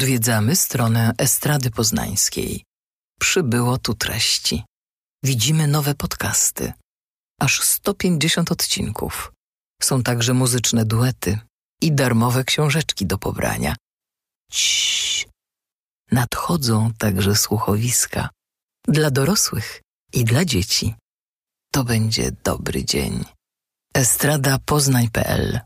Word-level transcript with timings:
Odwiedzamy 0.00 0.56
stronę 0.56 1.12
Estrady 1.18 1.70
Poznańskiej. 1.70 2.64
Przybyło 3.20 3.78
tu 3.78 3.94
treści. 3.94 4.64
Widzimy 5.24 5.66
nowe 5.66 5.94
podcasty. 5.94 6.72
Aż 7.40 7.62
150 7.62 8.52
odcinków. 8.52 9.32
Są 9.82 10.02
także 10.02 10.34
muzyczne 10.34 10.84
duety 10.84 11.38
i 11.82 11.92
darmowe 11.92 12.44
książeczki 12.44 13.06
do 13.06 13.18
pobrania. 13.18 13.76
Ciii. 14.52 15.26
Nadchodzą 16.12 16.92
także 16.98 17.36
słuchowiska 17.36 18.28
dla 18.88 19.10
dorosłych 19.10 19.82
i 20.12 20.24
dla 20.24 20.44
dzieci. 20.44 20.94
To 21.72 21.84
będzie 21.84 22.32
dobry 22.44 22.84
dzień. 22.84 23.24
Estrada 23.94 24.58
Poznań.pl 24.66 25.60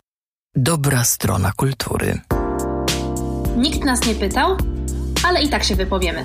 Dobra 0.56 1.04
strona 1.04 1.52
kultury. 1.52 2.20
Nikt 3.56 3.84
nas 3.84 4.06
nie 4.06 4.14
pytał, 4.14 4.56
ale 5.28 5.42
i 5.42 5.48
tak 5.48 5.64
się 5.64 5.74
wypowiemy. 5.74 6.24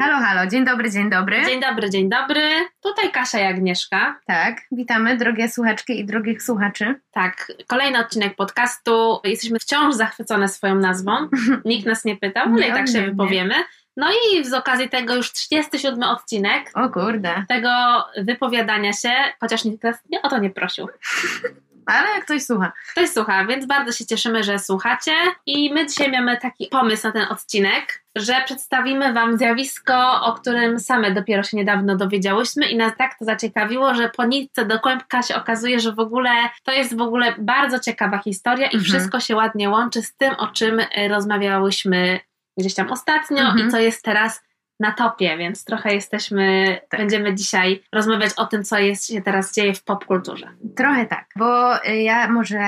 Halo, 0.00 0.16
halo, 0.16 0.50
dzień 0.50 0.64
dobry, 0.64 0.90
dzień 0.90 1.10
dobry. 1.10 1.44
Dzień 1.46 1.60
dobry, 1.60 1.90
dzień 1.90 2.08
dobry. 2.08 2.48
Tutaj 2.82 3.10
Kasia 3.12 3.38
i 3.40 3.42
Agnieszka. 3.42 4.20
Tak, 4.26 4.60
witamy 4.72 5.16
drogie 5.16 5.48
słuchaczki 5.48 6.00
i 6.00 6.04
drogich 6.04 6.42
słuchaczy. 6.42 7.00
Tak, 7.12 7.52
kolejny 7.66 7.98
odcinek 7.98 8.36
podcastu. 8.36 9.20
Jesteśmy 9.24 9.58
wciąż 9.58 9.94
zachwycone 9.94 10.48
swoją 10.48 10.74
nazwą. 10.74 11.12
Nikt 11.64 11.86
nas 11.86 12.04
nie 12.04 12.16
pytał, 12.16 12.44
ale 12.46 12.62
Nie, 12.62 12.68
i 12.68 12.72
tak 12.72 12.88
się 12.88 13.00
nie, 13.00 13.10
wypowiemy. 13.10 13.54
No 13.96 14.06
i 14.10 14.44
z 14.44 14.52
okazji 14.52 14.88
tego 14.88 15.14
już 15.14 15.32
37 15.32 16.02
odcinek 16.02 16.70
O 16.74 16.88
kurde, 16.88 17.44
tego 17.48 17.70
wypowiadania 18.18 18.92
się, 18.92 19.10
chociaż 19.40 19.64
nikt 19.64 19.84
nas 19.84 19.96
nie 20.10 20.22
o 20.22 20.28
to 20.28 20.38
nie 20.38 20.50
prosił. 20.50 20.88
ale 21.86 22.08
jak 22.14 22.24
ktoś 22.24 22.42
słucha. 22.44 22.72
Ktoś 22.90 23.08
słucha, 23.10 23.44
więc 23.44 23.66
bardzo 23.66 23.92
się 23.92 24.06
cieszymy, 24.06 24.42
że 24.44 24.58
słuchacie. 24.58 25.12
I 25.46 25.72
my 25.74 25.86
dzisiaj 25.86 26.12
mamy 26.12 26.36
taki 26.36 26.66
pomysł 26.66 27.06
na 27.06 27.12
ten 27.12 27.26
odcinek, 27.30 28.02
że 28.16 28.34
przedstawimy 28.44 29.12
Wam 29.12 29.38
zjawisko, 29.38 30.22
o 30.24 30.32
którym 30.32 30.80
same 30.80 31.10
dopiero 31.10 31.42
się 31.42 31.56
niedawno 31.56 31.96
dowiedziałyśmy 31.96 32.66
i 32.68 32.76
nas 32.76 32.92
tak 32.98 33.18
to 33.18 33.24
zaciekawiło, 33.24 33.94
że 33.94 34.08
po 34.08 34.24
nitce 34.24 34.66
do 34.66 34.80
kłębka 34.80 35.22
się 35.22 35.36
okazuje, 35.36 35.80
że 35.80 35.92
w 35.92 35.98
ogóle 36.00 36.30
to 36.62 36.72
jest 36.72 36.96
w 36.96 37.00
ogóle 37.00 37.34
bardzo 37.38 37.78
ciekawa 37.80 38.18
historia 38.18 38.66
i 38.66 38.76
Mhm. 38.76 38.84
wszystko 38.84 39.20
się 39.20 39.36
ładnie 39.36 39.70
łączy 39.70 40.02
z 40.02 40.16
tym, 40.16 40.34
o 40.34 40.46
czym 40.46 40.80
y, 40.80 40.86
rozmawiałyśmy 41.08 42.20
gdzieś 42.58 42.74
tam 42.74 42.92
ostatnio 42.92 43.38
Mhm. 43.42 43.68
i 43.68 43.70
co 43.70 43.78
jest 43.78 44.04
teraz 44.04 44.42
na 44.82 44.92
topie, 44.92 45.36
więc 45.38 45.64
trochę 45.64 45.94
jesteśmy, 45.94 46.78
Tak. 46.88 47.00
będziemy 47.00 47.34
dzisiaj 47.34 47.82
rozmawiać 47.92 48.30
o 48.36 48.46
tym, 48.46 48.64
co 48.64 48.78
jest, 48.78 49.06
się 49.06 49.22
teraz 49.22 49.54
dzieje 49.54 49.74
w 49.74 49.84
popkulturze. 49.84 50.48
Trochę 50.76 51.06
tak, 51.06 51.24
bo 51.36 51.76
y, 51.86 51.96
ja 51.96 52.28
może 52.28 52.60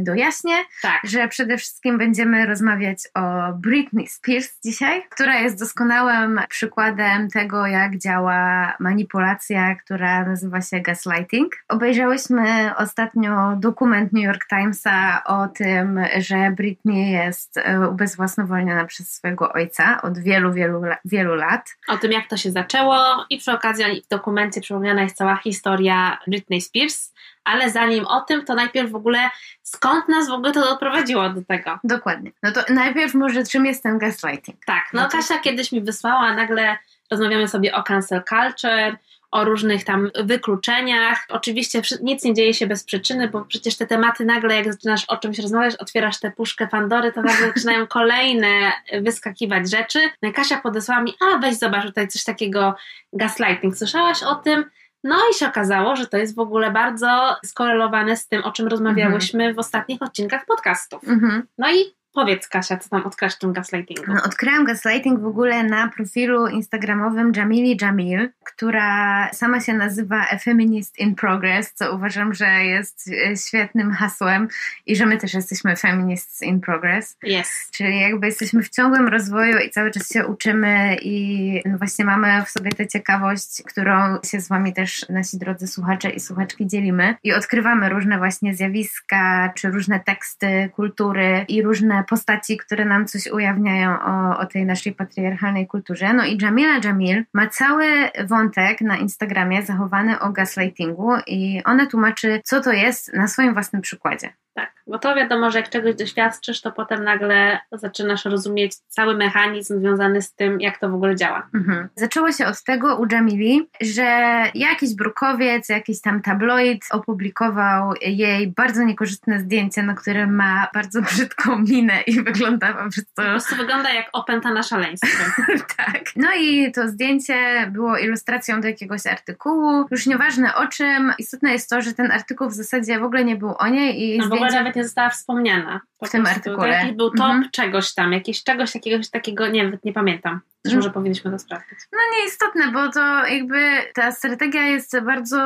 dojaśnię, 0.00 0.54
Tak. 0.82 1.00
że 1.04 1.28
przede 1.28 1.56
wszystkim 1.56 1.98
będziemy 1.98 2.46
rozmawiać 2.46 2.98
o 3.14 3.52
Britney 3.52 4.06
Spears 4.06 4.60
dzisiaj, 4.64 5.02
która 5.10 5.38
jest 5.40 5.58
doskonałym 5.58 6.40
przykładem 6.48 7.28
tego, 7.28 7.66
jak 7.66 7.98
działa 7.98 8.72
manipulacja, 8.80 9.74
która 9.74 10.24
nazywa 10.24 10.60
się 10.60 10.80
gaslighting. 10.80 11.56
Obejrzałyśmy 11.68 12.76
ostatnio 12.76 13.56
dokument 13.56 14.12
New 14.12 14.24
York 14.24 14.46
Timesa 14.48 15.22
o 15.24 15.48
tym, 15.48 16.00
że 16.18 16.50
Britney 16.56 17.10
jest 17.10 17.56
y, 17.56 17.88
ubezwłasnowolniona 17.88 18.84
przez 18.84 19.12
swojego 19.12 19.52
ojca 19.52 20.02
od 20.02 20.18
wielu, 20.18 20.52
wielu, 20.52 20.82
wielu 21.04 21.34
lat. 21.34 21.59
O 21.88 21.96
tym, 21.96 22.12
jak 22.12 22.28
to 22.28 22.36
się 22.36 22.50
zaczęło 22.50 23.26
i 23.30 23.38
przy 23.38 23.52
okazji 23.52 24.02
w 24.04 24.08
dokumencie 24.08 24.60
przypomniana 24.60 25.02
jest 25.02 25.16
cała 25.16 25.36
historia 25.36 26.18
Britney 26.26 26.60
Spears, 26.60 27.12
ale 27.44 27.70
zanim 27.70 28.06
o 28.06 28.20
tym, 28.20 28.44
to 28.44 28.54
najpierw 28.54 28.90
w 28.90 28.94
ogóle 28.94 29.30
skąd 29.62 30.08
nas 30.08 30.28
w 30.28 30.32
ogóle 30.32 30.52
to 30.52 30.60
doprowadziło 30.60 31.28
do 31.30 31.42
tego? 31.44 31.78
Dokładnie. 31.84 32.30
No 32.42 32.52
to 32.52 32.60
najpierw 32.68 33.14
może 33.14 33.44
czym 33.44 33.66
jest 33.66 33.82
ten 33.82 33.98
gaslighting? 33.98 34.64
Tak, 34.64 34.84
no 34.92 35.02
No 35.02 35.08
to- 35.08 35.16
Kasia 35.16 35.38
kiedyś 35.38 35.72
mi 35.72 35.80
wysłała, 35.80 36.34
nagle 36.34 36.76
rozmawiamy 37.10 37.48
sobie 37.48 37.74
o 37.74 37.82
cancel 37.82 38.22
culture, 38.28 38.96
o 39.30 39.44
różnych 39.44 39.84
tam 39.84 40.10
wykluczeniach. 40.24 41.26
Oczywiście 41.28 41.82
nic 42.02 42.24
nie 42.24 42.34
dzieje 42.34 42.54
się 42.54 42.66
bez 42.66 42.84
przyczyny, 42.84 43.28
bo 43.28 43.44
przecież 43.44 43.76
te 43.76 43.86
tematy 43.86 44.24
nagle, 44.24 44.56
jak 44.56 44.72
zaczynasz 44.72 45.04
o 45.04 45.16
czymś 45.16 45.38
rozmawiać, 45.38 45.76
otwierasz 45.76 46.20
tę 46.20 46.30
puszkę 46.30 46.66
Pandory, 46.66 47.12
to 47.12 47.22
nagle 47.22 47.46
zaczynają 47.54 47.86
kolejne 47.86 48.72
wyskakiwać 49.02 49.70
rzeczy. 49.70 49.98
No 50.22 50.28
i 50.28 50.32
Kasia 50.32 50.60
podesłała 50.60 51.02
mi, 51.02 51.14
a 51.20 51.38
weź 51.38 51.58
zobacz 51.58 51.84
tutaj 51.84 52.08
coś 52.08 52.24
takiego 52.24 52.74
gaslighting. 53.12 53.76
Słyszałaś 53.76 54.22
o 54.22 54.34
tym? 54.34 54.64
No 55.04 55.16
i 55.30 55.34
się 55.34 55.48
okazało, 55.48 55.96
że 55.96 56.06
to 56.06 56.16
jest 56.16 56.36
w 56.36 56.38
ogóle 56.38 56.70
bardzo 56.70 57.36
skorelowane 57.44 58.16
z 58.16 58.28
tym, 58.28 58.44
o 58.44 58.52
czym 58.52 58.68
rozmawiałyśmy 58.68 59.54
w 59.54 59.58
ostatnich 59.58 60.02
odcinkach 60.02 60.46
podcastów. 60.46 61.08
Mhm. 61.08 61.46
No 61.58 61.72
i 61.72 61.99
powiedz 62.14 62.48
Kasia, 62.48 62.76
co 62.76 62.88
tam 62.88 63.06
odkrasz 63.06 63.34
w 63.34 63.38
tym 63.38 63.52
gaslightingu. 63.52 64.14
No, 64.14 64.22
odkryłam 64.22 64.64
gaslighting 64.64 65.20
w 65.20 65.26
ogóle 65.26 65.62
na 65.62 65.88
profilu 65.88 66.46
instagramowym 66.46 67.32
Jamili 67.36 67.78
Jamil, 67.80 68.30
która 68.44 69.28
sama 69.32 69.60
się 69.60 69.74
nazywa 69.74 70.26
A 70.30 70.38
Feminist 70.38 70.98
in 70.98 71.14
Progress, 71.14 71.72
co 71.74 71.94
uważam, 71.94 72.34
że 72.34 72.46
jest 72.46 73.08
e, 73.08 73.36
świetnym 73.36 73.92
hasłem 73.92 74.48
i 74.86 74.96
że 74.96 75.06
my 75.06 75.18
też 75.18 75.34
jesteśmy 75.34 75.76
Feminists 75.76 76.42
in 76.42 76.60
Progress. 76.60 77.16
Jest. 77.22 77.70
Czyli 77.70 78.00
jakby 78.00 78.26
jesteśmy 78.26 78.62
w 78.62 78.68
ciągłym 78.68 79.08
rozwoju 79.08 79.58
i 79.58 79.70
cały 79.70 79.90
czas 79.90 80.12
się 80.12 80.26
uczymy 80.26 80.96
i 81.02 81.62
no 81.64 81.78
właśnie 81.78 82.04
mamy 82.04 82.44
w 82.44 82.50
sobie 82.50 82.70
tę 82.70 82.88
ciekawość, 82.88 83.62
którą 83.66 84.18
się 84.24 84.40
z 84.40 84.48
wami 84.48 84.72
też 84.72 85.08
nasi 85.08 85.38
drodzy 85.38 85.66
słuchacze 85.66 86.10
i 86.10 86.20
słuchaczki 86.20 86.66
dzielimy 86.66 87.14
i 87.22 87.32
odkrywamy 87.32 87.88
różne 87.88 88.18
właśnie 88.18 88.54
zjawiska, 88.54 89.52
czy 89.54 89.70
różne 89.70 90.00
teksty, 90.00 90.70
kultury 90.74 91.44
i 91.48 91.62
różne 91.62 91.99
postaci, 92.04 92.56
które 92.56 92.84
nam 92.84 93.06
coś 93.06 93.26
ujawniają 93.26 94.00
o, 94.00 94.38
o 94.38 94.46
tej 94.46 94.66
naszej 94.66 94.92
patriarchalnej 94.92 95.66
kulturze. 95.66 96.12
No 96.12 96.24
i 96.24 96.38
Jamila 96.42 96.80
Jamil 96.84 97.24
ma 97.34 97.46
cały 97.46 97.86
wątek 98.24 98.80
na 98.80 98.96
Instagramie 98.96 99.62
zachowany 99.62 100.20
o 100.20 100.32
gaslightingu 100.32 101.10
i 101.26 101.62
ona 101.64 101.86
tłumaczy, 101.86 102.40
co 102.44 102.60
to 102.60 102.72
jest 102.72 103.14
na 103.14 103.28
swoim 103.28 103.52
własnym 103.52 103.82
przykładzie. 103.82 104.32
Tak, 104.54 104.72
bo 104.86 104.98
to 104.98 105.14
wiadomo, 105.14 105.50
że 105.50 105.58
jak 105.58 105.70
czegoś 105.70 105.94
doświadczysz, 105.94 106.60
to 106.60 106.72
potem 106.72 107.04
nagle 107.04 107.58
zaczynasz 107.72 108.24
rozumieć 108.24 108.76
cały 108.76 109.16
mechanizm 109.16 109.80
związany 109.80 110.22
z 110.22 110.34
tym, 110.34 110.60
jak 110.60 110.78
to 110.78 110.88
w 110.90 110.94
ogóle 110.94 111.16
działa. 111.16 111.48
Mhm. 111.54 111.88
Zaczęło 111.96 112.32
się 112.32 112.46
od 112.46 112.62
tego 112.62 112.96
u 112.96 113.06
Jamili, 113.12 113.68
że 113.80 114.42
jakiś 114.54 114.94
brukowiec, 114.94 115.68
jakiś 115.68 116.00
tam 116.00 116.22
tabloid 116.22 116.84
opublikował 116.90 117.94
jej 118.02 118.48
bardzo 118.48 118.82
niekorzystne 118.82 119.38
zdjęcie, 119.40 119.82
na 119.82 119.94
którym 119.94 120.34
ma 120.34 120.68
bardzo 120.74 121.02
brzydką 121.10 121.58
minę 121.58 122.00
i 122.06 122.22
wygląda 122.22 122.72
po 122.72 122.78
prostu 122.78 123.02
Po 123.16 123.22
prostu 123.22 123.56
wygląda 123.56 123.92
jak 123.92 124.08
opętana 124.12 124.62
szaleństwem. 124.62 125.46
tak. 125.76 126.02
No 126.16 126.28
i 126.38 126.72
to 126.72 126.88
zdjęcie 126.88 127.66
było 127.70 127.98
ilustracją 127.98 128.60
do 128.60 128.68
jakiegoś 128.68 129.06
artykułu. 129.06 129.86
Już 129.90 130.06
nieważne 130.06 130.54
o 130.54 130.66
czym. 130.66 131.12
Istotne 131.18 131.52
jest 131.52 131.70
to, 131.70 131.82
że 131.82 131.92
ten 131.92 132.12
artykuł 132.12 132.48
w 132.48 132.54
zasadzie 132.54 132.98
w 132.98 133.04
ogóle 133.04 133.24
nie 133.24 133.36
był 133.36 133.54
o 133.58 133.68
niej 133.68 134.02
i 134.02 134.18
No 134.18 134.39
zdjęcie... 134.48 134.58
nawet 134.58 134.76
nie 134.76 134.84
została 134.84 135.10
wspomniana. 135.10 135.80
Po 135.98 136.06
W 136.06 136.10
tym 136.10 136.26
artykule. 136.26 136.56
To 136.56 136.66
jakiś 136.66 136.92
był 136.92 137.10
top 137.10 137.20
Mhm. 137.20 137.50
czegoś 137.52 137.94
tam, 137.94 138.12
jakieś 138.12 138.44
czegoś 138.44 138.74
jakiegoś 138.74 139.10
takiego, 139.10 139.48
nie 139.48 139.78
nie 139.84 139.92
pamiętam. 139.92 140.40
Też 140.62 140.74
może 140.74 140.90
powinniśmy 140.90 141.30
to 141.30 141.38
sprawdzić. 141.38 141.78
No 141.92 141.98
nieistotne, 142.18 142.72
bo 142.72 142.92
to 142.92 143.26
jakby 143.26 143.58
ta 143.94 144.12
strategia 144.12 144.66
jest 144.66 145.00
bardzo 145.00 145.38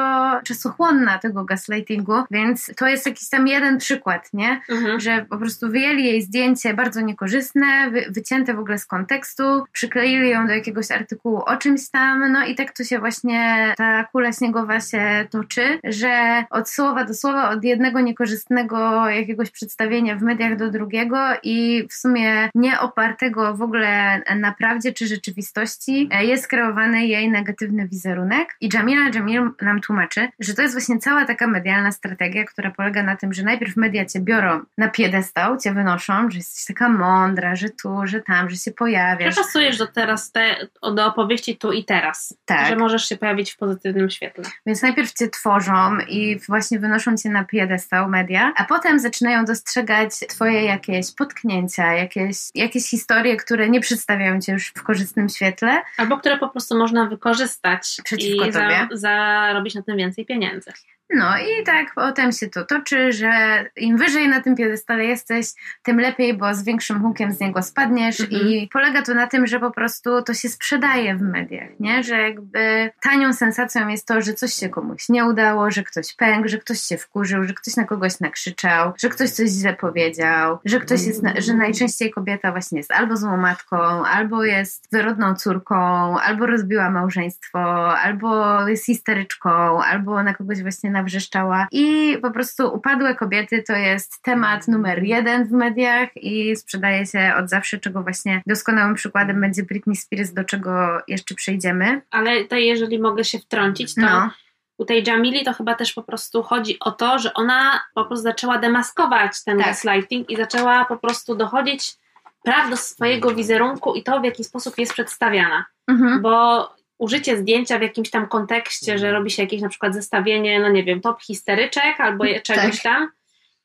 czasochłonna 0.45 1.19
tego 1.19 1.45
gaslightingu, 1.45 2.13
więc 2.31 2.71
to 2.77 2.89
jest 2.89 3.07
jakiś 3.07 3.29
tam 3.29 3.49
jeden 3.49 3.79
przykład, 3.79 4.31
nie? 4.33 4.61
Mhm. 4.71 5.01
Że 5.01 5.27
po 5.31 5.39
prostu 5.39 5.71
wyjęli 5.71 6.05
jej 6.05 6.23
zdjęcie 6.23 6.75
bardzo 6.75 7.01
niekorzystne, 7.01 7.91
wy, 7.91 8.05
wycięte 8.11 8.55
w 8.55 8.59
ogóle 8.59 8.79
z 8.79 8.87
kontekstu, 8.87 9.65
przykleili 9.73 10.31
ją 10.31 10.47
do 10.47 10.53
jakiegoś 10.53 10.91
artykułu 10.91 11.43
o 11.47 11.57
czymś 11.57 11.91
tam, 11.91 12.33
no 12.33 12.45
i 12.45 12.55
tak 12.55 12.73
to 12.73 12.85
się 12.85 12.99
właśnie 12.99 13.75
ta 13.77 14.05
kula 14.05 14.33
śniegowa 14.33 14.81
się 14.81 15.27
toczy, 15.31 15.81
że 15.85 16.45
od 16.51 16.71
słowa 16.71 17.05
do 17.05 17.15
słowa, 17.15 17.51
od 17.51 17.65
jednego 17.65 18.01
niekorzystnego 18.01 19.09
jakiegoś 19.09 19.51
przedstawienia 19.51 20.17
w 20.17 20.23
mediach 20.23 20.57
do 20.57 20.71
drugiego 20.71 21.19
i 21.43 21.87
w 21.91 21.94
sumie 21.94 22.49
nie 22.55 22.81
opartego 22.81 23.55
w 23.55 23.62
ogóle 23.62 24.23
na 24.37 24.53
prawdzie 24.53 24.93
czy 24.93 25.04
rzeczywistości 25.06 26.09
e, 26.12 26.25
jest 26.25 26.49
kreowany 26.49 27.06
jej 27.06 27.31
negatywny 27.31 27.89
wizerunek 27.89 28.56
i 28.61 28.69
Jamila 28.75 29.11
Jamil 29.15 29.51
nam 29.62 29.81
tłumaczy, 29.81 30.29
że 30.41 30.55
to 30.55 30.62
jest 30.62 30.75
właśnie 30.75 30.99
cała 30.99 31.25
taka 31.25 31.47
medialna 31.47 31.93
strategia, 31.93 32.45
która 32.45 32.71
polega 32.71 33.03
na 33.03 33.17
tym, 33.17 33.33
że 33.33 33.43
najpierw 33.43 33.77
media 33.77 34.05
cię 34.05 34.21
biorą 34.21 34.61
na 34.79 34.89
piedestał, 34.89 35.59
cię 35.59 35.75
wynoszą, 35.75 36.31
że 36.31 36.39
jesteś 36.39 36.65
taka 36.65 36.89
mądra, 36.89 37.56
że 37.56 37.69
tu, 37.69 38.01
że 38.05 38.21
tam, 38.21 38.51
że 38.51 38.56
się 38.56 38.71
pojawiasz. 38.71 39.35
Przepasujesz 39.35 39.79
do 39.79 39.87
teraz 39.87 40.33
te, 40.33 40.56
do 40.95 41.07
opowieści 41.07 41.57
tu 41.57 41.73
i 41.73 41.85
teraz. 41.85 42.37
Tak. 42.45 42.69
Że 42.69 42.77
możesz 42.77 43.09
się 43.09 43.17
pojawić 43.17 43.53
w 43.53 43.57
pozytywnym 43.57 44.11
świetle. 44.11 44.45
Więc 44.67 44.83
najpierw 44.83 45.12
cię 45.12 45.29
tworzą 45.29 45.99
i 46.09 46.39
właśnie 46.49 46.79
wynoszą 46.79 47.17
cię 47.17 47.31
na 47.31 47.45
piedestał 47.45 48.09
media, 48.09 48.53
a 48.57 48.65
potem 48.65 48.99
zaczynają 48.99 49.45
dostrzegać 49.45 50.11
twoje 50.29 50.65
jakieś 50.65 51.15
potknięcia, 51.15 51.93
jakieś, 51.93 52.37
jakieś 52.55 52.91
historie, 52.91 53.37
które 53.37 53.69
nie 53.69 53.81
przedstawiają 53.81 54.41
cię 54.41 54.53
już 54.53 54.73
w 54.77 54.83
korzystnym 54.94 55.29
świetle. 55.29 55.82
Albo 55.96 56.19
które 56.19 56.38
po 56.38 56.49
prostu 56.49 56.79
można 56.79 57.06
wykorzystać 57.06 58.00
Przeciwko 58.05 58.46
i 58.46 58.52
za, 58.52 58.88
zarobić 58.93 59.75
na 59.75 59.82
tym 59.82 59.96
więcej 59.96 60.26
pieniędzy. 60.26 60.73
No 61.11 61.39
i 61.39 61.65
tak 61.65 61.87
potem 61.95 62.33
się 62.33 62.49
to 62.49 62.65
toczy, 62.65 63.12
że 63.12 63.65
im 63.77 63.97
wyżej 63.97 64.29
na 64.29 64.41
tym 64.41 64.56
piedestale 64.56 65.05
jesteś, 65.05 65.47
tym 65.83 66.01
lepiej, 66.01 66.35
bo 66.35 66.55
z 66.55 66.65
większym 66.65 67.01
hukiem 67.03 67.33
z 67.33 67.41
niego 67.41 67.62
spadniesz 67.62 68.21
Mhm. 68.21 68.43
i 68.43 68.69
polega 68.73 69.03
to 69.03 69.15
na 69.15 69.27
tym, 69.27 69.47
że 69.47 69.61
po 69.61 69.71
prostu 69.71 70.23
to 70.23 70.35
się 70.35 70.49
sprzedaje 70.49 71.17
w 71.17 71.23
mediach, 71.23 71.69
nie? 71.81 72.03
Że 72.03 72.23
jakby 72.23 72.91
tanią 73.03 73.33
sensacją 73.33 73.89
jest 73.89 74.06
to, 74.06 74.21
że 74.23 74.35
coś 74.35 74.55
się 74.55 74.69
komuś 74.69 75.09
nie 75.09 75.25
udało, 75.25 75.71
że 75.71 75.83
ktoś 75.83 76.15
pękł, 76.15 76.49
że 76.49 76.59
ktoś 76.59 76.81
się 76.81 76.97
wkurzył, 76.99 77.45
że 77.45 77.55
ktoś 77.55 77.77
na 77.77 77.85
kogoś 77.85 78.21
nakrzyczał, 78.21 78.93
że 78.99 79.09
ktoś 79.09 79.31
coś 79.31 79.50
źle 79.50 79.75
powiedział, 79.75 80.59
że 80.65 80.81
ktoś 80.81 81.07
jest, 81.07 81.23
na, 81.23 81.33
że 81.39 81.55
najczęściej 81.55 82.11
kobieta 82.11 82.53
właśnie 82.53 82.79
jest 82.79 82.93
albo 82.93 83.17
złą 83.17 83.37
matką, 83.37 83.77
albo 84.07 84.45
jest 84.45 84.89
wyrodną 84.93 85.35
córką, 85.35 85.77
albo 86.21 86.47
rozbiła 86.47 86.91
małżeństwo, 86.91 87.95
albo 87.99 88.61
jest 88.69 88.87
histeryczką, 88.87 89.83
albo 89.83 90.23
na 90.23 90.35
kogoś 90.35 90.62
właśnie 90.62 90.91
nawrzeszczała. 90.94 91.67
I 91.73 92.19
po 92.23 92.31
prostu 92.31 92.75
upadłe 92.75 93.14
kobiety 93.14 93.62
to 93.62 93.73
jest 93.73 94.23
temat 94.23 94.69
numer 94.69 95.02
jeden 95.02 95.44
w 95.44 95.50
mediach 95.52 96.08
i 96.17 96.56
sprzedaje 96.56 97.06
się 97.06 97.32
od 97.38 97.49
zawsze, 97.49 97.79
czego 97.79 98.02
właśnie 98.02 98.43
doskonałym 98.46 98.94
przykładem 98.94 99.41
będzie 99.41 99.62
Britney 99.62 99.96
Spears, 99.96 100.32
do 100.32 100.44
czego 100.44 101.02
jeszcze 101.08 101.35
przejdziemy. 101.35 102.02
Ale 102.11 102.43
tutaj, 102.43 102.64
jeżeli 102.67 102.99
mogę 102.99 103.25
się 103.25 103.38
wtrącić, 103.38 103.94
to 103.94 104.00
No, 104.00 104.31
u 104.79 104.85
tej 104.85 105.05
Jamili 105.06 105.44
to 105.44 105.52
chyba 105.52 105.75
też 105.75 105.93
po 105.93 106.02
prostu 106.02 106.43
chodzi 106.43 106.76
o 106.81 106.91
to, 106.93 107.19
że 107.19 107.35
ona 107.35 107.81
po 107.94 108.05
prostu 108.05 108.23
zaczęła 108.23 108.58
demaskować 108.58 109.44
ten 109.44 109.58
Tak. 109.58 109.67
gaslighting 109.67 110.31
i 110.31 110.37
zaczęła 110.37 110.85
po 110.85 110.97
prostu 110.97 111.35
dochodzić 111.35 111.97
praw 112.44 112.70
do 112.70 112.76
swojego 112.76 113.35
wizerunku 113.35 113.94
i 113.94 114.02
to, 114.02 114.20
w 114.20 114.25
jaki 114.25 114.44
sposób 114.44 114.79
jest 114.79 114.93
przedstawiana. 114.93 115.64
mhm. 115.88 116.23
Bo 116.23 116.69
użycie 116.99 117.37
zdjęcia 117.37 117.79
w 117.79 117.82
jakimś 117.82 118.11
tam 118.11 118.26
kontekście, 118.29 118.99
że 118.99 119.12
robi 119.12 119.31
się 119.31 119.43
jakieś 119.43 119.61
na 119.61 119.69
przykład 119.69 119.94
zestawienie, 119.94 120.61
no 120.61 120.69
nie 120.69 120.85
wiem, 120.85 121.00
top 121.00 121.23
histeryczek 121.23 121.94
albo 122.00 122.25
je- 122.25 122.41
czegoś 122.41 122.82
Tak. 122.82 122.82
tam 122.82 123.08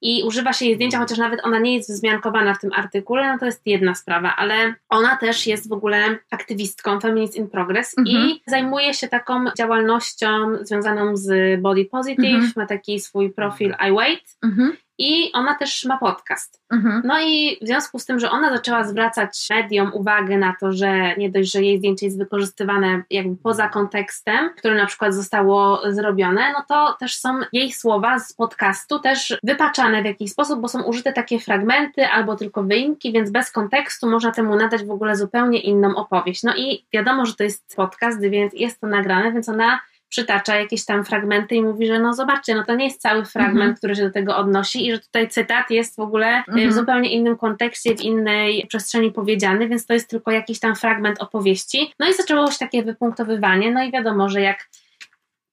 i 0.02 0.24
używa 0.24 0.54
się 0.54 0.66
jej 0.66 0.76
zdjęcia, 0.76 1.00
chociaż 1.00 1.18
nawet 1.18 1.46
ona 1.46 1.60
nie 1.60 1.76
jest 1.76 1.92
wzmiankowana 1.92 2.54
w 2.54 2.60
tym 2.60 2.72
artykule, 2.76 3.28
no 3.34 3.40
to 3.40 3.46
jest 3.46 3.62
jedna 3.66 3.96
sprawa, 3.96 4.36
ale 4.36 4.74
ona 4.90 5.18
też 5.18 5.48
jest 5.48 5.70
w 5.70 5.72
ogóle 5.74 6.18
aktywistką 6.32 7.00
Feminist 7.00 7.36
in 7.36 7.50
Progress 7.50 7.98
Mhm. 7.98 8.18
i 8.30 8.42
zajmuje 8.48 8.94
się 8.94 9.08
taką 9.08 9.46
działalnością 9.58 10.58
związaną 10.62 11.18
z 11.18 11.62
body 11.62 11.86
positive, 11.86 12.26
Mhm. 12.36 12.54
ma 12.56 12.66
taki 12.66 13.00
swój 13.00 13.30
profil 13.34 13.76
I 13.90 13.92
Wait 13.92 14.38
Mhm. 14.44 14.78
I 15.00 15.32
ona 15.34 15.56
też 15.56 15.86
ma 15.86 15.98
podcast. 15.98 16.62
Mhm. 16.72 17.02
No 17.06 17.22
i 17.22 17.58
w 17.62 17.68
związku 17.68 18.00
z 18.00 18.06
tym, 18.06 18.20
że 18.20 18.32
ona 18.32 18.50
zaczęła 18.50 18.84
zwracać 18.84 19.48
mediom 19.50 19.92
uwagę 19.94 20.38
na 20.38 20.56
to, 20.60 20.72
że 20.72 21.16
nie 21.18 21.30
dość, 21.30 21.52
że 21.52 21.62
jej 21.62 21.78
zdjęcie 21.78 22.06
jest 22.06 22.18
wykorzystywane 22.18 23.04
jakby 23.10 23.36
poza 23.44 23.70
kontekstem, 23.70 24.50
które 24.58 24.76
na 24.76 24.86
przykład 24.86 25.14
zostało 25.14 25.82
zrobione, 25.92 26.54
no 26.54 26.64
to 26.68 26.96
też 27.00 27.16
są 27.16 27.40
jej 27.54 27.72
słowa 27.72 28.20
z 28.20 28.34
podcastu 28.34 29.00
też 29.00 29.38
wypaczane 29.44 30.02
w 30.02 30.06
jakiś 30.06 30.32
sposób, 30.32 30.60
bo 30.60 30.68
są 30.68 30.84
użyte 30.84 31.14
takie 31.14 31.40
fragmenty 31.40 32.08
albo 32.08 32.36
tylko 32.36 32.64
wyimki, 32.64 33.12
więc 33.12 33.32
bez 33.32 33.52
kontekstu 33.52 34.10
można 34.10 34.32
temu 34.32 34.56
nadać 34.56 34.84
w 34.84 34.92
ogóle 34.92 35.16
zupełnie 35.16 35.60
inną 35.60 35.96
opowieść. 35.96 36.44
No 36.44 36.56
i 36.56 36.86
wiadomo, 36.94 37.26
że 37.26 37.36
to 37.36 37.44
jest 37.44 37.76
podcast, 37.76 38.22
więc 38.22 38.54
jest 38.54 38.82
to 38.82 38.88
nagrane, 38.88 39.32
więc 39.32 39.50
ona 39.50 39.80
przytacza 40.10 40.56
jakieś 40.56 40.86
tam 40.86 41.06
fragmenty 41.06 41.56
i 41.56 41.62
mówi, 41.62 41.88
że 41.88 42.00
no 42.00 42.14
zobaczcie, 42.14 42.56
no 42.56 42.64
to 42.64 42.76
nie 42.76 42.86
jest 42.86 43.02
cały 43.02 43.26
fragment, 43.26 43.56
Mhm. 43.58 43.76
który 43.76 43.96
się 43.96 44.02
do 44.04 44.12
tego 44.12 44.38
odnosi 44.38 44.88
i 44.88 44.92
że 44.92 45.00
tutaj 45.00 45.30
cytat 45.30 45.70
jest 45.72 45.96
w 45.96 46.00
ogóle 46.00 46.38
y, 46.38 46.44
Mhm. 46.48 46.70
w 46.70 46.74
zupełnie 46.74 47.10
innym 47.12 47.38
kontekście, 47.38 47.96
w 47.96 48.02
innej 48.02 48.66
przestrzeni 48.68 49.12
powiedziany, 49.12 49.68
więc 49.68 49.86
to 49.86 49.94
jest 49.94 50.10
tylko 50.10 50.32
jakiś 50.32 50.60
tam 50.60 50.76
fragment 50.76 51.22
opowieści. 51.22 51.94
No 52.00 52.10
i 52.10 52.14
zaczęło 52.14 52.52
się 52.52 52.58
takie 52.60 52.84
wypunktowywanie, 52.84 53.72
no 53.72 53.84
i 53.84 53.92
wiadomo, 53.92 54.30
że 54.30 54.42
jak 54.42 54.70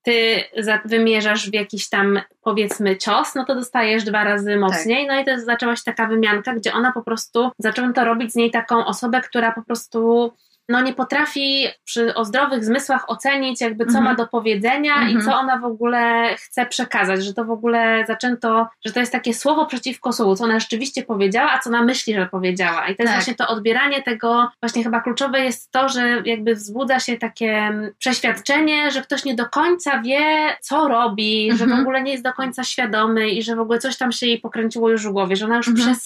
ty 0.03 0.45
za- 0.59 0.81
wymierzasz 0.85 1.51
w 1.51 1.55
jakiś 1.55 1.89
tam 1.89 2.21
powiedzmy 2.43 2.97
cios, 2.97 3.35
no 3.35 3.45
to 3.45 3.55
dostajesz 3.55 4.05
dwa 4.05 4.25
razy 4.25 4.57
mocniej. 4.57 5.07
No 5.07 5.21
i 5.21 5.25
to 5.25 5.41
zaczęła 5.41 5.77
się 5.77 5.83
taka 5.85 6.07
wymianka, 6.07 6.55
gdzie 6.55 6.73
ona 6.73 6.93
po 6.93 7.03
prostu 7.03 7.51
zaczęła 7.59 7.93
to 7.93 8.05
robić 8.05 8.33
z 8.33 8.35
niej 8.37 8.51
taką 8.51 8.87
osobę, 8.87 9.21
która 9.21 9.53
po 9.53 9.63
prostu 9.63 10.33
no 10.69 10.81
nie 10.81 10.93
potrafi 10.95 11.67
przy 11.85 12.15
o 12.15 12.25
zdrowych 12.25 12.65
zmysłach 12.65 13.11
ocenić 13.11 13.61
jakby 13.61 13.85
co 13.85 13.99
Mhm. 13.99 14.05
ma 14.05 14.15
do 14.15 14.27
powiedzenia 14.27 14.95
i 15.03 15.13
Mhm. 15.13 15.25
co 15.25 15.35
ona 15.39 15.59
w 15.59 15.65
ogóle 15.65 16.35
chce 16.39 16.67
przekazać, 16.67 17.25
że 17.25 17.35
to 17.35 17.45
w 17.45 17.51
ogóle 17.51 18.05
zaczęto, 18.09 18.69
że 18.87 18.93
to 18.93 19.01
jest 19.01 19.13
takie 19.13 19.35
słowo 19.35 19.67
przeciwko 19.67 20.13
słowu, 20.13 20.37
co 20.37 20.45
ona 20.45 20.61
rzeczywiście 20.61 21.03
powiedziała, 21.03 21.53
a 21.53 21.59
co 21.59 21.71
ona 21.71 21.83
myśli, 21.83 22.15
że 22.15 22.27
powiedziała. 22.27 22.89
I 22.89 22.97
to 22.97 23.03
jest 23.03 23.15
Tak. 23.15 23.23
właśnie 23.23 23.35
to 23.35 23.49
odbieranie 23.49 24.03
tego, 24.03 24.49
właśnie 24.63 24.85
chyba 24.85 25.01
kluczowe 25.01 25.41
jest 25.45 25.71
to, 25.71 25.89
że 25.89 26.23
jakby 26.25 26.55
wzbudza 26.55 27.01
się 27.01 27.17
takie 27.17 27.53
mm, 27.59 27.91
przeświadczenie, 27.99 28.91
że 28.91 29.03
ktoś 29.03 29.25
nie 29.25 29.35
do 29.35 29.47
końca 29.49 30.03
wie, 30.03 30.27
co 30.61 30.89
robi, 30.89 31.49
że 31.53 31.59
w 31.59 31.63
Mhm. 31.63 31.81
ogóle 31.81 32.03
nie 32.03 32.13
jest 32.13 32.25
do 32.25 32.33
końca 32.33 32.65
świadomy 32.65 33.29
i 33.31 33.43
że 33.43 33.57
w 33.57 33.61
ogóle 33.61 33.79
coś 33.79 33.97
tam 33.97 34.13
się 34.13 34.27
jej 34.27 34.41
pokręciło 34.41 34.91
już 34.91 35.07
w 35.07 35.11
głowie, 35.13 35.37
że 35.37 35.45
ona 35.45 35.57
już 35.57 35.69
Mhm. 35.69 35.97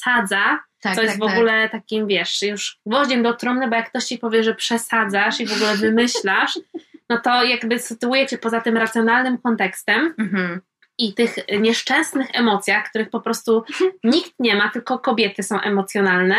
Tak, 0.81 0.94
co 0.94 1.03
jest 1.03 1.15
tak, 1.15 1.23
w 1.23 1.27
tak. 1.27 1.37
ogóle 1.37 1.69
takim, 1.69 2.06
wiesz, 2.06 2.43
już 2.43 2.79
gwoździem 2.87 3.23
do 3.23 3.35
trumny, 3.35 3.69
bo 3.69 3.77
jak 3.77 3.88
ktoś 3.88 4.05
ci 4.05 4.19
powie, 4.19 4.43
że 4.43 4.55
przesadzasz 4.55 5.41
i 5.41 5.47
w 5.47 5.53
ogóle 5.53 5.77
wymyślasz, 5.77 6.59
no 7.11 7.21
to 7.21 7.44
jakby 7.44 7.79
sytuuje 7.79 8.27
cię 8.27 8.38
poza 8.38 8.61
tym 8.61 8.77
racjonalnym 8.77 9.38
kontekstem 9.38 10.15
Mhm. 10.19 10.61
i 10.99 11.15
tych 11.15 11.37
nieszczęsnych 11.61 12.29
emocjach, 12.32 12.88
których 12.91 13.11
po 13.11 13.21
prostu 13.21 13.65
nikt 14.05 14.32
nie 14.38 14.56
ma, 14.56 14.69
tylko 14.69 14.99
kobiety 14.99 15.43
są 15.43 15.61
emocjonalne. 15.61 16.37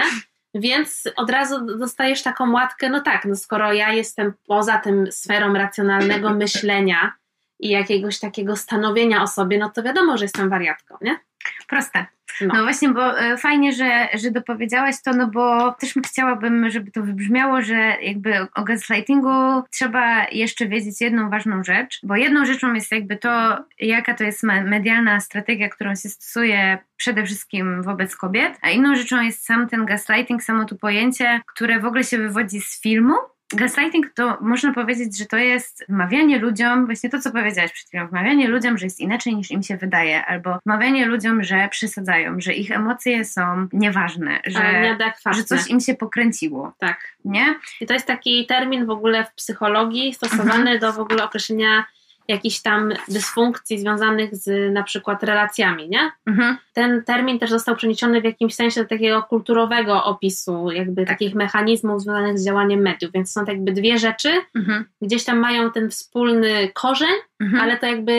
Więc 0.53 1.03
od 1.15 1.29
razu 1.29 1.77
dostajesz 1.77 2.23
taką 2.23 2.51
łatkę, 2.51 2.89
no 2.89 3.01
tak, 3.01 3.25
no 3.25 3.35
skoro 3.35 3.73
ja 3.73 3.93
jestem 3.93 4.33
poza 4.47 4.77
tym 4.77 5.11
sferą 5.11 5.53
racjonalnego 5.53 6.29
myślenia 6.43 7.13
i 7.61 7.69
jakiegoś 7.69 8.19
takiego 8.19 8.55
stanowienia 8.55 9.23
o 9.23 9.27
sobie, 9.27 9.57
no 9.57 9.69
to 9.69 9.83
wiadomo, 9.83 10.17
że 10.17 10.25
jestem 10.25 10.49
wariatką, 10.49 10.97
nie? 11.01 11.19
Proste. 11.67 12.05
No. 12.41 12.53
No 12.53 12.63
właśnie, 12.63 12.89
bo 12.89 13.19
e, 13.19 13.37
fajnie, 13.37 13.73
że, 13.73 14.07
że 14.13 14.31
dopowiedziałaś 14.31 14.95
to, 15.03 15.13
no 15.13 15.27
bo 15.27 15.71
też 15.71 15.93
chciałabym, 16.05 16.69
żeby 16.69 16.91
to 16.91 17.03
wybrzmiało, 17.03 17.61
że 17.61 17.75
jakby 18.01 18.47
o 18.55 18.63
gaslightingu 18.63 19.63
trzeba 19.71 20.27
jeszcze 20.31 20.67
wiedzieć 20.67 21.01
jedną 21.01 21.29
ważną 21.29 21.63
rzecz, 21.63 21.99
bo 22.03 22.15
jedną 22.15 22.45
rzeczą 22.45 22.73
jest 22.73 22.91
jakby 22.91 23.17
to, 23.17 23.57
jaka 23.79 24.13
to 24.13 24.23
jest 24.23 24.43
me- 24.43 24.63
medialna 24.63 25.19
strategia, 25.19 25.69
którą 25.69 25.95
się 25.95 26.09
stosuje 26.09 26.77
przede 26.97 27.25
wszystkim 27.25 27.83
wobec 27.83 28.15
kobiet, 28.15 28.57
a 28.61 28.69
inną 28.69 28.95
rzeczą 28.95 29.21
jest 29.21 29.45
sam 29.45 29.69
ten 29.69 29.85
gaslighting, 29.85 30.43
samo 30.43 30.65
to 30.65 30.75
pojęcie, 30.75 31.41
które 31.47 31.79
w 31.79 31.85
ogóle 31.85 32.03
się 32.03 32.17
wywodzi 32.17 32.61
z 32.61 32.81
filmu, 32.81 33.13
Gaslighting 33.55 34.09
to 34.15 34.37
można 34.41 34.73
powiedzieć, 34.73 35.17
że 35.17 35.25
to 35.25 35.37
jest 35.37 35.85
wmawianie 35.89 36.39
ludziom, 36.39 36.85
właśnie 36.85 37.09
to, 37.09 37.19
co 37.19 37.31
powiedziałaś 37.31 37.71
przed 37.71 37.87
chwilą, 37.87 38.07
wmawianie 38.07 38.47
ludziom, 38.47 38.77
że 38.77 38.85
jest 38.85 38.99
inaczej 38.99 39.35
niż 39.35 39.51
im 39.51 39.63
się 39.63 39.77
wydaje, 39.77 40.25
albo 40.25 40.59
wmawianie 40.65 41.05
ludziom, 41.05 41.43
że 41.43 41.67
przesadzają, 41.71 42.35
że 42.41 42.53
ich 42.53 42.71
emocje 42.71 43.25
są 43.25 43.67
nieważne, 43.73 44.39
Ale 44.55 44.97
że, 45.25 45.33
że 45.33 45.43
coś 45.43 45.67
im 45.67 45.79
się 45.79 45.93
pokręciło, 45.95 46.73
Tak. 46.79 46.99
nie? 47.25 47.55
I 47.81 47.85
to 47.87 47.93
jest 47.93 48.05
taki 48.05 48.45
termin 48.45 48.85
w 48.85 48.89
ogóle 48.89 49.25
w 49.25 49.33
psychologii 49.33 50.13
stosowany 50.13 50.53
Mhm. 50.71 50.79
do 50.79 50.93
w 50.93 50.99
ogóle 50.99 51.23
określenia 51.23 51.85
jakichś 52.31 52.61
tam 52.61 52.93
dysfunkcji 53.07 53.79
związanych 53.79 54.35
z 54.35 54.73
na 54.73 54.83
przykład 54.83 55.23
relacjami, 55.23 55.89
nie? 55.89 56.11
Mhm. 56.27 56.57
Ten 56.73 57.03
termin 57.03 57.39
też 57.39 57.49
został 57.49 57.75
przeniesiony 57.75 58.21
w 58.21 58.23
jakimś 58.23 58.55
sensie 58.55 58.81
do 58.83 58.87
takiego 58.89 59.23
kulturowego 59.23 60.03
opisu, 60.03 60.71
jakby 60.71 61.05
takich 61.05 61.35
mechanizmów 61.35 62.01
związanych 62.01 62.39
z 62.39 62.45
działaniem 62.45 62.79
mediów, 62.79 63.11
więc 63.11 63.31
są 63.31 63.45
to 63.45 63.51
jakby 63.51 63.71
dwie 63.71 63.97
rzeczy, 63.97 64.29
Mhm. 64.55 64.85
gdzieś 65.01 65.23
tam 65.23 65.37
mają 65.39 65.71
ten 65.71 65.89
wspólny 65.89 66.69
korzeń, 66.73 67.13
Mhm. 67.41 67.61
ale 67.63 67.77
to 67.77 67.85
jakby 67.85 68.11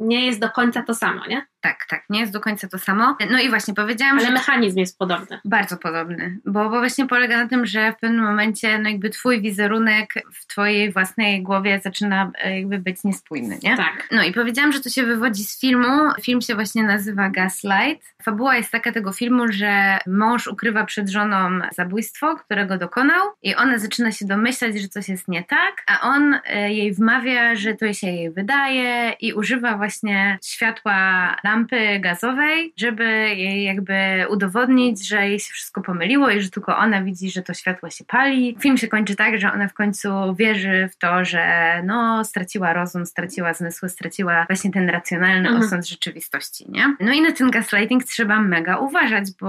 nie 0.00 0.26
jest 0.26 0.40
do 0.40 0.50
końca 0.50 0.82
to 0.82 0.94
samo, 0.94 1.26
nie? 1.26 1.46
Tak, 1.66 1.86
tak, 1.88 2.04
nie 2.10 2.20
jest 2.20 2.32
do 2.32 2.40
końca 2.40 2.68
to 2.68 2.78
samo. 2.78 3.16
No 3.30 3.40
i 3.40 3.48
właśnie 3.48 3.74
powiedziałam, 3.74 4.18
Ale 4.18 4.26
że 4.26 4.32
mechanizm 4.32 4.78
jest 4.78 4.98
podobny. 4.98 5.40
Bardzo 5.44 5.76
podobny, 5.76 6.38
bo, 6.44 6.70
bo 6.70 6.78
właśnie 6.78 7.06
polega 7.06 7.42
na 7.42 7.48
tym, 7.48 7.66
że 7.66 7.92
w 7.92 7.96
pewnym 8.00 8.24
momencie 8.24 8.78
no 8.78 8.88
jakby 8.88 9.10
twój 9.10 9.40
wizerunek 9.40 10.14
w 10.32 10.46
twojej 10.46 10.92
własnej 10.92 11.42
głowie 11.42 11.80
zaczyna 11.84 12.30
e, 12.38 12.58
jakby 12.58 12.78
być 12.78 13.04
niespójny, 13.04 13.58
nie? 13.62 13.76
Tak. 13.76 14.08
No 14.12 14.22
i 14.22 14.32
powiedziałam, 14.32 14.72
że 14.72 14.80
to 14.80 14.88
się 14.88 15.02
wywodzi 15.02 15.44
z 15.44 15.60
filmu. 15.60 16.10
Film 16.22 16.40
się 16.40 16.54
właśnie 16.54 16.82
nazywa 16.82 17.30
Gaslight. 17.30 18.14
Fabuła 18.22 18.56
jest 18.56 18.70
taka 18.70 18.92
tego 18.92 19.12
filmu, 19.12 19.44
że 19.48 19.98
mąż 20.06 20.46
ukrywa 20.46 20.84
przed 20.84 21.08
żoną 21.08 21.60
zabójstwo, 21.72 22.36
którego 22.36 22.78
dokonał 22.78 23.22
i 23.42 23.54
ona 23.54 23.78
zaczyna 23.78 24.12
się 24.12 24.26
domyślać, 24.26 24.80
że 24.80 24.88
coś 24.88 25.08
jest 25.08 25.28
nie 25.28 25.44
tak, 25.44 25.82
a 25.86 26.00
on 26.00 26.38
e, 26.44 26.72
jej 26.72 26.92
wmawia, 26.92 27.56
że 27.56 27.74
to 27.74 27.92
się 27.92 28.06
jej 28.06 28.30
wydaje 28.30 29.12
i 29.20 29.32
używa 29.32 29.76
właśnie 29.76 30.38
światła 30.44 30.96
lampy 31.44 31.55
lampy 31.56 32.00
gazowej, 32.00 32.72
żeby 32.76 33.04
jej 33.34 33.64
jakby 33.64 33.94
udowodnić, 34.30 35.08
że 35.08 35.28
jej 35.28 35.40
się 35.40 35.52
wszystko 35.52 35.82
pomyliło 35.82 36.30
i 36.30 36.40
że 36.40 36.50
tylko 36.50 36.76
ona 36.76 37.02
widzi, 37.02 37.30
że 37.30 37.42
to 37.42 37.54
światło 37.54 37.90
się 37.90 38.04
pali. 38.04 38.56
Film 38.60 38.78
się 38.78 38.88
kończy 38.88 39.16
tak, 39.16 39.38
że 39.38 39.52
ona 39.52 39.68
w 39.68 39.74
końcu 39.74 40.34
wierzy 40.34 40.88
w 40.92 40.96
to, 40.98 41.24
że 41.24 41.46
no 41.84 42.24
straciła 42.24 42.72
rozum, 42.72 43.06
straciła 43.06 43.54
zmysły, 43.54 43.88
straciła 43.88 44.46
właśnie 44.48 44.72
ten 44.72 44.90
racjonalny 44.90 45.48
mhm. 45.48 45.66
osąd 45.66 45.88
rzeczywistości, 45.88 46.64
nie? 46.68 46.96
No 47.00 47.12
i 47.12 47.22
na 47.22 47.32
ten 47.32 47.50
gaslighting 47.50 48.04
trzeba 48.04 48.40
mega 48.40 48.76
uważać, 48.76 49.24
bo 49.40 49.46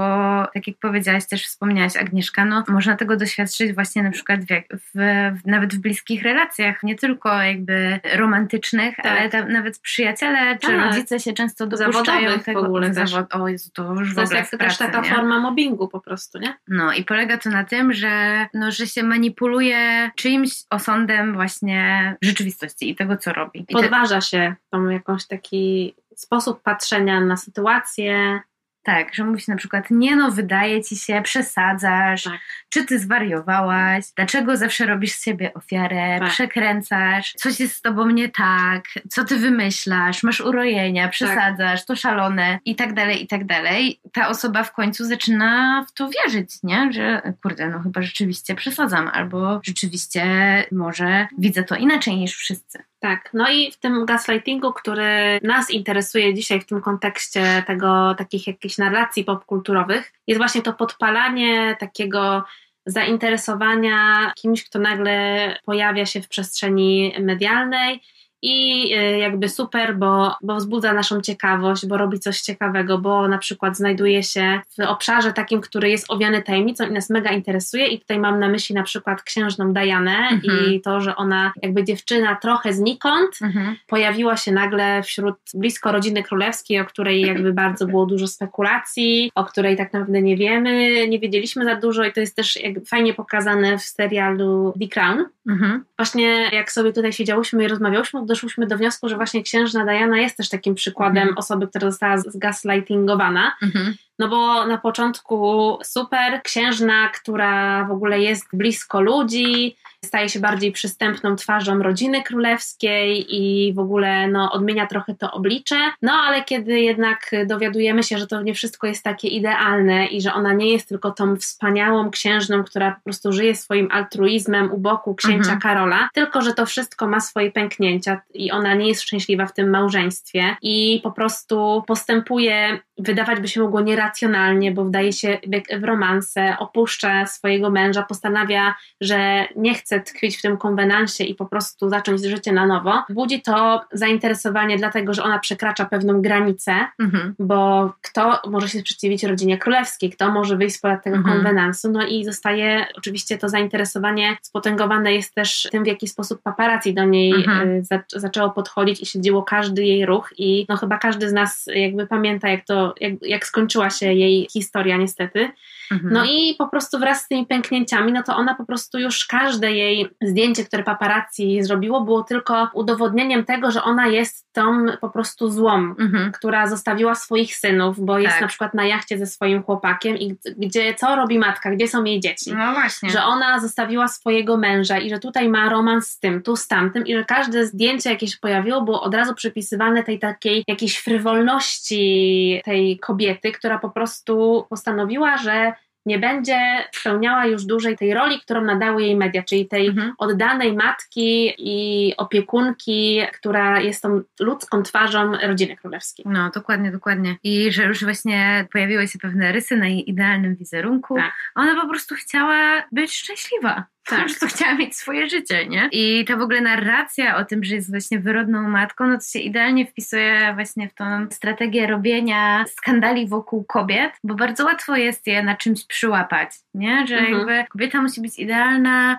tak 0.53 0.67
jak 0.67 0.77
powiedziałaś, 0.77 1.27
też 1.27 1.45
wspomniałaś 1.45 1.97
Agnieszka, 1.97 2.45
no 2.45 2.63
można 2.67 2.95
tego 2.95 3.17
doświadczyć 3.17 3.73
właśnie 3.73 4.03
na 4.03 4.11
przykład 4.11 4.39
w, 4.41 4.79
w, 4.95 5.45
nawet 5.45 5.75
w 5.75 5.79
bliskich 5.79 6.23
relacjach, 6.23 6.83
nie 6.83 6.95
tylko 6.95 7.41
jakby 7.41 7.99
romantycznych, 8.15 8.95
tak. 8.95 9.05
ale 9.33 9.45
nawet 9.45 9.79
przyjaciele 9.79 10.57
czy 10.57 10.67
tak. 10.67 10.85
rodzice 10.85 11.19
się 11.19 11.33
często 11.33 11.67
dopuszczają 11.67 11.96
tego. 12.03 12.61
w 12.61 12.65
ogóle 12.65 12.93
zawod... 12.93 13.35
O 13.35 13.47
Jezu, 13.47 13.69
to 13.73 13.93
już 13.93 14.15
to 14.15 14.21
jest 14.21 14.33
jak 14.33 14.49
pracy, 14.49 14.57
też 14.57 14.77
taka 14.77 15.01
nie? 15.01 15.09
forma 15.09 15.39
mobbingu 15.39 15.87
po 15.87 15.99
prostu, 15.99 16.39
nie? 16.39 16.57
No 16.67 16.93
i 16.93 17.03
polega 17.03 17.37
to 17.37 17.49
na 17.49 17.63
tym, 17.63 17.93
że, 17.93 18.47
no, 18.53 18.71
że 18.71 18.87
się 18.87 19.03
manipuluje 19.03 20.11
czyimś 20.15 20.51
osądem 20.69 21.33
właśnie 21.33 22.15
rzeczywistości 22.21 22.89
i 22.89 22.95
tego, 22.95 23.17
co 23.17 23.33
robi. 23.33 23.65
I 23.69 23.73
Podważa 23.73 24.21
się 24.21 24.55
tą 24.69 24.89
jakąś 24.89 25.27
taki 25.27 25.95
sposób 26.15 26.61
patrzenia 26.61 27.21
na 27.21 27.37
sytuację, 27.37 28.41
tak, 28.87 29.15
że 29.15 29.23
mówi 29.23 29.41
się 29.41 29.51
na 29.51 29.57
przykład, 29.57 29.85
nie 29.91 30.15
no, 30.15 30.31
wydaje 30.31 30.83
ci 30.83 30.95
się, 30.95 31.21
przesadzasz, 31.23 32.23
tak. 32.23 32.39
czy 32.69 32.85
ty 32.85 32.99
zwariowałaś, 32.99 34.05
dlaczego 34.15 34.57
zawsze 34.57 34.85
robisz 34.85 35.11
z 35.11 35.23
siebie 35.23 35.53
ofiarę, 35.53 36.19
tak. 36.19 36.29
przekręcasz, 36.29 37.33
coś 37.33 37.59
jest 37.59 37.75
z 37.75 37.81
tobą 37.81 38.09
nie 38.09 38.29
tak, 38.29 38.83
co 39.09 39.25
ty 39.25 39.37
wymyślasz, 39.37 40.23
masz 40.23 40.41
urojenia, 40.41 41.03
tak. 41.03 41.11
przesadzasz, 41.11 41.79
tak. 41.79 41.87
to 41.87 41.95
szalone 41.95 42.59
i 42.65 42.75
tak 42.75 42.93
dalej, 42.93 43.23
i 43.23 43.27
tak 43.27 43.45
dalej. 43.45 43.99
Ta 44.13 44.27
osoba 44.27 44.63
w 44.63 44.73
końcu 44.73 45.05
zaczyna 45.05 45.85
w 45.89 45.93
to 45.93 46.09
wierzyć, 46.09 46.49
nie? 46.63 46.93
Że 46.93 47.33
kurde, 47.43 47.69
no 47.69 47.79
chyba 47.79 48.01
rzeczywiście 48.01 48.55
przesadzam, 48.55 49.07
albo 49.07 49.61
rzeczywiście 49.63 50.23
może 50.71 51.27
widzę 51.37 51.63
to 51.63 51.75
inaczej 51.75 52.17
niż 52.17 52.35
wszyscy. 52.35 52.79
Tak, 52.99 53.29
no 53.33 53.51
i 53.51 53.71
w 53.71 53.77
tym 53.77 54.05
gaslightingu, 54.05 54.73
który 54.73 55.39
nas 55.43 55.71
interesuje 55.71 56.33
dzisiaj 56.33 56.61
w 56.61 56.65
tym 56.65 56.81
kontekście 56.81 57.63
tego, 57.67 58.15
takich 58.17 58.47
jakichś 58.47 58.77
narracji 58.77 59.23
popkulturowych, 59.23 60.13
jest 60.27 60.37
właśnie 60.37 60.61
to 60.61 60.73
podpalanie 60.73 61.75
takiego 61.79 62.43
zainteresowania 62.85 64.31
kimś, 64.35 64.63
kto 64.63 64.79
nagle 64.79 65.57
pojawia 65.65 66.05
się 66.05 66.21
w 66.21 66.27
przestrzeni 66.27 67.13
medialnej 67.19 68.01
i 68.41 68.83
y, 68.97 69.17
jakby 69.17 69.49
super, 69.49 69.97
bo, 69.97 70.35
bo 70.43 70.55
wzbudza 70.55 70.93
naszą 70.93 71.21
ciekawość, 71.21 71.85
bo 71.85 71.97
robi 71.97 72.19
coś 72.19 72.41
ciekawego, 72.41 72.97
bo 72.97 73.27
na 73.27 73.37
przykład 73.37 73.77
znajduje 73.77 74.23
się 74.23 74.59
w 74.77 74.81
obszarze 74.87 75.33
takim, 75.33 75.61
który 75.61 75.89
jest 75.89 76.05
owiany 76.09 76.41
tajemnicą 76.41 76.87
i 76.87 76.91
nas 76.91 77.09
mega 77.09 77.31
interesuje 77.31 77.87
i 77.87 77.99
tutaj 77.99 78.19
mam 78.19 78.39
na 78.39 78.49
myśli 78.49 78.75
na 78.75 78.83
przykład 78.83 79.23
księżną 79.23 79.73
Dianę 79.73 80.17
mhm. 80.31 80.71
i 80.71 80.81
to, 80.81 81.01
że 81.01 81.15
ona 81.15 81.51
jakby 81.61 81.83
dziewczyna 81.83 82.35
trochę 82.35 82.73
znikąd 82.73 83.41
mhm. 83.41 83.75
pojawiła 83.87 84.37
się 84.37 84.51
nagle 84.51 85.03
wśród 85.03 85.35
blisko 85.53 85.91
rodziny 85.91 86.23
królewskiej, 86.23 86.79
o 86.79 86.85
której 86.85 87.21
jakby 87.21 87.53
bardzo 87.53 87.87
było 87.87 88.05
dużo 88.05 88.27
spekulacji, 88.27 89.31
o 89.35 89.45
której 89.45 89.77
tak 89.77 89.93
naprawdę 89.93 90.21
nie 90.21 90.37
wiemy, 90.37 91.07
nie 91.07 91.19
wiedzieliśmy 91.19 91.65
za 91.65 91.75
dużo 91.75 92.03
i 92.03 92.13
to 92.13 92.19
jest 92.19 92.35
też 92.35 92.59
fajnie 92.87 93.13
pokazane 93.13 93.77
w 93.77 93.81
serialu 93.81 94.73
The 94.79 94.87
Crown. 94.87 95.25
Mhm. 95.47 95.83
Właśnie 95.97 96.49
jak 96.51 96.71
sobie 96.71 96.93
tutaj 96.93 97.13
siedziałyśmy 97.13 97.63
i 97.63 97.67
rozmawiałyśmy, 97.67 98.19
doszłyśmy 98.27 98.67
do 98.67 98.77
wniosku, 98.77 99.09
że 99.09 99.15
właśnie 99.15 99.43
księżna 99.43 99.83
Diana 99.83 100.17
jest 100.17 100.37
też 100.37 100.49
takim 100.49 100.75
przykładem 100.75 101.17
mhm. 101.17 101.37
osoby, 101.37 101.67
która 101.67 101.91
została 101.91 102.17
zgaslightingowana. 102.17 103.55
Mhm. 103.61 103.95
No 104.19 104.27
bo 104.27 104.65
na 104.65 104.77
początku 104.77 105.77
super, 105.83 106.41
księżna, 106.43 107.09
która 107.09 107.83
w 107.85 107.91
ogóle 107.91 108.19
jest 108.19 108.45
blisko 108.53 109.01
ludzi, 109.01 109.75
staje 110.05 110.29
się 110.29 110.39
bardziej 110.39 110.71
przystępną 110.71 111.35
twarzą 111.35 111.83
rodziny 111.83 112.23
królewskiej 112.23 113.25
i 113.29 113.73
w 113.73 113.79
ogóle 113.79 114.27
no, 114.27 114.51
odmienia 114.51 114.87
trochę 114.87 115.15
to 115.15 115.31
oblicze. 115.31 115.75
No 116.01 116.13
ale 116.13 116.43
kiedy 116.43 116.79
jednak 116.79 117.31
dowiadujemy 117.45 118.03
się, 118.03 118.17
że 118.17 118.27
to 118.27 118.41
nie 118.41 118.53
wszystko 118.53 118.87
jest 118.87 119.03
takie 119.03 119.27
idealne 119.27 120.05
i 120.05 120.21
że 120.21 120.33
ona 120.33 120.53
nie 120.53 120.71
jest 120.71 120.89
tylko 120.89 121.11
tą 121.11 121.35
wspaniałą 121.35 122.11
księżną, 122.11 122.63
która 122.63 122.91
po 122.91 123.01
prostu 123.03 123.31
żyje 123.31 123.55
swoim 123.55 123.89
altruizmem 123.91 124.71
u 124.71 124.77
boku 124.77 125.15
księcia 125.15 125.37
mhm. 125.37 125.59
Karola, 125.59 126.09
tylko 126.13 126.41
że 126.41 126.53
to 126.53 126.65
wszystko 126.65 127.07
ma 127.07 127.19
swoje 127.19 127.51
pęknięcia 127.51 128.21
i 128.33 128.51
ona 128.51 128.73
nie 128.73 128.87
jest 128.87 129.01
szczęśliwa 129.01 129.45
w 129.45 129.53
tym 129.53 129.69
małżeństwie 129.69 130.55
i 130.61 130.99
po 131.03 131.11
prostu 131.11 131.83
postępuje, 131.87 132.79
wydawać 132.99 133.39
by 133.39 133.47
się 133.47 133.61
mogło 133.61 133.81
nieracjonalnie, 133.81 134.71
bo 134.71 134.85
wdaje 134.85 135.13
się 135.13 135.37
w 135.79 135.83
romanse, 135.83 136.55
opuszcza 136.59 137.25
swojego 137.25 137.69
męża, 137.69 138.03
postanawia, 138.03 138.75
że 139.01 139.45
nie 139.55 139.73
chce 139.73 139.99
tkwić 139.99 140.37
w 140.37 140.41
tym 140.41 140.57
konwenansie 140.57 141.23
i 141.23 141.35
po 141.35 141.45
prostu 141.45 141.89
zacząć 141.89 142.23
życie 142.23 142.51
na 142.51 142.65
nowo, 142.65 143.03
budzi 143.09 143.41
to 143.41 143.81
zainteresowanie 143.91 144.77
dlatego, 144.77 145.13
że 145.13 145.23
ona 145.23 145.39
przekracza 145.39 145.85
pewną 145.85 146.21
granicę, 146.21 146.87
mhm. 146.99 147.35
bo 147.39 147.93
kto 148.01 148.41
może 148.47 148.69
się 148.69 148.79
sprzeciwić 148.79 149.23
rodzinie 149.23 149.57
królewskiej, 149.57 150.09
kto 150.09 150.31
może 150.31 150.57
wyjść 150.57 150.75
spod 150.75 151.03
tego 151.03 151.17
mhm. 151.17 151.35
konwenansu, 151.35 151.91
no 151.91 152.05
i 152.05 152.25
zostaje 152.25 152.85
oczywiście 152.97 153.37
to 153.37 153.49
zainteresowanie 153.49 154.37
spotęgowane 154.41 155.13
jest 155.13 155.35
też 155.35 155.67
tym, 155.71 155.83
w 155.83 155.87
jaki 155.87 156.07
sposób 156.07 156.41
paparazzi 156.41 156.93
do 156.93 157.03
niej 157.03 157.33
mhm. 157.33 157.69
Y, 157.69 157.83
zaczęło 158.15 158.49
podchodzić 158.49 159.01
i 159.01 159.05
śledziło 159.05 159.43
każdy 159.43 159.83
jej 159.83 160.05
ruch 160.05 160.33
i 160.37 160.65
no 160.69 160.77
chyba 160.77 160.97
każdy 160.97 161.29
z 161.29 161.33
nas 161.33 161.65
jakby 161.75 162.07
pamięta, 162.07 162.49
jak 162.49 162.65
to, 162.65 162.86
jak, 162.99 163.13
jak 163.21 163.47
skończyła 163.47 163.89
się 163.89 164.13
jej 164.13 164.47
historia 164.53 164.97
niestety. 164.97 165.49
Mhm. 165.91 166.13
No 166.13 166.25
i 166.25 166.55
po 166.57 166.67
prostu 166.67 166.99
wraz 166.99 167.21
z 167.21 167.27
tymi 167.27 167.45
pęknięciami, 167.45 168.11
no 168.11 168.23
to 168.23 168.35
ona 168.35 168.55
po 168.55 168.65
prostu 168.65 168.99
już 168.99 169.25
każde 169.25 169.71
jej 169.71 170.09
zdjęcie, 170.21 170.65
które 170.65 170.83
paparazzi 170.83 171.63
zrobiło, 171.63 172.01
było 172.01 172.23
tylko 172.23 172.69
udowodnieniem 172.73 173.45
tego, 173.45 173.71
że 173.71 173.83
ona 173.83 174.07
jest 174.07 174.47
tą 174.53 174.85
po 175.01 175.09
prostu 175.09 175.51
złą, 175.51 175.73
mhm. 175.75 176.31
która 176.31 176.67
zostawiła 176.67 177.15
swoich 177.15 177.55
synów, 177.55 178.05
bo 178.05 178.13
tak. 178.13 178.23
jest 178.23 178.41
na 178.41 178.47
przykład 178.47 178.73
na 178.73 178.85
jachcie 178.85 179.17
ze 179.17 179.25
swoim 179.25 179.63
chłopakiem 179.63 180.17
i 180.17 180.35
gdzie 180.57 180.93
co 180.93 181.15
robi 181.15 181.39
matka, 181.39 181.71
gdzie 181.71 181.87
są 181.87 182.03
jej 182.03 182.19
dzieci. 182.19 182.53
No 182.53 182.73
właśnie. 182.73 183.09
Że 183.09 183.23
ona 183.23 183.59
zostawiła 183.59 184.07
swojego 184.07 184.57
męża 184.57 184.97
i 184.97 185.09
że 185.09 185.19
tutaj 185.19 185.49
ma 185.49 185.69
romans 185.69 186.07
z 186.07 186.19
tym, 186.19 186.43
tu 186.43 186.55
z 186.55 186.67
tamtym 186.67 187.07
i 187.07 187.13
że 187.13 187.25
każde 187.25 187.65
zdjęcie, 187.65 188.09
jakie 188.09 188.27
się 188.27 188.37
pojawiło, 188.41 188.81
było 188.81 189.01
od 189.01 189.13
razu 189.13 189.35
przypisywane 189.35 190.03
tej 190.03 190.19
takiej 190.19 190.63
jakiejś 190.67 190.97
frywolności 190.97 192.61
tej 192.65 192.99
kobiety, 192.99 193.51
która 193.51 193.79
po 193.79 193.89
prostu 193.89 194.65
postanowiła, 194.69 195.37
że 195.37 195.73
nie 196.07 196.19
będzie 196.19 196.59
spełniała 196.91 197.45
już 197.45 197.65
dłużej 197.65 197.97
tej 197.97 198.13
roli, 198.13 198.41
którą 198.41 198.61
nadały 198.61 199.03
jej 199.03 199.15
media, 199.15 199.43
czyli 199.43 199.67
tej 199.67 199.87
mhm. 199.87 200.13
oddanej 200.17 200.73
matki 200.73 201.53
i 201.57 202.13
opiekunki, 202.17 203.21
która 203.33 203.79
jest 203.79 204.01
tą 204.01 204.21
ludzką 204.39 204.83
twarzą 204.83 205.31
rodziny 205.31 205.77
królewskiej. 205.77 206.25
No, 206.29 206.49
dokładnie, 206.49 206.91
dokładnie. 206.91 207.35
I 207.43 207.71
że 207.71 207.83
już 207.83 208.03
właśnie 208.03 208.67
pojawiły 208.71 209.07
się 209.07 209.19
pewne 209.19 209.51
rysy 209.51 209.77
na 209.77 209.87
jej 209.87 210.09
idealnym 210.09 210.55
wizerunku. 210.55 211.15
Tak. 211.15 211.33
Ona 211.55 211.81
po 211.81 211.89
prostu 211.89 212.15
chciała 212.15 212.83
być 212.91 213.13
szczęśliwa. 213.13 213.83
Tak. 214.09 214.19
Po 214.19 214.25
prostu 214.25 214.47
chciała 214.47 214.73
mieć 214.73 214.95
swoje 214.95 215.29
życie, 215.29 215.67
nie? 215.67 215.89
I 215.91 216.25
ta 216.25 216.37
w 216.37 216.41
ogóle 216.41 216.61
narracja 216.61 217.37
o 217.37 217.45
tym, 217.45 217.63
że 217.63 217.75
jest 217.75 217.89
właśnie 217.89 218.19
wyrodną 218.19 218.69
matką, 218.69 219.07
no 219.07 219.17
to 219.17 219.23
się 219.23 219.39
idealnie 219.39 219.85
wpisuje 219.85 220.53
właśnie 220.53 220.89
w 220.89 220.93
tą 220.93 221.05
strategię 221.31 221.87
robienia 221.87 222.65
skandali 222.67 223.27
wokół 223.27 223.63
kobiet, 223.63 224.11
bo 224.23 224.35
bardzo 224.35 224.65
łatwo 224.65 224.95
jest 224.95 225.27
je 225.27 225.43
na 225.43 225.55
czymś 225.55 225.85
przyłapać, 225.85 226.49
nie? 226.73 227.07
Że 227.07 227.17
mhm. 227.17 227.37
jakby 227.37 227.65
kobieta 227.69 228.01
musi 228.01 228.21
być 228.21 228.39
idealna, 228.39 229.17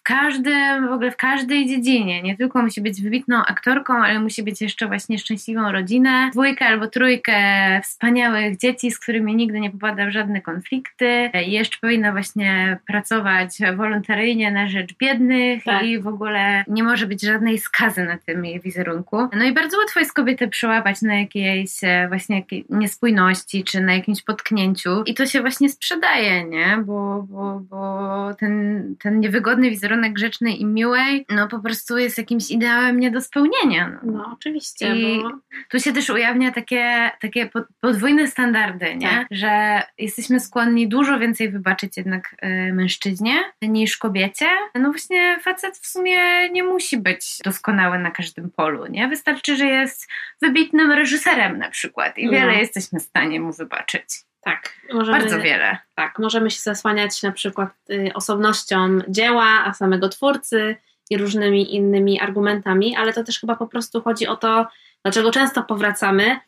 w 0.00 0.02
każdym, 0.02 0.88
w 0.88 0.92
ogóle 0.92 1.10
w 1.10 1.16
każdej 1.16 1.66
dziedzinie. 1.66 2.22
Nie 2.22 2.36
tylko 2.36 2.62
musi 2.62 2.80
być 2.80 3.02
wybitną 3.02 3.44
aktorką, 3.44 3.94
ale 3.94 4.20
musi 4.20 4.42
być 4.42 4.60
jeszcze 4.60 4.86
właśnie 4.86 5.18
szczęśliwą 5.18 5.72
rodzinę, 5.72 6.30
dwójkę 6.32 6.66
albo 6.66 6.86
trójkę 6.86 7.34
wspaniałych 7.82 8.58
dzieci, 8.58 8.90
z 8.90 8.98
którymi 8.98 9.36
nigdy 9.36 9.60
nie 9.60 9.70
popada 9.70 10.06
w 10.06 10.10
żadne 10.10 10.40
konflikty. 10.40 11.30
I 11.46 11.52
jeszcze 11.52 11.78
powinna 11.80 12.12
właśnie 12.12 12.78
pracować 12.86 13.58
wolontaryjnie 13.76 14.50
na 14.50 14.68
rzecz 14.68 14.94
biednych 14.98 15.64
tak. 15.64 15.84
i 15.84 15.98
w 15.98 16.06
ogóle 16.06 16.64
nie 16.68 16.82
może 16.82 17.06
być 17.06 17.22
żadnej 17.22 17.58
skazy 17.58 18.04
na 18.04 18.18
tym 18.18 18.44
jej 18.44 18.60
wizerunku. 18.60 19.28
No 19.36 19.44
i 19.44 19.52
bardzo 19.52 19.78
łatwo 19.78 20.00
jest 20.00 20.12
kobietę 20.12 20.48
przełapać 20.48 21.02
na 21.02 21.14
jakiejś 21.20 21.70
e, 21.82 22.08
właśnie 22.08 22.36
jakiej 22.36 22.64
niespójności, 22.70 23.64
czy 23.64 23.80
na 23.80 23.94
jakimś 23.94 24.22
potknięciu 24.22 25.02
i 25.06 25.14
to 25.14 25.26
się 25.26 25.40
właśnie 25.40 25.68
sprzedaje, 25.68 26.44
nie? 26.44 26.78
Bo, 26.84 27.26
bo, 27.28 27.60
bo 27.70 28.34
ten, 28.34 28.84
ten 28.98 29.20
niewygodny 29.20 29.70
wizerunek 29.70 29.89
grzecznej 29.96 30.60
i 30.60 30.66
miłej, 30.66 31.26
no 31.28 31.48
po 31.48 31.58
prostu 31.58 31.98
jest 31.98 32.18
jakimś 32.18 32.50
ideałem 32.50 33.00
nie 33.00 33.10
do 33.10 33.20
spełnienia. 33.20 33.88
No, 33.88 34.12
no 34.12 34.30
oczywiście. 34.32 34.96
I 34.96 35.22
bo... 35.22 35.30
tu 35.70 35.80
się 35.80 35.92
też 35.92 36.10
ujawnia 36.10 36.52
takie, 36.52 37.10
takie 37.20 37.50
podwójne 37.80 38.28
standardy, 38.28 38.96
nie? 38.96 39.08
Tak. 39.08 39.26
Że 39.30 39.82
jesteśmy 39.98 40.40
skłonni 40.40 40.88
dużo 40.88 41.18
więcej 41.18 41.50
wybaczyć 41.50 41.96
jednak 41.96 42.36
y, 42.68 42.72
mężczyźnie 42.72 43.34
niż 43.62 43.96
kobiecie. 43.96 44.46
No 44.74 44.90
właśnie 44.90 45.38
facet 45.42 45.76
w 45.78 45.86
sumie 45.86 46.50
nie 46.50 46.64
musi 46.64 46.98
być 46.98 47.38
doskonały 47.44 47.98
na 47.98 48.10
każdym 48.10 48.50
polu, 48.50 48.86
nie? 48.86 49.08
Wystarczy, 49.08 49.56
że 49.56 49.66
jest 49.66 50.08
wybitnym 50.42 50.92
reżyserem 50.92 51.58
na 51.58 51.70
przykład 51.70 52.18
i 52.18 52.26
No. 52.26 52.32
wiele 52.32 52.54
jesteśmy 52.54 53.00
w 53.00 53.02
stanie 53.02 53.40
mu 53.40 53.52
wybaczyć. 53.52 54.29
Tak, 54.40 54.72
możemy, 54.92 55.18
Bardzo 55.18 55.40
wiele. 55.40 55.78
tak, 55.94 56.18
możemy 56.18 56.50
się 56.50 56.60
zasłaniać 56.60 57.22
na 57.22 57.32
przykład 57.32 57.70
y, 57.90 58.10
osobnością 58.14 58.98
dzieła, 59.08 59.44
a 59.64 59.74
samego 59.74 60.08
twórcy 60.08 60.76
i 61.10 61.16
różnymi 61.18 61.74
innymi 61.74 62.20
argumentami, 62.20 62.96
ale 62.96 63.12
to 63.12 63.24
też 63.24 63.40
chyba 63.40 63.56
po 63.56 63.66
prostu 63.66 64.02
chodzi 64.02 64.26
o 64.26 64.36
to, 64.36 64.66
dlaczego 65.04 65.30
często 65.30 65.62
powracamy, 65.62 66.40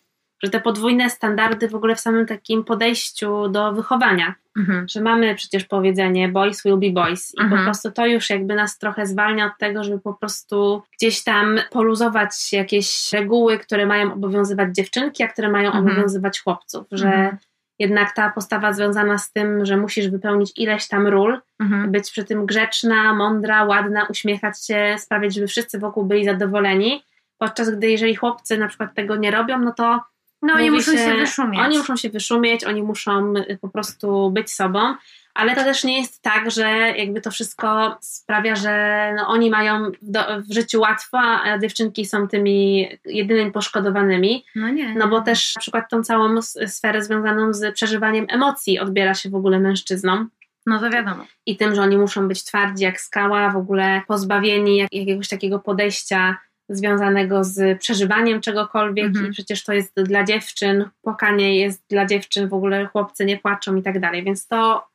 że 0.43 0.51
te 0.51 0.61
podwójne 0.61 1.11
standardy 1.11 1.69
w 1.69 1.75
ogóle 1.75 1.95
w 1.97 2.01
samym 2.01 2.27
takim 2.27 2.65
podejściu 2.65 3.49
do 3.49 3.73
wychowania, 3.73 4.35
Mhm. 4.59 4.89
że 4.89 5.01
mamy 5.01 5.35
przecież 5.35 5.65
powiedzenie 5.65 6.29
boys 6.29 6.63
will 6.65 6.77
be 6.79 6.91
boys 6.91 7.35
i 7.35 7.37
po 7.37 7.43
Mhm. 7.43 7.65
prostu 7.65 7.91
to 7.91 8.07
już 8.07 8.31
jakby 8.31 8.55
nas 8.55 8.79
trochę 8.79 9.07
zwalnia 9.07 9.47
od 9.47 9.53
tego, 9.59 9.85
żeby 9.85 10.01
po 10.01 10.15
prostu 10.15 10.83
gdzieś 10.99 11.25
tam 11.25 11.61
poluzować 11.71 12.53
jakieś 12.53 13.13
reguły, 13.13 13.59
które 13.59 13.87
mają 13.87 14.13
obowiązywać 14.15 14.75
dziewczynki, 14.75 15.23
a 15.23 15.29
które 15.29 15.49
mają 15.51 15.67
Mhm. 15.67 15.87
obowiązywać 15.87 16.41
chłopców, 16.41 16.87
że 16.93 17.07
Mhm. 17.07 17.37
Jednak 17.83 18.15
ta 18.15 18.31
postawa 18.31 18.73
związana 18.73 19.19
z 19.19 19.33
tym, 19.33 19.67
że 19.67 19.77
musisz 19.77 20.09
wypełnić 20.09 20.53
ileś 20.57 20.89
tam 20.89 21.07
ról, 21.07 21.41
Mhm. 21.61 21.91
być 21.91 22.11
przy 22.11 22.25
tym 22.25 22.47
grzeczna, 22.47 23.15
mądra, 23.15 23.65
ładna, 23.65 24.07
uśmiechać 24.11 24.67
się, 24.67 24.97
sprawiać, 24.99 25.35
żeby 25.35 25.47
wszyscy 25.47 25.79
wokół 25.79 26.05
byli 26.05 26.25
zadowoleni, 26.25 27.05
podczas 27.39 27.71
gdy 27.71 27.91
jeżeli 27.91 28.15
chłopcy 28.15 28.59
na 28.59 28.69
przykład 28.69 28.95
tego 28.95 29.17
nie 29.17 29.31
robią, 29.31 29.59
no 29.59 29.73
to 29.73 30.01
No 30.43 30.55
oni 30.55 30.71
muszą 30.71 30.93
się, 30.97 31.15
wyszumieć. 31.17 31.61
Oni 31.61 31.79
muszą 31.79 31.97
się 31.97 32.11
wyszumieć, 32.11 32.65
oni 32.65 32.83
muszą 32.83 33.35
y, 33.37 33.59
po 33.61 33.69
prostu 33.69 34.31
być 34.31 34.53
sobą, 34.53 34.95
ale 35.35 35.55
to 35.55 35.65
też 35.65 35.85
nie 35.85 36.01
jest 36.01 36.23
tak, 36.23 36.51
że 36.51 36.69
jakby 36.97 37.21
to 37.21 37.31
wszystko 37.31 37.97
sprawia, 38.01 38.57
że 38.57 39.13
no 39.17 39.29
oni 39.29 39.51
mają 39.51 39.91
w, 40.03 40.11
do, 40.11 40.21
w 40.49 40.55
życiu 40.55 40.81
łatwo, 40.81 41.19
a 41.21 41.59
dziewczynki 41.59 42.07
są 42.07 42.29
tymi 42.29 42.89
jedynymi 43.05 43.53
poszkodowanymi, 43.53 44.45
No 44.55 44.69
nie. 44.69 44.95
no 44.95 45.09
bo 45.09 45.21
też 45.21 45.55
na 45.57 45.61
przykład 45.61 45.91
tą 45.91 46.03
całą 46.03 46.43
sferę 46.67 47.03
związaną 47.05 47.53
z 47.53 47.75
przeżywaniem 47.75 48.27
emocji 48.29 48.79
odbiera 48.79 49.15
się 49.15 49.31
w 49.31 49.35
ogóle 49.35 49.61
mężczyznom. 49.61 50.31
No 50.67 50.81
to 50.81 50.91
wiadomo. 50.91 51.27
I 51.47 51.57
tym, 51.57 51.75
że 51.75 51.83
oni 51.83 51.99
muszą 51.99 52.29
być 52.29 52.45
twardzi 52.45 52.85
jak 52.85 53.01
skała, 53.01 53.51
w 53.51 53.57
ogóle 53.57 54.03
pozbawieni 54.09 54.77
jak, 54.77 54.93
jakiegoś 54.93 55.29
takiego 55.29 55.59
podejścia 55.59 56.37
związanego 56.69 57.45
z 57.45 57.79
przeżywaniem 57.81 58.41
czegokolwiek 58.41 59.07
Mhm. 59.07 59.27
i 59.27 59.31
przecież 59.33 59.65
to 59.65 59.73
jest 59.73 60.03
dla 60.03 60.25
dziewczyn, 60.25 60.89
płakanie 61.03 61.59
jest 61.59 61.83
dla 61.91 62.07
dziewczyn, 62.07 62.49
w 62.49 62.55
ogóle 62.55 62.87
chłopcy 62.87 63.25
nie 63.25 63.37
płaczą 63.39 63.77
i 63.77 63.83
tak 63.83 64.01
dalej, 64.01 64.25
więc 64.25 64.47
to 64.47 64.87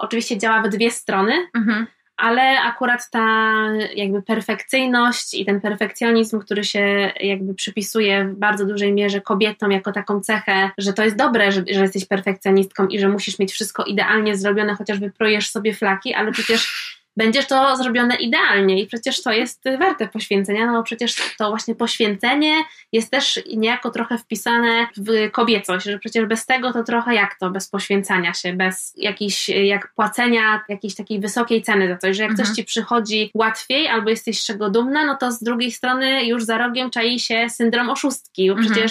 oczywiście 0.00 0.38
działa 0.38 0.62
w 0.62 0.68
dwie 0.68 0.90
strony, 0.90 1.32
Mhm. 1.56 1.86
ale 2.16 2.60
akurat 2.60 3.10
ta 3.10 3.56
jakby 3.94 4.22
perfekcyjność 4.22 5.34
i 5.34 5.44
ten 5.44 5.60
perfekcjonizm, 5.60 6.40
który 6.40 6.64
się 6.64 7.12
jakby 7.20 7.54
przypisuje 7.54 8.24
w 8.24 8.34
bardzo 8.38 8.66
dużej 8.66 8.92
mierze 8.92 9.20
kobietom 9.20 9.72
jako 9.72 9.92
taką 9.92 10.20
cechę, 10.20 10.70
że 10.78 10.92
to 10.92 11.04
jest 11.04 11.16
dobre, 11.16 11.52
że, 11.52 11.64
że 11.72 11.80
jesteś 11.80 12.04
perfekcjonistką 12.06 12.86
i 12.86 12.98
że 12.98 13.08
musisz 13.08 13.38
mieć 13.38 13.52
wszystko 13.52 13.84
idealnie 13.84 14.36
zrobione, 14.36 14.74
chociaż 14.74 14.98
wyprojesz 14.98 15.50
sobie 15.50 15.74
flaki, 15.74 16.14
ale 16.14 16.32
przecież 16.32 16.60
będziesz 17.20 17.46
to 17.46 17.76
zrobione 17.76 18.16
idealnie 18.16 18.82
i 18.82 18.86
przecież 18.86 19.22
to 19.22 19.32
jest 19.32 19.64
warte 19.78 20.08
poświęcenia, 20.08 20.66
no 20.66 20.72
bo 20.72 20.82
przecież 20.82 21.14
to 21.38 21.48
właśnie 21.48 21.74
poświęcenie 21.74 22.54
jest 22.92 23.10
też 23.10 23.40
niejako 23.56 23.90
trochę 23.90 24.18
wpisane 24.18 24.86
w 24.96 25.30
kobiecość, 25.30 25.86
że 25.86 25.98
przecież 25.98 26.26
bez 26.26 26.46
tego 26.46 26.72
to 26.72 26.84
trochę 26.84 27.14
jak 27.14 27.38
to, 27.38 27.50
bez 27.50 27.68
poświęcania 27.68 28.34
się, 28.34 28.52
bez 28.52 28.94
jakiejś, 28.96 29.48
jak 29.48 29.92
płacenia 29.94 30.60
jakiejś 30.68 30.94
takiej 30.94 31.20
wysokiej 31.20 31.62
ceny 31.62 31.88
za 31.88 31.96
coś, 31.96 32.16
że 32.16 32.22
jak 32.22 32.30
Mhm. 32.30 32.46
coś 32.48 32.56
ci 32.56 32.64
przychodzi 32.64 33.30
łatwiej 33.34 33.88
albo 33.88 34.10
jesteś 34.10 34.40
z 34.42 34.46
czego 34.46 34.70
dumna, 34.70 35.06
no 35.06 35.16
to 35.16 35.32
z 35.32 35.42
drugiej 35.42 35.72
strony 35.72 36.24
już 36.24 36.44
za 36.44 36.58
rogiem 36.58 36.90
czai 36.90 37.18
się 37.18 37.46
syndrom 37.50 37.90
oszustki, 37.90 38.50
bo 38.50 38.56
Mhm. 38.56 38.88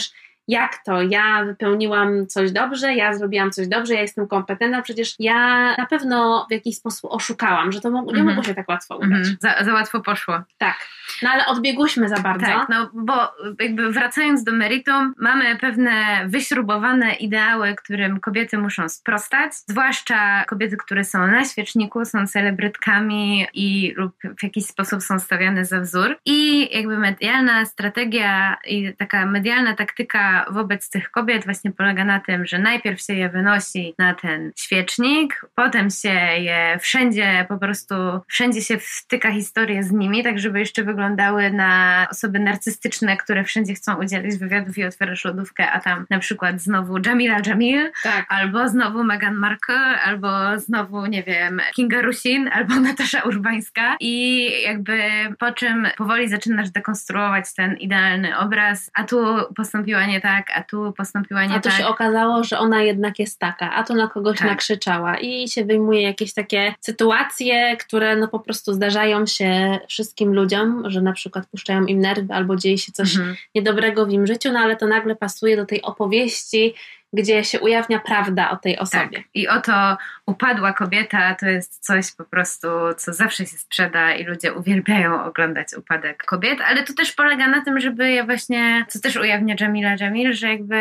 Jak 0.49 0.77
to? 0.85 1.01
Ja 1.01 1.43
wypełniłam 1.45 2.27
coś 2.27 2.51
dobrze, 2.51 2.93
ja 2.93 3.13
zrobiłam 3.13 3.51
coś 3.51 3.67
dobrze, 3.67 3.93
ja 3.93 4.01
jestem 4.01 4.27
kompetentna, 4.27 4.81
przecież 4.81 5.15
ja 5.19 5.35
na 5.77 5.85
pewno 5.85 6.45
w 6.49 6.53
jakiś 6.53 6.75
sposób 6.77 7.11
oszukałam, 7.11 7.71
że 7.71 7.81
to 7.81 7.89
mo- 7.91 8.01
nie 8.01 8.09
Mhm. 8.09 8.25
mogło 8.27 8.43
się 8.43 8.55
tak 8.55 8.69
łatwo 8.69 8.97
udać. 8.97 9.09
Mhm. 9.11 9.37
Za, 9.39 9.63
za 9.63 9.73
łatwo 9.73 9.99
poszło. 9.99 10.41
Tak. 10.57 10.75
No 11.21 11.29
ale 11.29 11.45
odbiegłyśmy 11.45 12.09
za 12.09 12.17
bardzo. 12.19 12.45
Tak, 12.45 12.69
no 12.69 12.89
bo 12.93 13.13
jakby 13.59 13.91
wracając 13.91 14.43
do 14.43 14.51
meritum, 14.53 15.13
mamy 15.17 15.55
pewne 15.57 15.91
wyśrubowane 16.27 17.13
ideały, 17.13 17.75
którym 17.75 18.19
kobiety 18.19 18.57
muszą 18.57 18.89
sprostać, 18.89 19.51
zwłaszcza 19.67 20.43
kobiety, 20.47 20.77
które 20.77 21.03
są 21.03 21.27
na 21.27 21.45
świeczniku, 21.45 22.05
są 22.05 22.27
celebrytkami 22.27 23.47
i 23.53 23.93
lub 23.97 24.11
w 24.39 24.43
jakiś 24.43 24.65
sposób 24.65 25.01
są 25.01 25.19
stawiane 25.19 25.65
za 25.65 25.79
wzór. 25.79 26.17
I 26.25 26.69
jakby 26.77 26.97
medialna 26.97 27.65
strategia 27.65 28.57
i 28.67 28.93
taka 28.97 29.25
medialna 29.25 29.75
taktyka 29.75 30.38
wobec 30.51 30.89
tych 30.89 31.11
kobiet 31.11 31.45
właśnie 31.45 31.71
polega 31.71 32.05
na 32.05 32.19
tym, 32.19 32.45
że 32.45 32.59
najpierw 32.59 33.01
się 33.01 33.13
je 33.13 33.29
wynosi 33.29 33.93
na 33.97 34.13
ten 34.13 34.51
świecznik, 34.55 35.45
potem 35.55 35.89
się 35.89 36.09
je 36.37 36.77
wszędzie 36.81 37.45
po 37.49 37.57
prostu, 37.57 37.95
wszędzie 38.27 38.61
się 38.61 38.77
wtyka 38.77 39.31
historię 39.31 39.83
z 39.83 39.91
nimi, 39.91 40.23
tak 40.23 40.39
żeby 40.39 40.59
jeszcze 40.59 40.83
wyglądały 40.83 41.51
na 41.51 42.07
osoby 42.11 42.39
narcystyczne, 42.39 43.17
które 43.17 43.43
wszędzie 43.43 43.73
chcą 43.73 43.95
udzielić 43.95 44.37
wywiadów 44.37 44.77
i 44.77 44.83
otwierasz 44.83 45.25
lodówkę, 45.25 45.71
a 45.71 45.79
tam 45.79 46.05
na 46.09 46.19
przykład 46.19 46.61
znowu 46.61 46.97
Jamila 47.05 47.37
Jamil, 47.45 47.91
Tak. 48.03 48.25
albo 48.29 48.69
znowu 48.69 49.03
Meghan 49.03 49.35
Markle, 49.35 50.01
albo 50.01 50.59
znowu, 50.59 51.05
nie 51.05 51.23
wiem, 51.23 51.61
Kinga 51.75 52.01
Rusin, 52.01 52.49
albo 52.53 52.75
Natasza 52.89 53.21
Urbańska 53.21 53.95
i 53.99 54.51
jakby 54.63 54.99
po 55.39 55.51
czym 55.51 55.87
powoli 55.97 56.29
zaczynasz 56.29 56.69
dekonstruować 56.69 57.53
ten 57.53 57.77
idealny 57.77 58.37
obraz, 58.37 58.91
a 58.93 59.03
tu 59.03 59.17
postąpiła 59.55 60.05
nie 60.05 60.21
tak, 60.21 60.28
a 60.55 60.63
tu 60.63 60.93
postąpiła 60.97 61.45
nie 61.45 61.53
A 61.55 61.59
tu 61.59 61.69
tak. 61.69 61.77
się 61.77 61.87
okazało, 61.87 62.43
że 62.43 62.59
ona 62.59 62.81
jednak 62.81 63.19
jest 63.19 63.39
taka, 63.39 63.73
a 63.73 63.83
tu 63.83 63.93
na 63.95 64.07
kogoś 64.07 64.37
Tak. 64.37 64.47
nakrzyczała 64.47 65.17
i 65.17 65.49
się 65.49 65.65
wyjmuje 65.65 66.01
jakieś 66.01 66.33
takie 66.33 66.73
sytuacje, 66.79 67.77
które 67.77 68.15
no 68.15 68.27
po 68.27 68.39
prostu 68.39 68.73
zdarzają 68.73 69.25
się 69.25 69.79
wszystkim 69.89 70.33
ludziom, 70.33 70.83
że 70.85 71.01
na 71.01 71.13
przykład 71.13 71.47
puszczają 71.47 71.85
im 71.85 71.99
nerwy 71.99 72.33
albo 72.33 72.55
dzieje 72.55 72.77
się 72.77 72.91
coś 72.91 73.15
Mhm. 73.15 73.35
niedobrego 73.55 74.05
w 74.05 74.09
im 74.09 74.27
życiu, 74.27 74.51
no 74.51 74.59
ale 74.59 74.75
to 74.75 74.87
nagle 74.87 75.15
pasuje 75.15 75.55
do 75.57 75.65
tej 75.65 75.81
opowieści, 75.81 76.73
gdzie 77.13 77.43
się 77.43 77.59
ujawnia 77.59 77.99
prawda 77.99 78.49
o 78.51 78.57
tej 78.57 78.79
osobie. 78.79 79.17
Tak. 79.17 79.25
I 79.33 79.47
oto 79.47 79.97
upadła 80.25 80.73
kobieta 80.73 81.35
to 81.35 81.45
jest 81.45 81.85
coś 81.85 82.11
po 82.11 82.23
prostu, 82.25 82.67
co 82.97 83.13
zawsze 83.13 83.45
się 83.45 83.57
sprzeda 83.57 84.13
i 84.13 84.23
ludzie 84.23 84.53
uwielbiają 84.53 85.23
oglądać 85.23 85.67
upadek 85.77 86.23
kobiet, 86.23 86.59
ale 86.61 86.83
to 86.83 86.93
też 86.93 87.11
polega 87.11 87.47
na 87.47 87.61
tym, 87.61 87.79
żeby 87.79 88.11
je 88.11 88.23
właśnie, 88.23 88.85
co 88.89 88.99
też 88.99 89.15
ujawnia 89.15 89.55
Jamila 89.59 89.95
Jamil, 89.99 90.33
że 90.33 90.47
jakby 90.47 90.79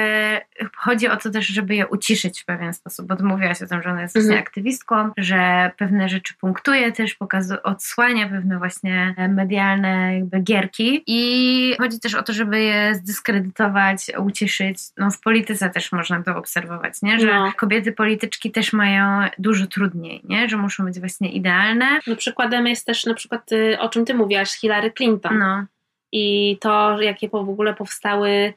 chodzi 0.77 1.09
o 1.09 1.17
to 1.17 1.31
też, 1.31 1.47
żeby 1.47 1.75
je 1.75 1.87
uciszyć 1.87 2.43
w 2.43 2.45
pewien 2.45 2.75
sposób, 2.75 3.07
bo 3.07 3.25
mówiłaś 3.27 3.63
o 3.63 3.67
tym, 3.67 3.83
że 3.83 3.91
ona 3.91 4.03
jest 4.03 4.15
właśnie 4.15 4.29
Mhm. 4.31 4.43
aktywistką, 4.47 5.11
że 5.17 5.71
pewne 5.77 6.09
rzeczy 6.09 6.35
punktuje 6.41 6.93
też, 6.93 7.15
pokazuje, 7.15 7.63
odsłania 7.63 8.29
pewne 8.29 8.59
właśnie 8.59 9.15
medialne 9.29 10.15
jakby 10.15 10.41
gierki 10.41 11.03
i 11.07 11.75
chodzi 11.79 12.01
też 12.01 12.15
o 12.15 12.23
to, 12.23 12.33
żeby 12.33 12.61
je 12.61 12.95
zdyskredytować, 12.95 14.07
uciszyć. 14.19 14.79
No 14.97 15.11
w 15.11 15.21
polityce 15.21 15.71
też 15.71 15.93
można 15.93 16.18
to 16.25 16.37
obserwować, 16.37 17.03
nie? 17.03 17.21
Że 17.21 17.27
No. 17.27 17.53
kobiety 17.57 17.93
polityczki 17.93 18.51
też 18.51 18.73
mają 18.73 19.29
dużo 19.39 19.67
trudniej, 19.67 20.21
nie? 20.25 20.49
Że 20.49 20.57
muszą 20.57 20.85
być 20.85 21.01
właśnie 21.01 21.33
idealne. 21.33 21.87
No 22.07 22.17
przykładem 22.17 22.67
jest 22.67 22.87
też 22.87 23.07
na 23.07 23.15
przykład, 23.15 23.53
y, 23.53 23.79
o 23.81 23.89
czym 23.89 24.05
ty 24.05 24.15
mówiłaś, 24.15 24.51
Hillary 24.51 24.91
Clinton. 24.93 25.39
No, 25.39 25.65
I 26.13 26.57
to, 26.61 27.01
jakie 27.01 27.29
w 27.29 27.35
ogóle 27.35 27.75
powstały 27.75 28.53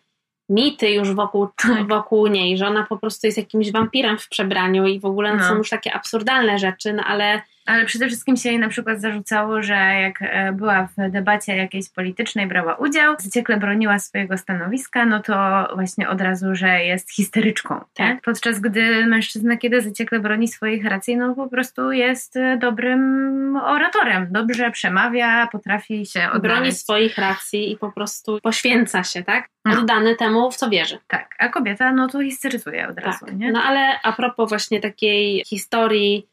mity 0.49 0.91
już 0.91 1.13
wokół, 1.13 1.47
Tak. 1.55 1.87
wokół 1.95 2.27
niej, 2.27 2.57
że 2.57 2.67
ona 2.67 2.83
po 2.83 2.97
prostu 2.97 3.27
jest 3.27 3.37
jakimś 3.37 3.71
wampirem 3.71 4.17
w 4.17 4.29
przebraniu 4.29 4.87
i 4.87 4.99
w 4.99 5.05
ogóle 5.05 5.35
No. 5.35 5.43
są 5.43 5.55
już 5.55 5.69
takie 5.69 5.93
absurdalne 5.93 6.59
rzeczy, 6.59 6.93
no 6.93 7.03
ale 7.03 7.41
ale 7.71 7.85
przede 7.85 8.07
wszystkim 8.07 8.37
się 8.37 8.49
jej 8.49 8.59
na 8.59 8.69
przykład 8.69 9.01
zarzucało, 9.01 9.63
że 9.63 9.73
jak 9.75 10.21
e, 10.21 10.51
była 10.53 10.87
w 10.97 11.11
debacie 11.11 11.55
jakiejś 11.55 11.89
politycznej, 11.89 12.47
brała 12.47 12.75
udział, 12.75 13.15
zaciekle 13.19 13.57
broniła 13.57 13.99
swojego 13.99 14.37
stanowiska, 14.37 15.05
no 15.05 15.19
to 15.19 15.67
właśnie 15.75 16.09
od 16.09 16.21
razu, 16.21 16.55
że 16.55 16.83
jest 16.83 17.11
histeryczką. 17.11 17.75
Tak. 17.79 17.87
Tak? 17.93 18.21
Podczas 18.21 18.59
gdy 18.59 19.05
mężczyzna, 19.05 19.57
kiedy 19.57 19.81
zaciekle 19.81 20.19
broni 20.19 20.47
swoich 20.47 20.85
racji, 20.85 21.17
no 21.17 21.35
po 21.35 21.47
prostu 21.47 21.91
jest 21.91 22.35
dobrym 22.59 23.55
oratorem. 23.55 24.27
Dobrze 24.31 24.71
przemawia, 24.71 25.47
potrafi 25.51 26.05
się 26.05 26.19
broni 26.19 26.35
odnaleźć. 26.37 26.77
swoich 26.79 27.17
racji 27.17 27.71
i 27.71 27.77
po 27.77 27.91
prostu 27.91 28.39
poświęca 28.43 29.03
się, 29.03 29.23
tak? 29.23 29.47
No. 29.65 29.79
Oddany 29.79 30.15
temu, 30.15 30.51
w 30.51 30.55
co 30.55 30.69
wierzy. 30.69 30.97
Tak, 31.07 31.35
a 31.39 31.49
kobieta 31.49 31.91
no 31.93 32.07
to 32.07 32.19
histeryzuje 32.21 32.87
od 32.87 32.99
razu, 32.99 33.25
Tak. 33.25 33.35
nie? 33.37 33.51
No 33.51 33.63
ale 33.63 33.99
a 34.03 34.11
propos 34.11 34.49
właśnie 34.49 34.79
takiej 34.79 35.43
historii 35.47 36.27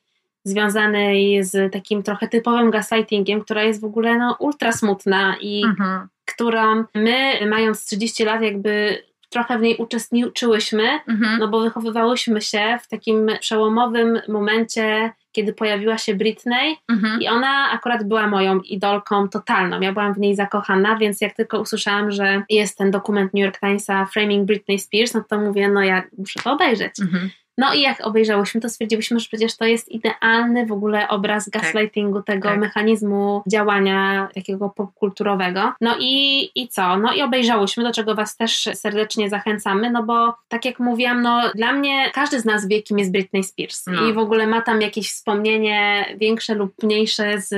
związanej 0.44 1.44
z 1.44 1.72
takim 1.72 2.03
trochę 2.03 2.29
typowym 2.29 2.70
gaslightingiem, 2.70 3.40
która 3.40 3.62
jest 3.62 3.81
w 3.81 3.85
ogóle 3.85 4.18
no, 4.18 4.37
ultra 4.38 4.72
smutna 4.72 5.37
i 5.40 5.64
Mhm. 5.64 6.09
którą 6.27 6.85
my, 6.94 7.46
mając 7.51 7.85
30 7.87 8.24
lat, 8.24 8.42
jakby 8.42 9.03
trochę 9.31 9.59
w 9.59 9.62
niej 9.62 9.77
uczestniczyłyśmy, 9.77 10.88
Mhm. 11.09 11.38
no 11.38 11.48
bo 11.48 11.61
wychowywałyśmy 11.61 12.42
się 12.42 12.79
w 12.83 12.88
takim 12.88 13.27
przełomowym 13.40 14.20
momencie, 14.29 15.12
kiedy 15.33 15.53
pojawiła 15.53 15.98
się 15.98 16.14
Britney 16.14 16.77
Mhm. 16.88 17.20
i 17.20 17.29
ona 17.29 17.70
akurat 17.70 18.05
była 18.09 18.27
moją 18.27 18.61
idolką 18.61 19.29
totalną. 19.29 19.81
Ja 19.81 19.92
byłam 19.92 20.14
w 20.14 20.18
niej 20.18 20.35
zakochana, 20.35 20.96
więc 20.96 21.20
jak 21.20 21.35
tylko 21.35 21.61
usłyszałam, 21.61 22.11
że 22.11 22.42
jest 22.48 22.79
ten 22.79 22.90
dokument 22.90 23.35
New 23.35 23.44
York 23.44 23.61
Timesa 23.61 24.07
Framing 24.07 24.46
Britney 24.46 24.79
Spears, 24.79 25.14
no 25.14 25.24
to 25.29 25.38
mówię, 25.40 25.68
no 25.68 25.83
ja 25.83 26.03
muszę 26.18 26.40
to 26.44 26.53
obejrzeć. 26.53 27.01
Mhm. 27.01 27.31
No 27.59 27.75
i 27.75 27.81
jak 27.81 28.07
obejrzałyśmy, 28.07 28.61
to 28.61 28.68
stwierdziłyśmy, 28.68 29.21
że 29.21 29.29
przecież 29.29 29.57
to 29.57 29.64
jest 29.64 29.88
idealny 29.88 30.66
w 30.66 30.73
ogóle 30.73 31.09
obraz 31.09 31.49
gaslightingu, 31.49 32.23
tego 32.23 32.49
tak. 32.49 32.59
mechanizmu 32.59 33.42
działania 33.47 34.29
takiego 34.35 34.68
popkulturowego. 34.71 35.73
No 35.81 35.97
i, 36.01 36.51
i 36.55 36.68
co? 36.68 36.99
No 36.99 37.14
i 37.14 37.23
obejrzałyśmy, 37.23 37.85
do 37.85 37.92
czego 37.92 38.14
Was 38.14 38.37
też 38.37 38.68
serdecznie 38.75 39.29
zachęcamy, 39.31 39.90
no 39.90 40.03
bo 40.03 40.35
tak 40.49 40.64
jak 40.64 40.81
mówiłam, 40.81 41.23
no 41.23 41.40
dla 41.55 41.73
mnie 41.73 42.11
każdy 42.14 42.40
z 42.40 42.44
nas 42.44 42.68
wie, 42.68 42.83
kim 42.83 42.99
jest 42.99 43.12
Britney 43.12 43.44
Spears 43.44 43.87
No. 43.87 44.09
i 44.09 44.12
w 44.12 44.18
ogóle 44.18 44.47
ma 44.47 44.61
tam 44.61 44.81
jakieś 44.81 45.11
wspomnienie 45.11 46.05
większe 46.16 46.55
lub 46.55 46.83
mniejsze 46.83 47.40
z, 47.40 47.49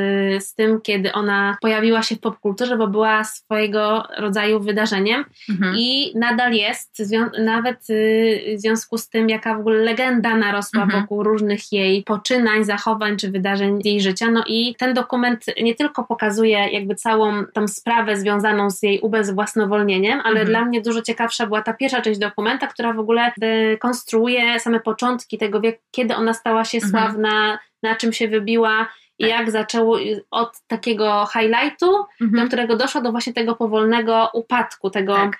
z 0.45 0.55
tym, 0.55 0.81
kiedy 0.81 1.13
ona 1.13 1.57
pojawiła 1.61 2.03
się 2.03 2.17
w 2.17 2.21
popkulturze, 2.21 2.77
bo 2.77 2.87
była 2.87 3.25
swojego 3.25 4.03
rodzaju 4.19 4.61
wydarzeniem 4.61 5.25
Mhm. 5.51 5.75
i 5.79 6.13
nadal 6.15 6.53
jest, 6.53 7.03
nawet 7.39 7.91
y, 7.91 8.55
w 8.59 8.61
związku 8.61 8.99
z 8.99 9.09
tym, 9.09 9.29
jaka 9.29 9.55
w 9.57 9.61
ogóle 9.61 9.90
legenda 9.91 10.37
narosła 10.37 10.83
Mhm. 10.83 11.03
wokół 11.03 11.23
różnych 11.23 11.73
jej 11.73 12.03
poczynań, 12.05 12.65
zachowań 12.65 13.17
czy 13.17 13.31
wydarzeń 13.31 13.83
z 13.83 13.85
jej 13.85 14.01
życia. 14.01 14.31
No 14.31 14.45
i 14.47 14.75
ten 14.79 14.95
dokument 14.95 15.45
nie 15.63 15.75
tylko 15.75 16.05
pokazuje 16.05 16.59
jakby 16.69 16.95
całą 16.95 17.45
tą 17.55 17.69
sprawę 17.69 18.17
związaną 18.17 18.71
z 18.71 18.83
jej 18.83 19.01
ubezwłasnowolnieniem, 19.01 20.21
ale 20.25 20.41
Mhm. 20.41 20.47
dla 20.49 20.65
mnie 20.65 20.81
dużo 20.81 21.03
ciekawsza 21.03 21.47
była 21.47 21.63
ta 21.63 21.73
pierwsza 21.73 22.01
część 22.01 22.21
dokumenta, 22.21 22.67
która 22.67 22.93
w 22.93 22.99
ogóle 22.99 23.33
konstruuje 23.81 24.61
same 24.61 24.81
początki 24.81 25.39
tego, 25.39 25.61
kiedy 25.91 26.17
ona 26.17 26.35
stała 26.35 26.65
się 26.65 26.79
Mhm. 26.79 26.91
sławna, 26.91 27.59
na 27.83 27.95
czym 27.97 28.13
się 28.13 28.29
wybiła 28.29 28.89
i 29.19 29.27
jak 29.27 29.51
zaczęło 29.51 29.99
od 30.31 30.53
takiego 30.67 31.27
highlightu 31.33 31.87
do 32.21 32.25
Mhm. 32.27 32.49
którego 32.49 32.77
doszło 32.77 33.01
do 33.01 33.11
właśnie 33.11 33.33
tego 33.33 33.55
powolnego 33.57 34.31
upadku, 34.35 34.91
tego 34.91 35.15
Tak. 35.15 35.39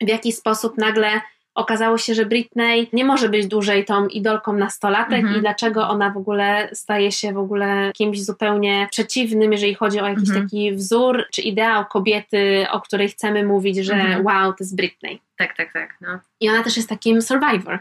w 0.00 0.08
jaki 0.08 0.32
sposób 0.32 0.78
nagle 0.78 1.08
okazało 1.54 1.98
się, 1.98 2.14
że 2.14 2.26
Britney 2.26 2.88
nie 2.92 3.04
może 3.04 3.28
być 3.28 3.46
dłużej 3.46 3.84
tą 3.84 4.06
idolką 4.06 4.52
nastolatek 4.52 5.18
Mhm. 5.18 5.36
i 5.36 5.40
dlaczego 5.40 5.88
ona 5.88 6.10
w 6.10 6.16
ogóle 6.16 6.68
staje 6.72 7.12
się 7.12 7.32
w 7.32 7.38
ogóle 7.38 7.92
kimś 7.94 8.22
zupełnie 8.24 8.88
przeciwnym, 8.90 9.52
jeżeli 9.52 9.74
chodzi 9.74 10.00
o 10.00 10.08
jakiś 10.08 10.28
Mhm. 10.28 10.46
taki 10.48 10.72
wzór 10.72 11.24
czy 11.32 11.42
ideał 11.42 11.84
kobiety, 11.84 12.66
o 12.70 12.80
której 12.80 13.08
chcemy 13.08 13.44
mówić, 13.44 13.76
że 13.76 13.94
Mhm. 13.94 14.24
wow, 14.26 14.52
to 14.52 14.56
jest 14.60 14.76
Britney. 14.76 15.20
Tak, 15.36 15.56
tak, 15.56 15.72
tak. 15.72 15.96
No. 16.00 16.18
I 16.40 16.48
ona 16.48 16.62
też 16.62 16.76
jest 16.76 16.88
takim 16.88 17.22
survivor, 17.22 17.78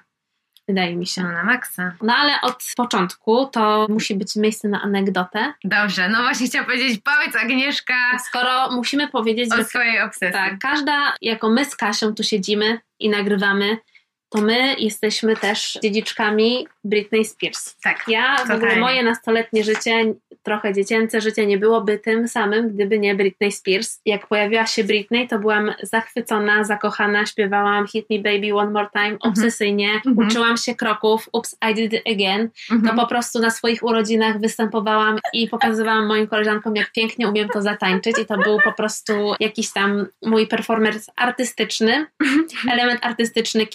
wydaje 0.68 0.96
mi 0.96 1.08
się. 1.08 1.24
no 1.24 1.32
na 1.32 1.44
maksa. 1.44 1.92
No 2.02 2.16
ale 2.16 2.42
od 2.42 2.64
początku 2.78 3.46
to 3.46 3.88
musi 3.90 4.16
być 4.16 4.36
miejsce 4.36 4.68
na 4.68 4.82
anegdotę. 4.82 5.54
Dobrze, 5.64 6.10
no 6.10 6.22
właśnie 6.22 6.48
chciałam 6.48 6.66
powiedzieć, 6.66 7.02
powiedz 7.04 7.36
Agnieszka 7.36 8.20
Skoro 8.28 8.72
musimy 8.72 9.08
powiedzieć, 9.08 9.54
o 9.54 9.64
swojej 9.64 10.02
obsesji. 10.02 10.34
Tak, 10.34 10.60
każda, 10.60 11.14
jako 11.22 11.50
my 11.50 11.66
z 11.66 11.76
Kasią 11.76 12.16
tu 12.16 12.24
siedzimy 12.24 12.80
i 13.00 13.10
nagrywamy, 13.10 13.78
to 14.32 14.42
my 14.42 14.76
jesteśmy 14.80 15.36
też 15.36 15.80
dziedziczkami 15.84 16.68
Britney 16.84 17.26
Spears. 17.26 17.76
Tak. 17.84 18.04
Ja 18.08 18.36
w 18.48 18.52
ogóle 18.52 18.76
moje 18.76 19.04
nastoletnie 19.04 19.64
życie, 19.64 20.14
trochę 20.44 20.74
dziecięce 20.74 21.22
życie 21.22 21.46
nie 21.46 21.58
byłoby 21.58 22.00
tym 22.00 22.28
samym, 22.28 22.70
gdyby 22.70 23.00
nie 23.00 23.16
Britney 23.16 23.52
Spears. 23.52 24.00
Jak 24.06 24.28
pojawiła 24.28 24.66
się 24.66 24.84
Britney, 24.84 25.28
to 25.28 25.40
byłam 25.40 25.72
zachwycona, 25.84 26.64
zakochana, 26.64 27.26
śpiewałam 27.26 27.88
Hit 27.88 28.06
Me 28.10 28.20
Baby 28.20 28.56
One 28.56 28.72
More 28.72 28.88
Time 28.94 29.18
obsesyjnie, 29.20 29.90
Mhm. 30.06 30.28
uczyłam 30.28 30.58
się 30.58 30.76
kroków, 30.76 31.30
Oops, 31.34 31.56
I 31.72 31.74
Did 31.74 31.94
It 31.94 32.02
Again, 32.08 32.50
Mhm. 32.72 32.96
to 32.98 33.02
po 33.02 33.08
prostu 33.08 33.40
na 33.40 33.52
swoich 33.52 33.84
urodzinach 33.84 34.40
występowałam 34.40 35.20
i 35.34 35.48
pokazywałam 35.48 36.06
moim 36.08 36.28
koleżankom, 36.28 36.76
jak 36.76 36.92
pięknie 36.92 37.28
umiem 37.30 37.50
to 37.50 37.62
zatańczyć 37.62 38.20
i 38.20 38.26
to 38.26 38.38
był 38.38 38.60
po 38.64 38.74
prostu 38.74 39.14
jakiś 39.40 39.72
tam 39.74 40.06
mój 40.22 40.48
performance 40.48 41.12
artystyczny, 41.16 42.06
element 42.72 43.00
artystyczny 43.06 43.68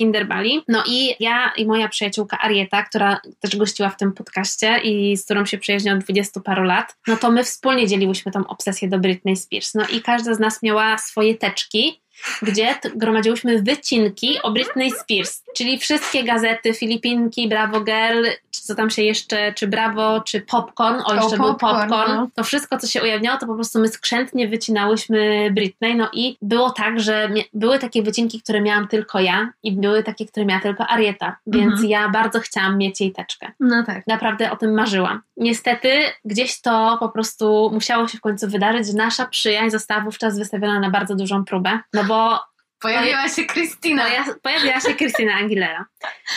No 0.69 0.85
i 0.87 1.15
ja 1.21 1.53
i 1.57 1.67
moja 1.67 1.89
przyjaciółka 1.89 2.39
Arieta, 2.39 2.83
która 2.83 3.21
też 3.41 3.57
gościła 3.57 3.89
w 3.89 3.97
tym 3.97 4.13
podcaście 4.13 4.79
i 4.79 5.17
z 5.17 5.25
którą 5.25 5.47
się 5.47 5.59
przyjaźnię 5.59 5.93
od 5.93 5.99
20 5.99 6.41
paru 6.41 6.63
lat, 6.63 6.97
no 7.07 7.17
to 7.17 7.31
my 7.31 7.45
wspólnie 7.45 7.87
dzieliłyśmy 7.87 8.33
tą 8.33 8.47
obsesję 8.47 8.89
do 8.89 8.99
Britney 8.99 9.37
Spears. 9.37 9.75
No 9.75 9.87
i 9.87 10.03
każda 10.03 10.35
z 10.35 10.39
nas 10.39 10.63
miała 10.63 10.99
swoje 10.99 11.35
teczki, 11.35 12.03
gdzie 12.43 12.75
gromadziłyśmy 12.95 13.63
wycinki 13.63 14.43
o 14.43 14.51
Britney 14.51 14.91
Spears, 14.91 15.43
czyli 15.57 15.79
wszystkie 15.79 16.25
gazety, 16.25 16.75
Filipinki, 16.75 17.49
Bravo 17.49 17.81
Girl, 17.81 18.25
czy 18.51 18.63
co 18.63 18.75
tam 18.75 18.91
się 18.91 19.03
jeszcze, 19.03 19.53
czy 19.53 19.67
Bravo, 19.69 20.21
czy 20.21 20.41
Popcorn, 20.41 21.01
o 21.05 21.15
jeszcze 21.15 21.37
był 21.37 21.47
Popcorn, 21.47 21.91
Popcorn, 21.91 22.13
no. 22.13 22.29
to 22.35 22.45
wszystko, 22.45 22.79
co 22.79 22.87
się 22.87 23.03
ujawniało, 23.03 23.39
to 23.39 23.47
po 23.47 23.55
prostu 23.55 23.79
my 23.79 23.89
skrzętnie 23.89 24.49
wycinałyśmy 24.49 25.51
Britney, 25.55 25.95
no 25.95 26.09
i 26.13 26.37
było 26.43 26.71
tak, 26.71 27.01
że 27.01 27.31
były 27.55 27.79
takie 27.79 28.03
wycinki, 28.03 28.43
które 28.43 28.61
miałam 28.61 28.89
tylko 28.89 29.21
ja 29.21 29.51
i 29.63 29.73
były 29.73 30.03
takie, 30.03 30.27
które 30.27 30.47
miała 30.47 30.61
tylko 30.61 30.87
Arieta, 30.87 31.37
więc 31.47 31.67
Mhm. 31.73 31.89
ja 31.89 32.09
bardzo 32.09 32.41
chciałam 32.41 32.79
mieć 32.79 33.01
jej 33.01 33.13
teczkę. 33.13 33.53
No 33.61 33.85
tak. 33.87 34.07
Naprawdę 34.07 34.51
o 34.51 34.57
tym 34.57 34.75
marzyłam. 34.75 35.21
Niestety 35.37 35.89
gdzieś 36.25 36.61
to 36.61 36.97
po 37.01 37.09
prostu 37.09 37.71
musiało 37.73 38.09
się 38.09 38.19
w 38.19 38.21
końcu 38.21 38.49
wydarzyć, 38.49 38.95
nasza 38.95 39.27
przyjaźń 39.27 39.71
została 39.71 40.01
wówczas 40.01 40.39
wystawiona 40.39 40.81
na 40.81 40.91
bardzo 40.91 41.15
dużą 41.17 41.45
próbę, 41.45 41.79
no 41.93 42.05
bo 42.09 42.41
Pojawiła 42.81 43.29
się 43.29 43.45
Krystyna. 43.45 44.05
poja- 44.05 44.35
pojawiła 44.43 44.81
się 44.81 44.95
Christina 44.95 45.35
Aguilera. 45.35 45.85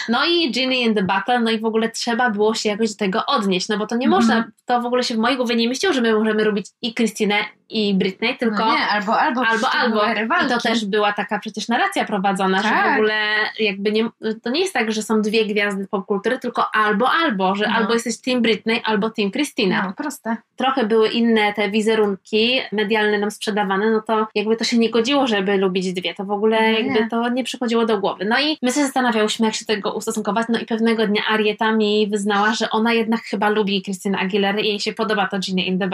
No 0.10 0.25
i 0.25 0.51
Ginny 0.51 0.75
in 0.75 0.95
the 0.95 1.03
Battle, 1.03 1.39
no 1.39 1.51
i 1.51 1.60
w 1.60 1.65
ogóle 1.65 1.89
trzeba 1.89 2.29
było 2.29 2.53
się 2.53 2.69
jakoś 2.69 2.89
do 2.89 2.95
tego 2.97 3.25
odnieść, 3.25 3.69
no 3.69 3.77
bo 3.77 3.88
to 3.88 3.95
nie 3.95 4.05
Mhm. 4.08 4.21
można, 4.23 4.45
to 4.65 4.82
w 4.82 4.86
ogóle 4.86 5.03
się 5.03 5.15
w 5.15 5.17
mojej 5.17 5.38
głowie 5.38 5.55
nie 5.55 5.67
mieściło, 5.69 5.93
że 5.93 6.01
my 6.01 6.13
możemy 6.13 6.43
robić 6.43 6.65
i 6.82 6.93
Christinę 6.93 7.36
i 7.71 7.93
Britney, 7.93 8.38
tylko 8.38 8.65
no 8.65 8.73
nie, 8.73 8.79
albo, 8.88 9.19
albo, 9.19 9.41
albo, 9.47 9.71
albo. 9.71 10.01
I 10.45 10.49
to 10.49 10.60
też 10.62 10.86
była 10.86 11.13
taka 11.13 11.39
przecież 11.39 11.67
narracja 11.67 12.05
prowadzona, 12.05 12.58
że 12.62 12.69
w 12.69 12.71
Tak. 12.71 12.93
ogóle 12.93 13.13
jakby 13.60 13.91
nie, 13.91 14.10
to 14.43 14.49
nie 14.49 14.60
jest 14.62 14.73
tak, 14.73 14.91
że 14.91 15.03
są 15.03 15.21
dwie 15.21 15.45
gwiazdy 15.45 15.88
popkultury, 15.88 16.39
tylko 16.39 16.65
albo, 16.75 17.12
albo, 17.12 17.55
że 17.55 17.67
No. 17.67 17.75
albo 17.75 17.93
jesteś 17.93 18.21
Team 18.21 18.41
Britney, 18.41 18.82
albo 18.86 19.10
Team 19.10 19.32
Christina. 19.32 19.84
No, 19.88 19.93
proste. 19.93 20.38
Trochę 20.55 20.86
były 20.86 21.10
inne 21.10 21.53
te 21.53 21.69
wizerunki 21.71 22.62
medialne 22.71 23.17
nam 23.19 23.32
sprzedawane, 23.32 23.91
no 23.91 24.01
to 24.01 24.27
jakby 24.36 24.55
to 24.55 24.63
się 24.63 24.77
nie 24.77 24.89
godziło, 24.89 25.27
żeby 25.27 25.58
lubić 25.58 25.93
dwie. 25.93 26.13
To 26.13 26.23
w 26.25 26.32
ogóle 26.32 26.71
No 26.71 26.79
jakby 26.79 27.10
to 27.10 27.29
nie 27.29 27.43
przychodziło 27.43 27.86
do 27.86 27.97
głowy. 27.99 28.25
No 28.25 28.39
i 28.39 28.58
my 28.62 28.71
się 28.71 28.82
zastanawiałyśmy, 28.84 29.45
jak 29.45 29.55
się 29.60 29.65
tego 29.65 29.93
ustosunkować, 29.93 30.48
no 30.50 30.60
i 30.60 30.65
pewnego 30.65 31.08
dnia 31.08 31.22
Arieta 31.30 31.72
mi 31.72 32.08
wyznała, 32.08 32.54
że 32.54 32.69
ona 32.69 32.93
jednak 32.93 33.22
chyba 33.22 33.50
lubi 33.50 33.84
Christina 33.84 34.19
Aguilera 34.19 34.60
i 34.60 34.67
jej 34.67 34.80
się 34.80 34.93
podoba 34.93 35.28
to 35.28 35.39
Ginny 35.39 35.62
in 35.62 35.80
the. 35.80 35.89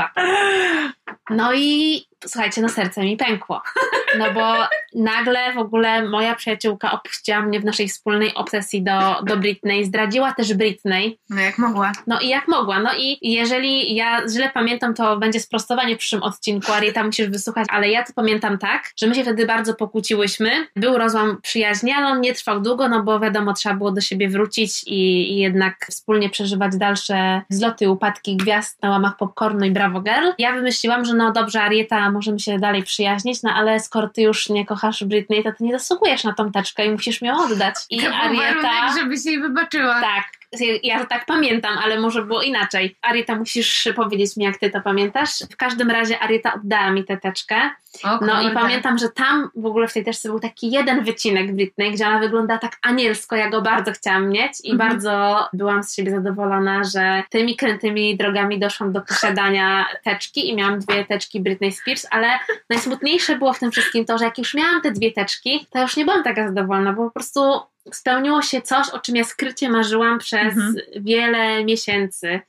No 1.29 1.53
i 1.53 2.01
słuchajcie, 2.27 2.61
no 2.61 2.69
serce 2.69 3.03
mi 3.03 3.17
pękło. 3.17 3.61
No 4.17 4.33
bo 4.33 4.53
nagle 4.95 5.53
w 5.53 5.57
ogóle 5.57 6.09
moja 6.09 6.35
przyjaciółka 6.35 6.91
opuściła 6.91 7.41
mnie 7.41 7.59
w 7.59 7.65
naszej 7.65 7.87
wspólnej 7.87 8.33
obsesji 8.33 8.83
do, 8.83 9.21
do 9.23 9.37
Britney, 9.37 9.85
zdradziła 9.85 10.33
też 10.33 10.53
Britney. 10.53 11.19
No 11.29 11.41
jak 11.41 11.57
mogła. 11.57 11.91
No 12.07 12.19
i 12.19 12.27
jak 12.27 12.47
mogła. 12.47 12.79
No 12.79 12.89
i 12.97 13.17
jeżeli 13.21 13.95
ja 13.95 14.21
źle 14.29 14.51
pamiętam, 14.53 14.93
to 14.93 15.17
będzie 15.17 15.39
sprostowanie 15.39 15.95
w 15.95 15.99
przyszłym 15.99 16.23
odcinku. 16.23 16.71
Arieta 16.71 17.03
musisz 17.03 17.29
wysłuchać, 17.29 17.67
ale 17.69 17.89
ja 17.89 18.03
to 18.03 18.13
pamiętam 18.13 18.57
tak, 18.57 18.91
że 18.97 19.07
my 19.07 19.15
się 19.15 19.21
wtedy 19.21 19.45
bardzo 19.45 19.73
pokłóciłyśmy. 19.73 20.67
Był 20.75 20.97
rozłam 20.97 21.37
przyjaźni, 21.41 21.91
ale 21.91 22.07
on 22.07 22.21
nie 22.21 22.33
trwał 22.33 22.61
długo, 22.61 22.87
no 22.87 23.03
bo 23.03 23.19
wiadomo, 23.19 23.53
trzeba 23.53 23.75
było 23.75 23.91
do 23.91 24.01
siebie 24.01 24.29
wrócić 24.29 24.83
i, 24.87 25.31
i 25.33 25.37
jednak 25.37 25.87
wspólnie 25.89 26.29
przeżywać 26.29 26.77
dalsze 26.77 27.41
wzloty, 27.49 27.89
upadki 27.89 28.37
gwiazd 28.37 28.81
na 28.83 28.89
łamach 28.89 29.17
popcornu 29.17 29.65
i 29.65 29.71
Bravo 29.71 30.01
Girl. 30.01 30.27
Ja 30.37 30.53
wymyśliłam, 30.53 31.05
że 31.05 31.13
no 31.13 31.31
dobrze, 31.31 31.61
Arieta, 31.61 32.11
możemy 32.15 32.39
się 32.39 32.59
dalej 32.59 32.83
przyjaźnić, 32.83 33.43
no 33.43 33.51
ale 33.51 33.79
skoro 33.79 34.07
ty 34.09 34.21
już 34.21 34.49
nie 34.49 34.65
kochasz 34.65 35.03
Britney, 35.03 35.43
to 35.43 35.51
ty 35.51 35.63
nie 35.63 35.71
zasługujesz 35.79 36.23
na 36.23 36.33
tą 36.33 36.51
teczkę 36.51 36.85
i 36.85 36.89
musisz 36.89 37.21
mi 37.21 37.27
ją 37.27 37.45
oddać. 37.45 37.75
I 37.89 38.05
Arieta... 38.05 38.21
warunek, 38.27 38.97
żebyś 38.97 39.25
jej 39.25 39.41
wybaczyła. 39.41 40.01
Tak, 40.01 40.23
ja 40.83 41.05
tak 41.05 41.25
pamiętam, 41.25 41.77
ale 41.77 41.99
może 41.99 42.25
było 42.25 42.41
inaczej. 42.41 42.95
Arieta, 43.01 43.35
musisz 43.35 43.87
powiedzieć 43.95 44.37
mi, 44.37 44.45
jak 44.45 44.57
ty 44.57 44.69
to 44.69 44.81
pamiętasz. 44.81 45.29
W 45.51 45.57
każdym 45.57 45.91
razie 45.91 46.19
Arieta 46.19 46.53
oddała 46.53 46.91
mi 46.91 47.03
tę 47.05 47.17
teczkę. 47.17 47.55
O, 48.03 48.19
No 48.25 48.41
i 48.41 48.53
pamiętam, 48.53 48.97
że 48.97 49.09
tam 49.09 49.49
w 49.55 49.65
ogóle 49.65 49.87
w 49.87 49.93
tej 49.93 50.03
teczce 50.05 50.29
był 50.29 50.39
taki 50.39 50.71
jeden 50.71 51.03
wycinek 51.03 51.55
Britney, 51.55 51.91
gdzie 51.91 52.07
ona 52.07 52.19
wygląda 52.19 52.57
tak 52.57 52.77
anielsko, 52.81 53.35
ja 53.35 53.49
go 53.49 53.61
bardzo 53.61 53.91
chciałam 53.91 54.29
mieć 54.29 54.51
i 54.63 54.71
Mhm. 54.71 54.89
bardzo 54.89 55.45
byłam 55.53 55.83
z 55.83 55.95
siebie 55.95 56.11
zadowolona, 56.11 56.83
że 56.83 57.23
tymi 57.29 57.55
krętymi 57.55 58.17
drogami 58.17 58.59
doszłam 58.59 58.91
do 58.93 59.01
posiadania 59.01 59.85
teczki 60.03 60.49
i 60.49 60.55
miałam 60.55 60.79
dwie 60.79 61.05
teczki 61.05 61.39
Britney 61.39 61.71
Spears, 61.71 62.05
ale 62.11 62.27
najsmutniejsze 62.69 63.37
było 63.37 63.53
w 63.53 63.59
tym 63.59 63.71
wszystkim 63.71 64.05
to, 64.05 64.17
że 64.17 64.25
jak 64.25 64.37
już 64.37 64.53
miałam 64.53 64.81
te 64.81 64.91
dwie 64.91 65.11
teczki, 65.11 65.67
to 65.69 65.81
już 65.81 65.97
nie 65.97 66.05
byłam 66.05 66.23
taka 66.23 66.47
zadowolona, 66.47 66.93
bo 66.93 67.03
po 67.05 67.11
prostu 67.11 67.41
spełniło 67.93 68.41
się 68.41 68.61
coś, 68.61 68.89
o 68.89 68.99
czym 68.99 69.15
ja 69.15 69.23
skrycie 69.23 69.69
marzyłam 69.69 70.19
przez 70.19 70.41
Mhm. 70.57 70.75
wiele 70.95 71.63
miesięcy. 71.65 72.39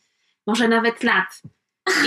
może 0.47 0.69
nawet 0.69 1.03
lat. 1.03 1.43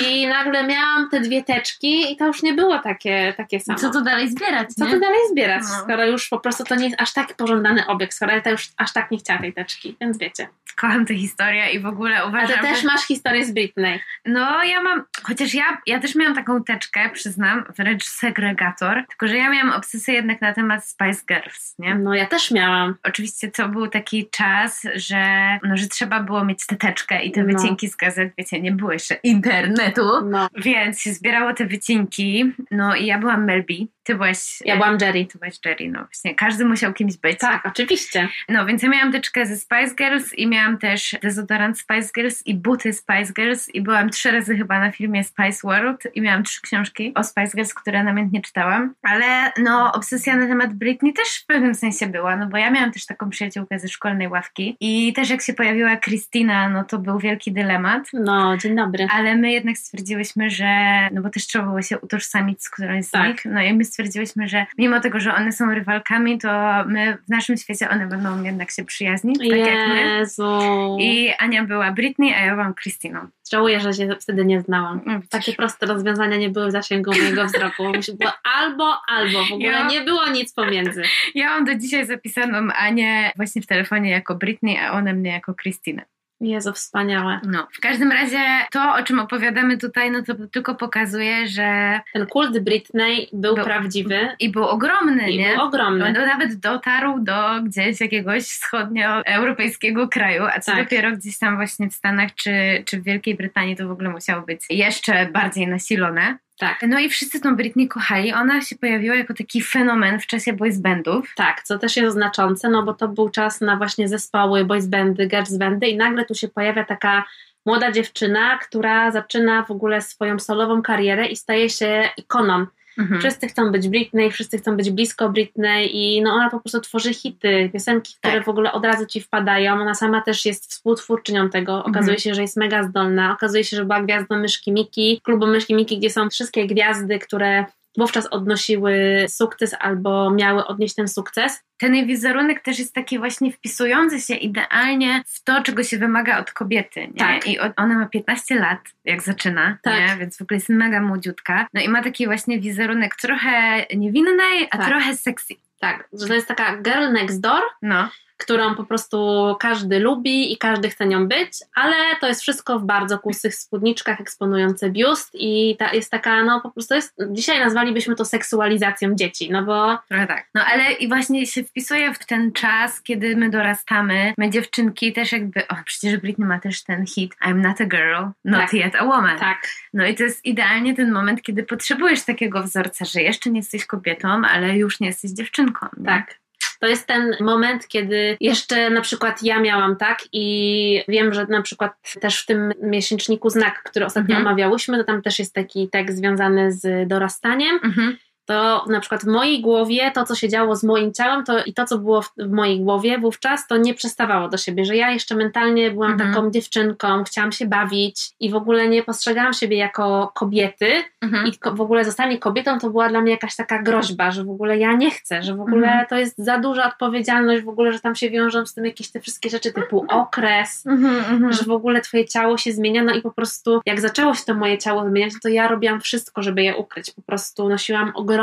I 0.07 0.27
nagle 0.37 0.67
miałam 0.67 1.09
te 1.09 1.19
dwie 1.19 1.43
teczki 1.43 2.13
i 2.13 2.17
to 2.17 2.27
już 2.27 2.43
nie 2.43 2.53
było 2.53 2.79
takie, 2.79 3.33
takie 3.37 3.59
samo. 3.59 3.79
Co 3.79 3.89
to 3.89 4.01
dalej 4.01 4.29
zbierać? 4.31 4.69
Co 4.73 4.85
nie? 4.85 4.91
to 4.91 4.99
dalej 4.99 5.19
zbierać, 5.31 5.63
No. 5.63 5.79
skoro 5.83 6.05
już 6.05 6.29
po 6.29 6.39
prostu 6.39 6.63
to 6.63 6.75
nie 6.75 6.85
jest 6.85 7.01
aż 7.01 7.13
tak 7.13 7.33
pożądany 7.35 7.87
obiekt, 7.87 8.13
skoro 8.13 8.31
ja 8.45 8.51
już 8.51 8.69
aż 8.77 8.93
tak 8.93 9.11
nie 9.11 9.17
chciała 9.17 9.39
tej 9.39 9.53
teczki, 9.53 9.97
więc 10.01 10.17
wiecie. 10.17 10.47
Kocham 10.81 11.05
tę 11.05 11.15
historię 11.15 11.69
i 11.71 11.79
w 11.79 11.85
ogóle 11.85 12.17
A 12.19 12.25
uważam, 12.25 12.59
ty 12.59 12.63
też 12.67 12.81
że... 12.81 12.87
masz 12.87 13.01
historię 13.07 13.45
z 13.45 13.51
Britney. 13.51 13.99
No, 14.25 14.63
ja 14.63 14.83
mam, 14.83 15.03
chociaż 15.23 15.53
ja, 15.53 15.77
ja 15.85 15.99
też 15.99 16.15
miałam 16.15 16.35
taką 16.35 16.63
teczkę, 16.63 17.09
przyznam, 17.13 17.63
wręcz 17.77 18.05
segregator, 18.05 19.05
tylko 19.07 19.27
że 19.27 19.37
ja 19.37 19.49
miałam 19.49 19.71
obsesję 19.71 20.13
jednak 20.13 20.41
na 20.41 20.53
temat 20.53 20.85
Spice 20.85 21.21
Girls, 21.27 21.75
nie? 21.79 21.95
No 21.95 22.15
ja 22.15 22.25
też 22.25 22.51
miałam. 22.51 22.95
Oczywiście 23.03 23.51
to 23.51 23.69
był 23.69 23.87
taki 23.87 24.29
czas, 24.29 24.83
że, 24.95 25.25
no, 25.63 25.77
że 25.77 25.87
trzeba 25.87 26.23
było 26.23 26.45
mieć 26.45 26.65
tę 26.65 26.75
teczkę 26.75 27.23
i 27.23 27.31
te 27.31 27.43
No. 27.43 27.53
wycinki 27.53 27.87
z 27.87 27.95
gazet, 27.95 28.33
wiecie, 28.37 28.61
nie 28.61 28.71
było 28.71 28.91
jeszcze 28.93 29.15
internetu, 29.23 30.05
No. 30.25 30.47
więc 30.55 31.01
się 31.01 31.13
zbierało 31.13 31.53
te 31.53 31.65
wycinki, 31.65 32.53
no 32.71 32.95
i 32.95 33.05
ja 33.05 33.17
byłam 33.19 33.45
Melby, 33.45 33.87
ty 34.09 34.15
byłaś... 34.15 34.59
Ja 34.65 34.75
byłam 34.75 34.97
Jerry. 35.01 35.25
Ty 35.25 35.37
byłaś 35.39 35.55
Jerry, 35.65 35.89
no 35.89 35.99
właśnie, 35.99 36.35
każdy 36.35 36.65
musiał 36.65 36.93
kimś 36.93 37.17
być. 37.17 37.39
Tak, 37.39 37.65
oczywiście. 37.65 38.27
No, 38.49 38.65
więc 38.65 38.83
ja 38.83 38.89
miałam 38.89 39.11
teczkę 39.11 39.45
ze 39.45 39.57
Spice 39.57 39.95
Girls 39.95 40.33
i 40.33 40.47
miałam 40.47 40.77
też 40.77 41.15
dezodorant 41.21 41.79
Spice 41.79 42.09
Girls 42.15 42.47
i 42.47 42.55
buty 42.55 42.93
Spice 42.93 43.33
Girls 43.33 43.69
i 43.69 43.81
byłam 43.81 44.09
trzy 44.09 44.31
razy 44.31 44.57
chyba 44.57 44.79
na 44.79 44.91
filmie 44.91 45.23
Spice 45.23 45.59
World 45.63 46.07
i 46.15 46.21
miałam 46.21 46.43
trzy 46.43 46.61
książki 46.61 47.11
o 47.15 47.23
Spice 47.23 47.51
Girls, 47.55 47.73
które 47.73 48.03
namiętnie 48.03 48.41
czytałam. 48.41 48.93
Ale 49.03 49.51
no, 49.57 49.91
obsesja 49.93 50.35
na 50.35 50.47
temat 50.47 50.73
Britney 50.73 51.13
też 51.13 51.27
w 51.43 51.45
pewnym 51.45 51.75
sensie 51.75 52.07
była, 52.07 52.35
no 52.35 52.47
bo 52.47 52.57
ja 52.57 52.71
miałam 52.71 52.91
też 52.91 53.05
taką 53.05 53.29
przyjaciółkę 53.29 53.79
ze 53.79 53.87
szkolnej 53.87 54.27
ławki 54.27 54.77
i 54.79 55.13
też 55.13 55.29
jak 55.29 55.41
się 55.41 55.53
pojawiła 55.53 55.97
Christina, 55.97 56.69
no 56.69 56.83
to 56.83 56.99
był 56.99 57.19
wielki 57.19 57.51
dylemat. 57.51 58.03
No, 58.13 58.57
dzień 58.57 58.75
dobry. 58.75 59.07
Ale 59.11 59.35
my 59.35 59.51
jednak 59.51 59.77
stwierdziłyśmy, 59.77 60.49
że, 60.49 60.99
no 61.11 61.21
bo 61.21 61.29
też 61.29 61.47
trzeba 61.47 61.65
było 61.65 61.81
się 61.81 61.99
utożsamić 61.99 62.63
z 62.63 62.69
którąś 62.69 63.05
z 63.05 63.11
Tak. 63.11 63.27
nich, 63.27 63.45
no 63.45 63.61
i 63.61 63.73
my 63.73 63.83
stwierdziłyśmy, 63.83 63.98
że 64.47 64.65
mimo 64.77 64.99
tego, 64.99 65.19
że 65.19 65.35
one 65.35 65.51
są 65.51 65.73
rywalkami, 65.73 66.37
to 66.37 66.49
my 66.85 67.17
w 67.27 67.29
naszym 67.29 67.57
świecie 67.57 67.89
one 67.89 68.07
będą 68.07 68.43
jednak 68.43 68.71
się 68.71 68.85
przyjaźnić, 68.85 69.39
tak 69.39 69.57
jak 69.57 69.87
my. 69.87 70.01
Jezu. 70.01 70.97
I 70.99 71.33
Ania 71.39 71.63
była 71.63 71.91
Britney, 71.91 72.33
a 72.33 72.45
ja 72.45 72.53
byłam 72.53 72.73
Christiną. 72.75 73.19
Żałuję, 73.51 73.79
że 73.79 73.93
się 73.93 74.15
wtedy 74.21 74.45
nie 74.45 74.61
znałam. 74.61 75.01
No. 75.05 75.19
Takie 75.29 75.53
proste 75.53 75.85
rozwiązania 75.85 76.37
nie 76.37 76.49
były 76.49 76.67
w 76.67 76.71
zasięgu 76.71 77.11
mojego 77.11 77.45
wzroku. 77.45 77.83
Było 78.19 78.31
albo, 78.43 78.97
albo. 79.07 79.45
W 79.45 79.51
ogóle 79.51 79.69
Ja- 79.69 79.87
nie 79.87 80.01
było 80.01 80.27
nic 80.27 80.53
pomiędzy. 80.53 81.03
Ja 81.35 81.49
mam 81.49 81.65
do 81.65 81.75
dzisiaj 81.75 82.05
zapisaną 82.05 82.73
Anię 82.73 83.31
właśnie 83.35 83.61
w 83.61 83.67
telefonie 83.67 84.09
jako 84.09 84.35
Britney, 84.35 84.77
a 84.77 84.91
ona 84.91 85.13
mnie 85.13 85.31
jako 85.31 85.53
Christinę. 85.53 86.05
Jezu, 86.41 86.73
wspaniałe. 86.73 87.39
No, 87.43 87.67
w 87.73 87.79
każdym 87.79 88.11
razie 88.11 88.39
to, 88.71 88.93
o 88.95 89.03
czym 89.03 89.19
opowiadamy 89.19 89.77
tutaj, 89.77 90.11
no 90.11 90.23
to 90.23 90.33
tylko 90.51 90.75
pokazuje, 90.75 91.47
że 91.47 91.99
Ten 92.13 92.25
kult 92.25 92.59
Britney 92.59 93.27
był, 93.33 93.55
Był- 93.55 93.63
prawdziwy 93.63 94.27
i 94.39 94.49
był 94.51 94.63
ogromny, 94.63 95.31
i 95.31 95.37
nie? 95.37 95.53
był 95.53 95.61
ogromny. 95.61 96.13
No, 96.13 96.25
nawet 96.25 96.55
dotarł 96.55 97.19
do 97.19 97.61
gdzieś 97.63 98.01
jakiegoś 98.01 98.43
wschodnioeuropejskiego 98.43 100.07
kraju, 100.07 100.43
a 100.55 100.59
co 100.59 100.71
Tak. 100.71 100.83
dopiero 100.83 101.11
gdzieś 101.11 101.37
tam 101.39 101.55
właśnie 101.55 101.89
w 101.89 101.93
Stanach 101.93 102.35
czy, 102.35 102.83
czy 102.85 102.99
w 102.99 103.03
Wielkiej 103.03 103.35
Brytanii 103.35 103.75
to 103.75 103.87
w 103.87 103.91
ogóle 103.91 104.09
musiało 104.09 104.41
być 104.41 104.61
jeszcze 104.69 105.25
bardziej 105.25 105.67
nasilone. 105.67 106.37
Tak. 106.59 106.79
No 106.87 106.99
i 106.99 107.09
wszyscy 107.09 107.39
tą 107.39 107.55
Britney 107.55 107.87
kochali. 107.87 108.33
Ona 108.33 108.61
się 108.61 108.75
pojawiła 108.75 109.15
jako 109.15 109.33
taki 109.33 109.61
fenomen 109.61 110.19
w 110.19 110.27
czasie 110.27 110.53
boys 110.53 110.79
bandów. 110.79 111.33
Tak, 111.35 111.63
co 111.63 111.79
też 111.79 111.97
jest 111.97 112.13
znaczące, 112.13 112.69
no 112.69 112.83
bo 112.83 112.93
to 112.93 113.07
był 113.07 113.29
czas 113.29 113.61
na 113.61 113.77
właśnie 113.77 114.07
zespoły, 114.07 114.65
boys 114.65 114.87
bandy, 114.87 115.27
girls 115.27 115.57
bandy 115.57 115.87
i 115.87 115.97
nagle 115.97 116.25
tu 116.25 116.35
się 116.35 116.47
pojawia 116.47 116.83
taka 116.83 117.25
młoda 117.65 117.91
dziewczyna, 117.91 118.57
która 118.57 119.11
zaczyna 119.11 119.63
w 119.63 119.71
ogóle 119.71 120.01
swoją 120.01 120.39
solową 120.39 120.81
karierę 120.81 121.27
i 121.27 121.35
staje 121.35 121.69
się 121.69 122.09
ikoną. 122.17 122.65
Mhm. 122.99 123.19
Wszyscy 123.19 123.47
chcą 123.47 123.71
być 123.71 123.87
Britney, 123.89 124.31
wszyscy 124.31 124.57
chcą 124.57 124.77
być 124.77 124.91
blisko 124.91 125.29
Britney 125.29 125.97
i 125.97 126.21
no 126.21 126.31
ona 126.31 126.49
po 126.49 126.59
prostu 126.59 126.81
tworzy 126.81 127.13
hity, 127.13 127.69
piosenki, 127.73 128.13
które 128.19 128.33
Tak. 128.33 128.45
w 128.45 128.49
ogóle 128.49 128.71
od 128.71 128.85
razu 128.85 129.05
ci 129.05 129.21
wpadają. 129.21 129.73
Ona 129.73 129.95
sama 129.95 130.21
też 130.21 130.45
jest 130.45 130.71
współtwórczynią 130.71 131.49
tego. 131.49 131.79
Okazuje 131.79 131.99
Mhm. 132.15 132.19
się, 132.19 132.33
że 132.33 132.41
jest 132.41 132.57
mega 132.57 132.83
zdolna. 132.83 133.33
Okazuje 133.33 133.63
się, 133.63 133.77
że 133.77 133.85
była 133.85 134.01
gwiazdą 134.01 134.37
Myszki 134.39 134.71
Miki, 134.71 135.21
klubu 135.23 135.47
Myszki 135.47 135.75
Miki, 135.75 135.97
gdzie 135.97 136.09
są 136.09 136.29
wszystkie 136.29 136.67
gwiazdy, 136.67 137.19
które 137.19 137.65
wówczas 137.97 138.25
odnosiły 138.27 139.25
sukces 139.29 139.75
albo 139.79 140.31
miały 140.31 140.65
odnieść 140.65 140.95
ten 140.95 141.07
sukces. 141.07 141.63
Ten 141.77 141.95
jej 141.95 142.05
wizerunek 142.05 142.59
też 142.63 142.79
jest 142.79 142.93
taki 142.93 143.19
właśnie 143.19 143.51
wpisujący 143.51 144.19
się 144.21 144.35
idealnie 144.35 145.23
w 145.27 145.43
to, 145.43 145.63
czego 145.63 145.83
się 145.83 145.97
wymaga 145.97 146.39
od 146.39 146.51
kobiety. 146.51 146.99
Nie? 147.01 147.13
Tak. 147.13 147.47
I 147.47 147.59
ona 147.59 147.99
ma 147.99 148.05
15 148.05 148.55
lat, 148.55 148.79
jak 149.05 149.21
zaczyna, 149.21 149.77
Tak. 149.83 149.99
nie? 149.99 150.17
więc 150.17 150.37
w 150.37 150.41
ogóle 150.41 150.55
jest 150.55 150.69
mega 150.69 151.01
młodziutka. 151.01 151.67
No 151.73 151.81
i 151.81 151.89
ma 151.89 152.03
taki 152.03 152.25
właśnie 152.25 152.59
wizerunek 152.59 153.15
trochę 153.15 153.85
niewinnej, 153.95 154.67
a 154.71 154.77
Tak. 154.77 154.87
trochę 154.87 155.15
sexy. 155.17 155.53
Tak, 155.79 156.07
że 156.13 156.27
to 156.27 156.33
jest 156.33 156.47
taka 156.47 156.77
girl 156.77 157.11
next 157.13 157.41
door, 157.41 157.61
No, 157.81 158.09
którą 158.39 158.75
po 158.75 158.83
prostu 158.83 159.17
każdy 159.59 159.99
lubi 159.99 160.53
i 160.53 160.57
każdy 160.57 160.89
chce 160.89 161.05
nią 161.05 161.27
być, 161.27 161.51
ale 161.75 161.95
to 162.21 162.27
jest 162.27 162.41
wszystko 162.41 162.79
w 162.79 162.85
bardzo 162.85 163.19
kusych 163.19 163.55
spódniczkach 163.55 164.21
eksponujące 164.21 164.89
biust 164.89 165.29
i 165.33 165.75
ta 165.79 165.93
jest 165.93 166.11
taka, 166.11 166.43
no 166.43 166.61
po 166.61 166.71
prostu 166.71 166.95
jest, 166.95 167.15
dzisiaj 167.31 167.59
nazwalibyśmy 167.59 168.15
to 168.15 168.25
seksualizacją 168.25 169.15
dzieci, 169.15 169.51
no 169.51 169.63
bo 169.63 169.97
trochę 170.09 170.27
tak. 170.27 170.49
No 170.55 170.61
ale 170.65 170.91
i 170.91 171.07
właśnie 171.07 171.47
się 171.47 171.63
wpisuje 171.63 172.13
w 172.13 172.25
ten 172.25 172.51
czas, 172.51 173.01
kiedy 173.01 173.35
my 173.35 173.49
dorastamy, 173.49 174.33
my 174.37 174.49
dziewczynki 174.49 175.13
też 175.13 175.31
jakby, 175.31 175.67
o 175.67 175.75
przecież 175.85 176.17
Britney 176.17 176.47
ma 176.47 176.59
też 176.59 176.83
ten 176.83 177.05
hit 177.05 177.35
I'm 177.45 177.61
not 177.61 177.81
a 177.81 177.85
girl, 177.85 178.23
not 178.45 178.59
Tak. 178.61 178.73
yet 178.73 178.95
a 178.95 179.05
woman. 179.05 179.39
tak, 179.39 179.67
No 179.93 180.05
i 180.05 180.15
to 180.15 180.23
jest 180.23 180.45
idealnie 180.45 180.95
ten 180.95 181.11
moment, 181.11 181.41
kiedy 181.41 181.63
potrzebujesz 181.63 182.25
takiego 182.25 182.63
wzorca, 182.63 183.05
że 183.05 183.21
jeszcze 183.21 183.49
nie 183.49 183.59
jesteś 183.59 183.85
kobietą, 183.85 184.41
ale 184.45 184.77
już 184.77 184.99
nie 184.99 185.07
jesteś 185.07 185.31
dziewczynką. 185.31 185.87
nie? 185.97 186.05
tak. 186.05 186.39
To 186.79 186.87
jest 186.87 187.07
ten 187.07 187.35
moment, 187.39 187.87
kiedy 187.87 188.37
jeszcze 188.41 188.89
na 188.89 189.01
przykład 189.01 189.43
ja 189.43 189.59
miałam 189.59 189.95
tak 189.95 190.19
i 190.33 191.03
wiem, 191.07 191.33
że 191.33 191.45
na 191.45 191.61
przykład 191.61 191.91
też 192.21 192.41
w 192.41 192.45
tym 192.45 192.73
miesięczniku 192.81 193.49
Znak, 193.49 193.83
który 193.83 194.05
ostatnio 194.05 194.35
Mhm. 194.35 194.47
omawiałyśmy, 194.47 194.97
to 194.97 195.03
tam 195.03 195.21
też 195.21 195.39
jest 195.39 195.53
taki 195.53 195.89
tekst 195.89 196.17
związany 196.17 196.71
z 196.71 197.07
dorastaniem 197.09 197.79
Mhm. 197.83 198.17
To 198.49 198.85
na 198.89 198.99
przykład 198.99 199.21
w 199.23 199.27
mojej 199.27 199.61
głowie 199.61 200.11
to, 200.15 200.23
co 200.25 200.35
się 200.35 200.49
działo 200.49 200.75
z 200.75 200.83
moim 200.83 201.13
ciałem 201.13 201.43
to, 201.43 201.63
i 201.63 201.73
to, 201.73 201.85
co 201.85 201.97
było 201.97 202.21
w, 202.21 202.31
w 202.37 202.51
mojej 202.51 202.79
głowie 202.79 203.17
wówczas, 203.19 203.67
to 203.67 203.77
nie 203.77 203.93
przestawało 203.93 204.49
do 204.49 204.57
siebie, 204.57 204.85
że 204.85 204.95
ja 204.95 205.11
jeszcze 205.11 205.35
mentalnie 205.35 205.91
byłam 205.91 206.11
Mhm. 206.11 206.33
taką 206.33 206.51
dziewczynką, 206.51 207.23
chciałam 207.23 207.51
się 207.51 207.65
bawić 207.67 208.29
i 208.39 208.49
w 208.51 208.55
ogóle 208.55 208.89
nie 208.89 209.03
postrzegałam 209.03 209.53
siebie 209.53 209.77
jako 209.77 210.31
kobiety 210.35 210.91
Mhm. 211.21 211.47
i 211.47 211.57
ko- 211.57 211.73
w 211.73 211.81
ogóle 211.81 212.05
zostanie 212.05 212.37
kobietą 212.37 212.79
to 212.79 212.89
była 212.89 213.09
dla 213.09 213.21
mnie 213.21 213.31
jakaś 213.31 213.55
taka 213.55 213.81
groźba, 213.81 214.31
że 214.31 214.43
w 214.43 214.49
ogóle 214.49 214.77
ja 214.77 214.93
nie 214.93 215.11
chcę, 215.11 215.43
że 215.43 215.55
w 215.55 215.61
ogóle 215.61 215.87
Mhm. 215.87 216.05
to 216.09 216.17
jest 216.17 216.37
za 216.37 216.57
duża 216.57 216.87
odpowiedzialność, 216.87 217.63
w 217.63 217.69
ogóle, 217.69 217.93
że 217.93 217.99
tam 217.99 218.15
się 218.15 218.29
wiążą 218.29 218.65
z 218.65 218.73
tym 218.73 218.85
jakieś 218.85 219.11
te 219.11 219.19
wszystkie 219.19 219.49
rzeczy 219.49 219.73
typu 219.73 220.05
okres, 220.09 220.87
Mhm, 220.87 221.15
mhm. 221.15 221.53
że 221.53 221.63
w 221.63 221.71
ogóle 221.71 222.01
twoje 222.01 222.25
ciało 222.27 222.57
się 222.57 222.71
zmienia, 222.73 223.03
no 223.03 223.13
i 223.13 223.21
po 223.21 223.31
prostu 223.31 223.81
jak 223.85 224.01
zaczęło 224.01 224.33
się 224.33 224.45
to 224.45 224.53
moje 224.53 224.77
ciało 224.77 225.09
zmieniać, 225.09 225.33
to 225.43 225.49
ja 225.49 225.67
robiłam 225.67 226.01
wszystko, 226.01 226.43
żeby 226.43 226.63
je 226.63 226.75
ukryć. 226.77 227.11
Po 227.11 227.21
prostu 227.21 227.69
nosiłam 227.69 228.11
ogromne 228.15 228.38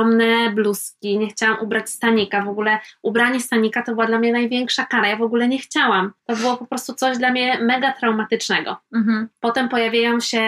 bluzki, 0.55 1.19
nie 1.19 1.27
chciałam 1.27 1.61
ubrać 1.61 1.91
stanika. 1.91 2.43
W 2.43 2.49
ogóle 2.49 2.79
ubranie 3.03 3.41
stanika 3.41 3.83
to 3.83 3.93
była 3.93 4.07
dla 4.07 4.19
mnie 4.19 4.33
największa 4.33 4.85
kara. 4.85 5.09
Ja 5.09 5.17
w 5.17 5.23
ogóle 5.23 5.49
nie 5.49 5.59
chciałam. 5.59 6.13
To 6.27 6.37
było 6.37 6.57
po 6.57 6.67
prostu 6.67 6.95
coś 6.95 7.19
dla 7.19 7.31
mnie 7.31 7.59
mega 7.63 7.93
traumatycznego. 7.93 8.77
Mhm. 8.95 9.29
Potem 9.41 9.69
pojawiają 9.69 10.21
się 10.21 10.41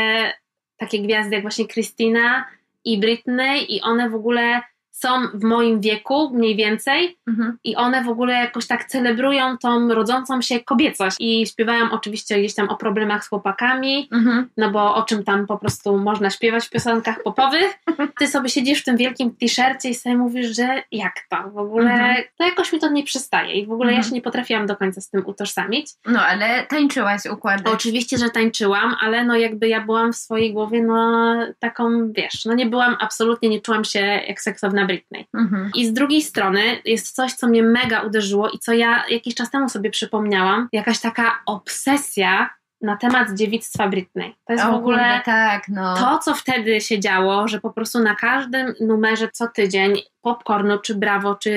takie 0.77 1.03
gwiazdy 1.03 1.35
jak 1.35 1.43
właśnie 1.43 1.69
Christina 1.69 2.45
i 2.85 3.01
Britney 3.01 3.77
i 3.77 3.81
one 3.83 4.11
w 4.11 4.15
ogóle 4.15 4.63
są 5.01 5.09
w 5.35 5.43
moim 5.45 5.81
wieku 5.81 6.31
mniej 6.35 6.57
więcej 6.57 7.19
Mhm. 7.29 7.59
i 7.65 7.77
one 7.77 8.05
w 8.05 8.09
ogóle 8.09 8.33
jakoś 8.35 8.67
tak 8.67 8.85
celebrują 8.85 9.59
tą 9.59 9.89
rodzącą 9.95 10.43
się 10.43 10.61
kobiecość 10.61 11.17
i 11.21 11.47
śpiewają 11.47 11.91
oczywiście 11.91 12.39
gdzieś 12.39 12.55
tam 12.55 12.69
o 12.69 12.77
problemach 12.77 13.25
z 13.25 13.29
chłopakami, 13.29 14.09
Mhm. 14.13 14.49
no 14.57 14.71
bo 14.71 14.95
o 14.95 15.03
czym 15.03 15.25
tam 15.25 15.47
po 15.47 15.59
prostu 15.59 15.99
można 15.99 16.31
śpiewać 16.31 16.67
w 16.67 16.71
piosenkach 16.71 17.23
popowych. 17.23 17.79
Ty 18.19 18.27
sobie 18.27 18.49
siedzisz 18.49 18.81
w 18.81 18.85
tym 18.85 18.97
wielkim 18.97 19.31
t-shircie 19.37 19.89
i 19.89 19.95
sobie 19.95 20.17
mówisz, 20.17 20.57
że 20.57 20.83
jak 20.93 21.15
to? 21.31 21.51
W 21.51 21.59
ogóle 21.59 21.91
Mhm. 21.93 22.17
to 22.39 22.45
jakoś 22.45 22.73
mi 22.73 22.79
to 22.81 22.89
nie 22.91 23.05
przystaje 23.05 23.55
i 23.55 23.67
w 23.67 23.73
ogóle 23.73 23.93
ja 23.93 23.97
Mhm. 23.99 24.09
się 24.11 24.15
nie 24.15 24.23
potrafiłam 24.23 24.67
do 24.67 24.77
końca 24.77 25.01
z 25.01 25.11
tym 25.11 25.23
utożsamić. 25.27 25.87
No 26.07 26.23
ale 26.23 26.63
tańczyłaś 26.67 27.21
układy. 27.33 27.71
Oczywiście, 27.71 28.19
że 28.19 28.31
tańczyłam, 28.31 28.95
ale 29.01 29.25
no 29.25 29.37
jakby 29.37 29.69
ja 29.69 29.81
byłam 29.81 30.13
w 30.13 30.17
swojej 30.17 30.53
głowie 30.53 30.83
no 30.83 31.35
taką, 31.59 32.13
wiesz, 32.13 32.45
no 32.45 32.55
nie 32.55 32.67
byłam 32.67 32.97
absolutnie, 33.01 33.49
nie 33.49 33.61
czułam 33.61 33.85
się 33.85 34.01
jak 34.01 34.41
seksowna 34.41 34.87
Britney. 34.89 35.27
Mhm. 35.35 35.71
I 35.75 35.87
z 35.87 35.93
drugiej 35.93 36.23
strony 36.23 36.63
jest 36.85 37.15
coś, 37.15 37.33
co 37.33 37.49
mnie 37.49 37.63
mega 37.63 38.01
uderzyło 38.01 38.51
i 38.51 38.59
co 38.59 38.73
ja 38.73 39.05
jakiś 39.09 39.35
czas 39.35 39.51
temu 39.51 39.69
sobie 39.69 39.91
przypomniałam. 39.91 40.69
Jakaś 40.73 41.01
taka 41.01 41.41
obsesja 41.47 42.51
na 42.81 42.97
temat 42.97 43.33
dziewictwa 43.35 43.89
Britney. 43.89 44.35
To 44.47 44.53
jest 44.53 44.65
O 44.65 44.73
w 44.73 44.75
ogóle 44.75 44.99
kurde, 44.99 45.21
tak, 45.25 45.69
no. 45.69 45.97
to, 45.97 46.19
co 46.19 46.35
wtedy 46.35 46.81
się 46.81 47.01
działo, 47.01 47.49
że 47.49 47.61
po 47.61 47.71
prostu 47.71 47.99
na 47.99 48.15
każdym 48.15 48.75
numerze 48.81 49.29
co 49.33 49.49
tydzień 49.49 49.93
Popcornu, 50.23 50.79
czy 50.79 50.95
Bravo, 50.95 51.35
czy 51.35 51.53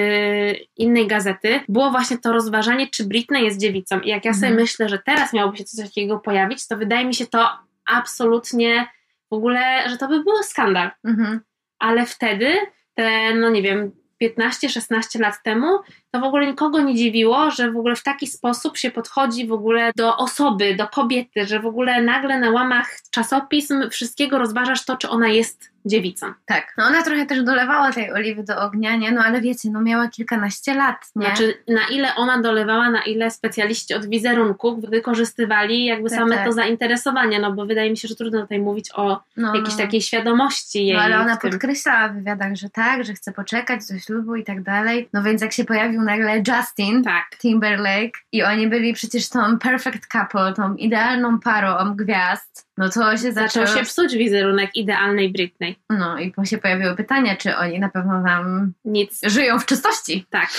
innej 0.78 1.08
gazety, 1.08 1.60
było 1.70 1.91
właśnie 1.91 2.17
to 2.17 2.34
rozważanie, 2.34 2.88
czy 2.88 3.06
Britney 3.06 3.44
jest 3.44 3.60
dziewicą. 3.60 4.00
I 4.00 4.10
jak 4.10 4.26
ja 4.26 4.34
sobie 4.34 4.48
Mhm. 4.48 4.62
myślę, 4.62 4.89
że 4.89 5.00
teraz 5.00 5.34
miałoby 5.34 5.58
się 5.58 5.63
coś 5.63 5.86
takiego 5.86 6.20
pojawić, 6.20 6.67
to 6.67 6.78
wydaje 6.78 7.06
mi 7.06 7.15
się 7.15 7.28
to 7.28 7.50
absolutnie 7.86 8.88
w 9.32 9.34
ogóle, 9.34 9.89
że 9.89 9.98
to 9.98 10.08
by 10.08 10.24
był 10.24 10.44
skandal. 10.44 10.91
Mhm. 11.06 11.41
Ale 11.80 12.06
wtedy, 12.06 12.54
te, 12.95 13.36
no 13.36 13.49
nie 13.49 13.62
wiem, 13.62 13.91
15-16 14.21 15.19
lat 15.19 15.43
temu, 15.43 15.67
to 16.12 16.19
w 16.19 16.23
ogóle 16.23 16.47
nikogo 16.47 16.82
nie 16.82 16.95
dziwiło, 16.95 17.51
że 17.51 17.71
w 17.71 17.77
ogóle 17.77 17.95
w 17.95 18.04
taki 18.04 18.27
sposób 18.27 18.77
się 18.77 18.91
podchodzi 18.91 19.47
w 19.47 19.54
ogóle 19.54 19.91
do 19.95 20.17
osoby, 20.17 20.75
do 20.75 20.88
kobiety, 20.88 21.45
że 21.45 21.60
w 21.60 21.65
ogóle 21.65 22.01
nagle 22.01 22.39
na 22.39 22.51
łamach 22.51 22.89
czasopism 23.12 23.89
wszystkiego 23.89 24.38
rozważasz 24.38 24.86
to, 24.86 24.97
czy 24.97 25.10
ona 25.10 25.27
jest 25.27 25.70
dziewicą. 25.86 26.34
Tak. 26.46 26.74
No 26.78 26.86
ona 26.86 27.04
trochę 27.04 27.26
też 27.26 27.44
dolewała 27.44 27.91
tej 27.91 28.13
oliwy 28.13 28.44
do 28.44 28.62
ognia, 28.62 28.96
nie? 28.96 29.12
No 29.12 29.22
ale 29.24 29.41
wiecie, 29.41 29.70
no 29.72 29.82
miała 29.82 30.08
kilkanaście 30.08 30.74
lat, 30.74 31.12
nie? 31.15 31.26
Znaczy, 31.26 31.63
na 31.67 31.88
ile 31.91 32.15
ona 32.15 32.41
dolewała, 32.41 32.89
na 32.89 33.04
ile 33.04 33.32
specjaliści 33.32 33.94
od 33.94 34.06
wizerunku 34.06 34.82
wykorzystywali 34.82 35.86
jakby 35.86 36.10
Tak, 36.10 36.20
same 36.20 36.36
tak. 36.36 36.46
to 36.46 36.52
zainteresowanie, 36.52 37.39
no 37.39 37.54
bo 37.54 37.65
wydaje 37.65 37.89
mi 37.89 37.98
się, 37.98 38.08
że 38.08 38.15
trudno 38.15 38.41
tutaj 38.41 38.60
mówić 38.60 38.89
o 38.96 39.24
no, 39.38 39.56
jakiejś 39.56 39.78
no. 39.78 39.84
takiej 39.84 40.02
świadomości 40.02 40.86
jej. 40.86 40.98
No 40.98 41.04
ale 41.04 41.20
ona 41.20 41.38
podkreślała 41.38 42.10
w 42.10 42.15
wywiadach, 42.15 42.56
że 42.56 42.70
tak, 42.70 43.04
że 43.04 43.13
chce 43.13 43.32
poczekać 43.32 43.82
do 43.91 44.00
ślubu 44.00 44.36
i 44.36 44.44
tak 44.44 44.63
dalej. 44.63 45.10
No 45.13 45.24
więc 45.24 45.41
jak 45.41 45.54
się 45.54 45.65
pojawił 45.65 46.02
nagle 46.02 46.38
Justin 46.38 47.04
Tak. 47.04 47.38
Timberlake 47.41 48.20
i 48.32 48.44
oni 48.44 48.67
byli 48.67 48.94
przecież 48.94 49.30
tą 49.30 49.60
perfect 49.60 50.08
couple, 50.08 50.54
tą 50.54 50.76
idealną 50.76 51.39
parą 51.39 51.96
gwiazd, 51.96 52.70
no 52.77 52.89
to 52.89 53.17
się 53.17 53.31
Zaczął 53.31 53.34
zaczęło... 53.34 53.67
się 53.67 53.84
psuć 53.84 54.15
wizerunek 54.15 54.75
idealnej 54.75 55.31
Britney. 55.31 55.75
No 55.89 56.19
i 56.19 56.34
się 56.43 56.57
pojawiły 56.57 56.95
pytania, 56.95 57.36
czy 57.36 57.57
oni 57.57 57.79
na 57.79 57.89
pewno 57.89 58.23
tam 58.25 58.73
Nic. 58.86 59.19
żyją 59.23 59.60
w 59.60 59.65
czystości. 59.65 60.25
Tak. 60.29 60.49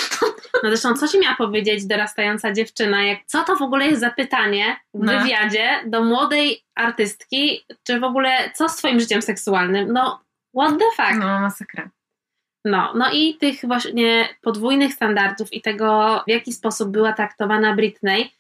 No 0.63 0.69
zresztą, 0.69 0.95
co 0.95 1.09
ci 1.09 1.21
miała 1.21 1.37
powiedzieć 1.37 1.87
dorastająca 1.87 2.53
dziewczyna? 2.53 3.03
Jak, 3.03 3.19
co 3.27 3.45
to 3.45 3.57
w 3.57 3.63
ogóle 3.63 3.87
jest 3.87 4.01
za 4.01 4.11
pytanie 4.11 4.77
w 4.95 5.05
No. 5.05 5.19
wywiadzie 5.19 5.69
do 5.87 6.05
młodej 6.05 6.65
artystki, 6.75 7.65
czy 7.87 8.01
w 8.01 8.05
ogóle 8.05 8.51
co 8.55 8.69
z 8.69 8.77
twoim 8.77 9.01
życiem 9.01 9.23
seksualnym? 9.23 9.93
No, 9.93 10.21
what 10.59 10.79
the 10.79 11.03
fuck? 11.03 11.19
No 11.21 11.41
masakra. 11.41 11.91
No, 12.65 12.93
no 12.95 13.11
i 13.13 13.35
tych 13.35 13.61
właśnie 13.67 14.29
podwójnych 14.43 14.95
standardów 14.95 15.53
i 15.53 15.61
tego, 15.61 16.21
w 16.27 16.31
jaki 16.31 16.53
sposób 16.53 16.91
była 16.91 17.13
traktowana 17.13 17.75
Britney, 17.75 18.33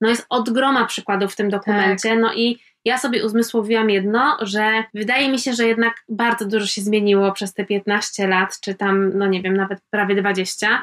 no 0.00 0.08
jest 0.08 0.26
od 0.28 0.50
groma 0.50 0.84
przykładów 0.84 1.32
w 1.32 1.36
tym 1.36 1.50
dokumencie. 1.50 2.16
No 2.16 2.34
i 2.34 2.58
ja 2.84 2.98
sobie 2.98 3.24
uzmysłowiłam 3.26 3.90
jedno, 3.90 4.36
że 4.40 4.84
wydaje 4.94 5.28
mi 5.28 5.38
się, 5.38 5.52
że 5.52 5.66
jednak 5.66 5.94
bardzo 6.08 6.44
dużo 6.46 6.66
się 6.66 6.82
zmieniło 6.82 7.32
przez 7.32 7.54
te 7.54 7.64
15 7.64 8.28
lat, 8.28 8.60
czy 8.60 8.74
tam, 8.74 9.18
no 9.18 9.26
nie 9.26 9.42
wiem, 9.42 9.56
nawet 9.56 9.80
prawie 9.90 10.14
20, 10.14 10.82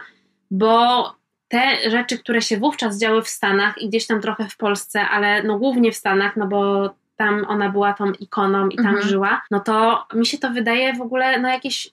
bo 0.52 1.04
te 1.48 1.90
rzeczy, 1.92 2.18
które 2.20 2.42
się 2.42 2.58
wówczas 2.58 3.00
działy 3.00 3.22
w 3.22 3.28
Stanach 3.30 3.78
i 3.82 3.90
gdzieś 3.90 4.08
tam 4.08 4.22
trochę 4.22 4.48
w 4.50 4.58
Polsce, 4.58 5.02
ale 5.02 5.44
no 5.44 5.58
głównie 5.60 5.92
w 5.92 5.96
Stanach, 5.96 6.36
no 6.38 6.48
bo 6.48 6.90
tam 7.16 7.46
ona 7.48 7.70
była 7.70 7.94
tą 7.94 8.12
ikoną 8.12 8.68
i 8.70 8.76
tam 8.76 8.88
Mhm. 8.88 9.08
żyła, 9.08 9.42
no 9.52 9.60
to 9.60 10.06
mi 10.14 10.26
się 10.26 10.38
to 10.38 10.50
wydaje 10.50 10.94
w 10.94 11.02
ogóle 11.02 11.40
no 11.40 11.50
jakieś 11.50 11.90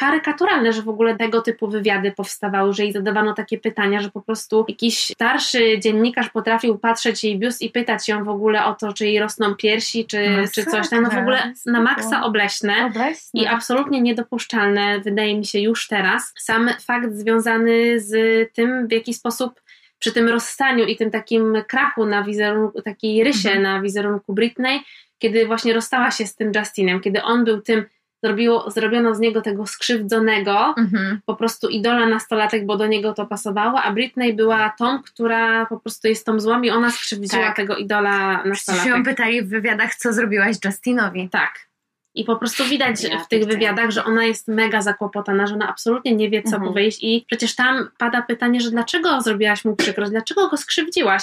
karykaturalne, 0.00 0.72
że 0.72 0.82
w 0.82 0.88
ogóle 0.88 1.16
tego 1.16 1.42
typu 1.42 1.68
wywiady 1.68 2.12
powstawały, 2.12 2.72
że 2.72 2.82
jej 2.82 2.92
zadawano 2.92 3.34
takie 3.34 3.58
pytania, 3.58 4.00
że 4.00 4.10
po 4.10 4.20
prostu 4.20 4.64
jakiś 4.68 4.98
starszy 4.98 5.78
dziennikarz 5.78 6.30
potrafił 6.30 6.78
patrzeć 6.78 7.24
jej 7.24 7.38
biust 7.38 7.62
i 7.62 7.70
pytać 7.70 8.08
ją 8.08 8.24
w 8.24 8.28
ogóle 8.28 8.64
o 8.64 8.74
to, 8.74 8.92
czy 8.92 9.06
jej 9.06 9.20
rosną 9.20 9.54
piersi, 9.54 10.06
czy, 10.06 10.44
czy 10.54 10.64
coś 10.64 10.88
tam. 10.88 11.02
No 11.02 11.10
w 11.10 11.18
ogóle 11.18 11.52
na 11.66 11.80
maksa 11.80 12.22
obleśne. 12.24 12.86
Obleśne. 12.86 13.40
I 13.42 13.46
absolutnie 13.46 14.00
niedopuszczalne, 14.00 15.00
wydaje 15.00 15.38
mi 15.38 15.46
się 15.46 15.58
już 15.58 15.88
teraz, 15.88 16.32
sam 16.38 16.70
fakt 16.86 17.12
związany 17.12 18.00
z 18.00 18.12
tym, 18.52 18.88
w 18.88 18.92
jaki 18.92 19.14
sposób 19.14 19.60
przy 19.98 20.12
tym 20.12 20.28
rozstaniu 20.28 20.84
i 20.84 20.96
tym 20.96 21.10
takim 21.10 21.56
krachu 21.68 22.06
na 22.06 22.22
wizerunku, 22.22 22.82
takiej 22.82 23.24
rysie 23.24 23.48
Mhm. 23.48 23.62
na 23.62 23.82
wizerunku 23.82 24.34
Britney, 24.34 24.80
kiedy 25.18 25.46
właśnie 25.46 25.74
rozstała 25.74 26.10
się 26.10 26.26
z 26.26 26.34
tym 26.36 26.52
Justinem, 26.54 27.00
kiedy 27.00 27.22
on 27.22 27.44
był 27.44 27.60
tym, 27.60 27.84
zrobiło, 28.24 28.70
zrobiono 28.70 29.14
z 29.14 29.20
niego 29.20 29.40
tego 29.42 29.66
skrzywdzonego, 29.66 30.74
Mhm. 30.78 31.20
po 31.26 31.34
prostu 31.34 31.68
idola 31.68 32.06
nastolatek, 32.06 32.66
bo 32.66 32.76
do 32.76 32.86
niego 32.86 33.12
to 33.14 33.26
pasowało, 33.26 33.82
a 33.82 33.92
Britney 33.92 34.34
była 34.34 34.72
tą, 34.78 35.02
która 35.02 35.66
po 35.66 35.80
prostu 35.80 36.08
jest 36.08 36.26
tą 36.26 36.40
złą 36.40 36.62
i 36.62 36.70
ona 36.70 36.90
skrzywdziła 36.90 37.46
Tak. 37.46 37.56
tego 37.56 37.76
idola 37.76 38.34
Przecież 38.38 38.48
nastolatek. 38.66 38.86
ją 38.92 39.04
pytali 39.04 39.42
w 39.42 39.48
wywiadach, 39.48 39.94
co 39.94 40.12
zrobiłaś 40.12 40.56
Justinowi. 40.64 41.28
Tak. 41.28 41.70
I 42.14 42.24
po 42.24 42.36
prostu 42.36 42.64
widać 42.64 43.04
Ja 43.04 43.18
w 43.18 43.28
tych 43.28 43.44
wywiadach, 43.46 43.90
że 43.90 44.04
ona 44.04 44.24
jest 44.24 44.48
mega 44.48 44.82
zakłopotana, 44.82 45.46
że 45.46 45.54
ona 45.54 45.68
absolutnie 45.68 46.14
nie 46.14 46.30
wie, 46.30 46.42
co 46.42 46.56
Mhm. 46.56 46.72
powiedzieć. 46.72 46.98
I 47.02 47.24
przecież 47.26 47.54
tam 47.54 47.88
pada 47.98 48.22
pytanie, 48.22 48.60
że 48.60 48.70
dlaczego 48.70 49.20
zrobiłaś 49.20 49.64
mu 49.64 49.76
przykrość, 49.76 50.10
dlaczego 50.10 50.48
go 50.48 50.56
skrzywdziłaś? 50.56 51.22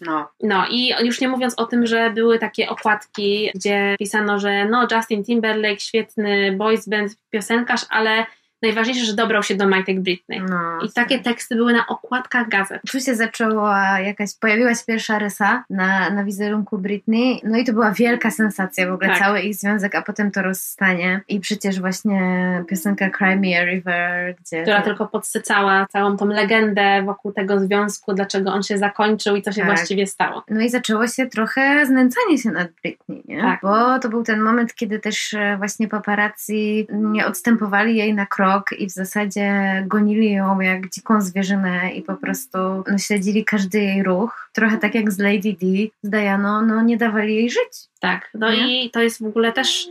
No. 0.00 0.28
No 0.42 0.66
i 0.70 0.92
już 1.02 1.20
nie 1.20 1.28
mówiąc 1.28 1.54
o 1.56 1.66
tym, 1.66 1.86
że 1.86 2.10
były 2.10 2.38
takie 2.38 2.68
okładki, 2.68 3.50
gdzie 3.54 3.96
pisano, 3.98 4.38
że 4.38 4.64
no 4.64 4.88
Justin 4.90 5.24
Timberlake, 5.24 5.80
świetny 5.80 6.52
boys 6.52 6.88
band, 6.88 7.16
piosenkarz, 7.30 7.86
ale 7.90 8.26
najważniejsze, 8.64 9.04
że 9.06 9.14
dobrał 9.14 9.42
się 9.42 9.54
do 9.54 9.68
majtek 9.68 10.00
Britney. 10.00 10.40
no 10.50 10.80
I 10.82 10.92
takie 10.92 11.18
teksty 11.18 11.56
były 11.56 11.72
na 11.72 11.86
okładkach 11.86 12.48
gazet. 12.48 12.82
Tu 12.92 13.00
się 13.00 13.14
zaczęła 13.14 14.00
jakaś, 14.00 14.30
pojawiła 14.40 14.74
się 14.74 14.84
pierwsza 14.86 15.18
rysa 15.18 15.64
na, 15.70 16.10
na 16.10 16.24
wizerunku 16.24 16.78
Britney, 16.78 17.40
no 17.44 17.58
i 17.58 17.64
to 17.64 17.72
była 17.72 17.90
wielka 17.90 18.30
sensacja 18.30 18.90
w 18.90 18.92
ogóle, 18.92 19.08
Tak. 19.08 19.18
cały 19.18 19.40
ich 19.40 19.54
związek, 19.54 19.94
a 19.94 20.02
potem 20.02 20.30
to 20.30 20.42
rozstanie 20.42 21.20
i 21.28 21.40
przecież 21.40 21.80
właśnie 21.80 22.20
piosenka 22.68 23.10
Cry 23.10 23.36
Me 23.36 23.60
a 23.60 23.64
River, 23.64 24.34
gdzie... 24.40 24.62
która 24.62 24.82
tylko 24.82 25.06
podsycała 25.06 25.86
całą 25.92 26.16
tą 26.16 26.26
legendę 26.26 27.02
wokół 27.02 27.32
tego 27.32 27.60
związku, 27.60 28.14
dlaczego 28.14 28.52
on 28.52 28.62
się 28.62 28.78
zakończył 28.78 29.36
i 29.36 29.42
co 29.42 29.52
się 29.52 29.60
Tak. 29.60 29.66
właściwie 29.66 30.06
stało. 30.06 30.42
No 30.50 30.60
i 30.60 30.68
zaczęło 30.70 31.06
się 31.08 31.26
trochę 31.26 31.86
znęcanie 31.86 32.38
się 32.38 32.50
nad 32.50 32.68
Britney, 32.82 33.22
nie? 33.24 33.40
Tak. 33.40 33.60
Bo 33.62 33.98
to 33.98 34.08
był 34.08 34.22
ten 34.22 34.40
moment, 34.40 34.74
kiedy 34.74 34.98
też 34.98 35.34
e, 35.34 35.56
właśnie 35.58 35.88
paparazzi 35.88 36.86
nie 36.90 37.26
odstępowali 37.26 37.96
jej 37.96 38.14
na 38.14 38.26
krok 38.26 38.53
i 38.78 38.86
w 38.86 38.90
zasadzie 38.90 39.52
gonili 39.86 40.32
ją 40.32 40.60
jak 40.60 40.90
dziką 40.90 41.20
zwierzynę 41.20 41.92
i 41.94 42.02
po 42.02 42.16
prostu 42.16 42.58
no, 42.90 42.98
śledzili 42.98 43.44
każdy 43.44 43.78
jej 43.80 44.02
ruch. 44.02 44.50
Trochę 44.52 44.78
tak 44.78 44.94
jak 44.94 45.12
z 45.12 45.18
Lady 45.18 45.56
D, 45.60 45.66
z 46.02 46.10
Dianą, 46.10 46.62
no 46.66 46.82
nie 46.82 46.96
dawali 46.96 47.34
jej 47.34 47.50
żyć. 47.50 47.72
Tak, 48.00 48.30
no 48.34 48.50
Nie? 48.52 48.84
i 48.84 48.90
to 48.90 49.02
jest 49.02 49.22
w 49.22 49.26
ogóle 49.26 49.52
też 49.52 49.88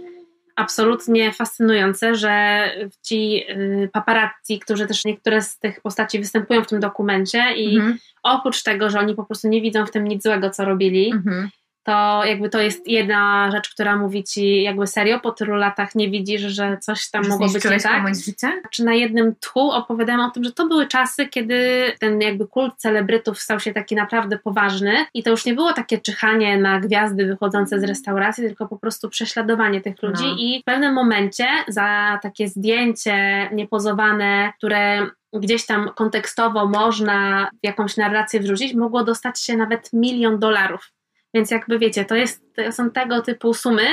absolutnie 0.55 1.31
fascynujące, 1.33 2.15
że 2.15 2.63
ci 3.03 3.43
y, 3.49 3.89
paparazzi, 3.93 4.59
którzy 4.61 4.87
też 4.87 5.05
niektóre 5.05 5.41
z 5.41 5.59
tych 5.59 5.81
postaci 5.81 6.19
występują 6.19 6.63
w 6.63 6.67
tym 6.67 6.79
dokumencie 6.79 7.43
i 7.55 7.75
Mhm. 7.75 7.97
oprócz 8.23 8.63
tego, 8.63 8.89
że 8.89 8.99
oni 8.99 9.15
po 9.15 9.23
prostu 9.25 9.47
nie 9.47 9.61
widzą 9.61 9.85
w 9.85 9.91
tym 9.91 10.07
nic 10.07 10.23
złego, 10.23 10.49
co 10.49 10.65
robili, 10.65 11.11
Mhm. 11.11 11.49
To 11.83 12.25
jakby 12.25 12.49
to 12.49 12.61
jest 12.61 12.87
jedna 12.87 13.51
rzecz, 13.51 13.69
która 13.69 13.95
mówi 13.95 14.23
ci 14.23 14.63
jakby 14.63 14.87
serio, 14.87 15.19
po 15.19 15.31
tylu 15.31 15.55
latach 15.55 15.95
nie 15.95 16.09
widzisz, 16.09 16.41
że 16.41 16.77
coś 16.81 17.09
tam 17.09 17.23
Że 17.23 17.29
mogło 17.29 17.47
być 17.47 17.65
nie 17.65 17.79
tak. 17.79 18.15
życie? 18.15 18.61
Czy 18.71 18.83
na 18.83 18.93
jednym 18.93 19.35
tchu 19.35 19.71
opowiadałam 19.71 20.29
o 20.29 20.31
tym, 20.31 20.43
że 20.43 20.51
to 20.51 20.67
były 20.67 20.87
czasy, 20.87 21.27
kiedy 21.27 21.91
ten 21.99 22.21
jakby 22.21 22.47
kult 22.47 22.73
celebrytów 22.77 23.39
stał 23.39 23.59
się 23.59 23.73
taki 23.73 23.95
naprawdę 23.95 24.37
poważny 24.37 25.05
i 25.13 25.23
to 25.23 25.29
już 25.29 25.45
nie 25.45 25.53
było 25.53 25.73
takie 25.73 25.97
czyhanie 25.97 26.57
na 26.57 26.79
gwiazdy 26.79 27.25
wychodzące 27.25 27.79
z 27.79 27.83
restauracji, 27.83 28.43
tylko 28.43 28.67
po 28.67 28.77
prostu 28.77 29.09
prześladowanie 29.09 29.81
tych 29.81 30.03
ludzi 30.03 30.23
No. 30.27 30.35
i 30.39 30.61
w 30.61 30.65
pewnym 30.65 30.93
momencie 30.93 31.45
za 31.67 32.19
takie 32.21 32.47
zdjęcie 32.47 33.49
niepozowane, 33.53 34.53
które 34.57 35.07
gdzieś 35.33 35.65
tam 35.65 35.89
kontekstowo 35.95 36.65
można 36.65 37.49
w 37.63 37.65
jakąś 37.65 37.97
narrację 37.97 38.39
wrzucić, 38.39 38.73
mogło 38.73 39.03
dostać 39.03 39.41
się 39.41 39.57
nawet 39.57 39.89
milion 39.93 40.39
dolarów. 40.39 40.91
Więc 41.33 41.51
jakby 41.51 41.79
wiecie, 41.79 42.05
to, 42.05 42.15
jest, 42.15 42.55
to 42.55 42.71
są 42.71 42.91
tego 42.91 43.21
typu 43.21 43.53
sumy, 43.53 43.87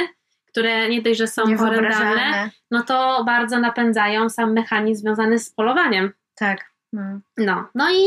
które 0.46 0.88
nie 0.88 1.02
dość, 1.02 1.18
że 1.18 1.26
są 1.26 1.56
horrendalne, 1.56 2.50
no 2.70 2.82
to 2.82 3.24
bardzo 3.26 3.58
napędzają 3.58 4.30
sam 4.30 4.52
mechanizm 4.52 5.02
związany 5.02 5.38
z 5.38 5.50
polowaniem. 5.50 6.12
Tak. 6.34 6.70
No. 6.92 7.20
No, 7.36 7.68
no 7.74 7.90
i, 7.90 8.04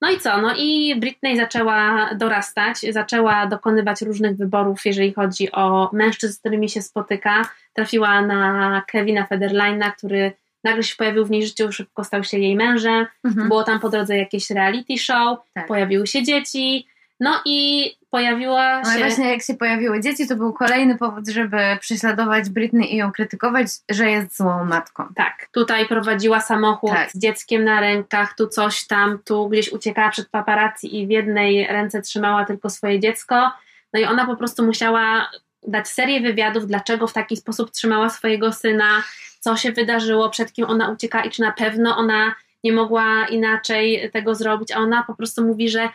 no 0.00 0.10
i 0.10 0.18
co? 0.18 0.40
No 0.40 0.54
i 0.56 1.00
Britney 1.00 1.36
zaczęła 1.36 2.10
dorastać, 2.14 2.78
zaczęła 2.90 3.46
dokonywać 3.46 4.02
różnych 4.02 4.36
wyborów, 4.36 4.80
jeżeli 4.84 5.12
chodzi 5.12 5.52
o 5.52 5.90
mężczyzn, 5.92 6.34
z 6.34 6.38
którymi 6.38 6.68
się 6.68 6.82
spotyka. 6.82 7.48
Trafiła 7.72 8.22
na 8.22 8.82
Kevina 8.86 9.26
Federline'a, 9.30 9.92
który 9.92 10.32
nagle 10.64 10.82
się 10.82 10.96
pojawił 10.96 11.26
w 11.26 11.30
jej 11.30 11.46
życiu, 11.46 11.72
szybko 11.72 12.04
stał 12.04 12.24
się 12.24 12.38
jej 12.38 12.56
mężem. 12.56 13.06
Mhm. 13.24 13.48
Było 13.48 13.64
tam 13.64 13.80
po 13.80 13.88
drodze 13.88 14.16
jakieś 14.16 14.50
reality 14.50 14.98
show, 14.98 15.38
Tak. 15.54 15.66
pojawiły 15.66 16.06
się 16.06 16.22
dzieci. 16.22 16.86
No 17.20 17.40
i 17.44 17.90
pojawiła 18.14 18.80
No 18.80 18.92
się... 18.92 18.98
właśnie 18.98 19.30
jak 19.30 19.42
się 19.42 19.54
pojawiły 19.54 20.00
dzieci, 20.00 20.28
to 20.28 20.36
był 20.36 20.52
kolejny 20.52 20.98
powód, 20.98 21.28
żeby 21.28 21.58
prześladować 21.80 22.50
Britney 22.50 22.94
i 22.94 22.96
ją 22.96 23.12
krytykować, 23.12 23.66
że 23.90 24.10
jest 24.10 24.36
złą 24.36 24.64
matką. 24.64 25.04
Tak, 25.14 25.48
tutaj 25.52 25.86
prowadziła 25.86 26.40
samochód 26.40 26.90
Tak. 26.90 27.10
z 27.10 27.18
dzieckiem 27.18 27.64
na 27.64 27.80
rękach, 27.80 28.34
tu 28.36 28.48
coś 28.48 28.86
tam, 28.86 29.18
tu 29.24 29.48
gdzieś 29.48 29.72
uciekała 29.72 30.10
przed 30.10 30.28
paparazzi 30.28 31.00
i 31.00 31.06
w 31.06 31.10
jednej 31.10 31.66
ręce 31.66 32.02
trzymała 32.02 32.44
tylko 32.44 32.70
swoje 32.70 33.00
dziecko. 33.00 33.50
No 33.92 34.00
i 34.00 34.04
ona 34.04 34.26
po 34.26 34.36
prostu 34.36 34.66
musiała 34.66 35.30
dać 35.68 35.88
serię 35.88 36.20
wywiadów, 36.20 36.66
dlaczego 36.66 37.06
w 37.06 37.12
taki 37.12 37.36
sposób 37.36 37.70
trzymała 37.70 38.10
swojego 38.10 38.52
syna, 38.52 39.02
co 39.40 39.56
się 39.56 39.72
wydarzyło, 39.72 40.30
przed 40.30 40.52
kim 40.52 40.64
ona 40.64 40.90
ucieka 40.90 41.24
i 41.24 41.30
czy 41.30 41.42
na 41.42 41.52
pewno 41.52 41.96
ona 41.96 42.34
nie 42.64 42.72
mogła 42.72 43.26
inaczej 43.26 44.10
tego 44.12 44.34
zrobić, 44.34 44.72
a 44.72 44.78
ona 44.78 45.02
po 45.02 45.14
prostu 45.14 45.44
mówi, 45.46 45.68
że 45.68 45.88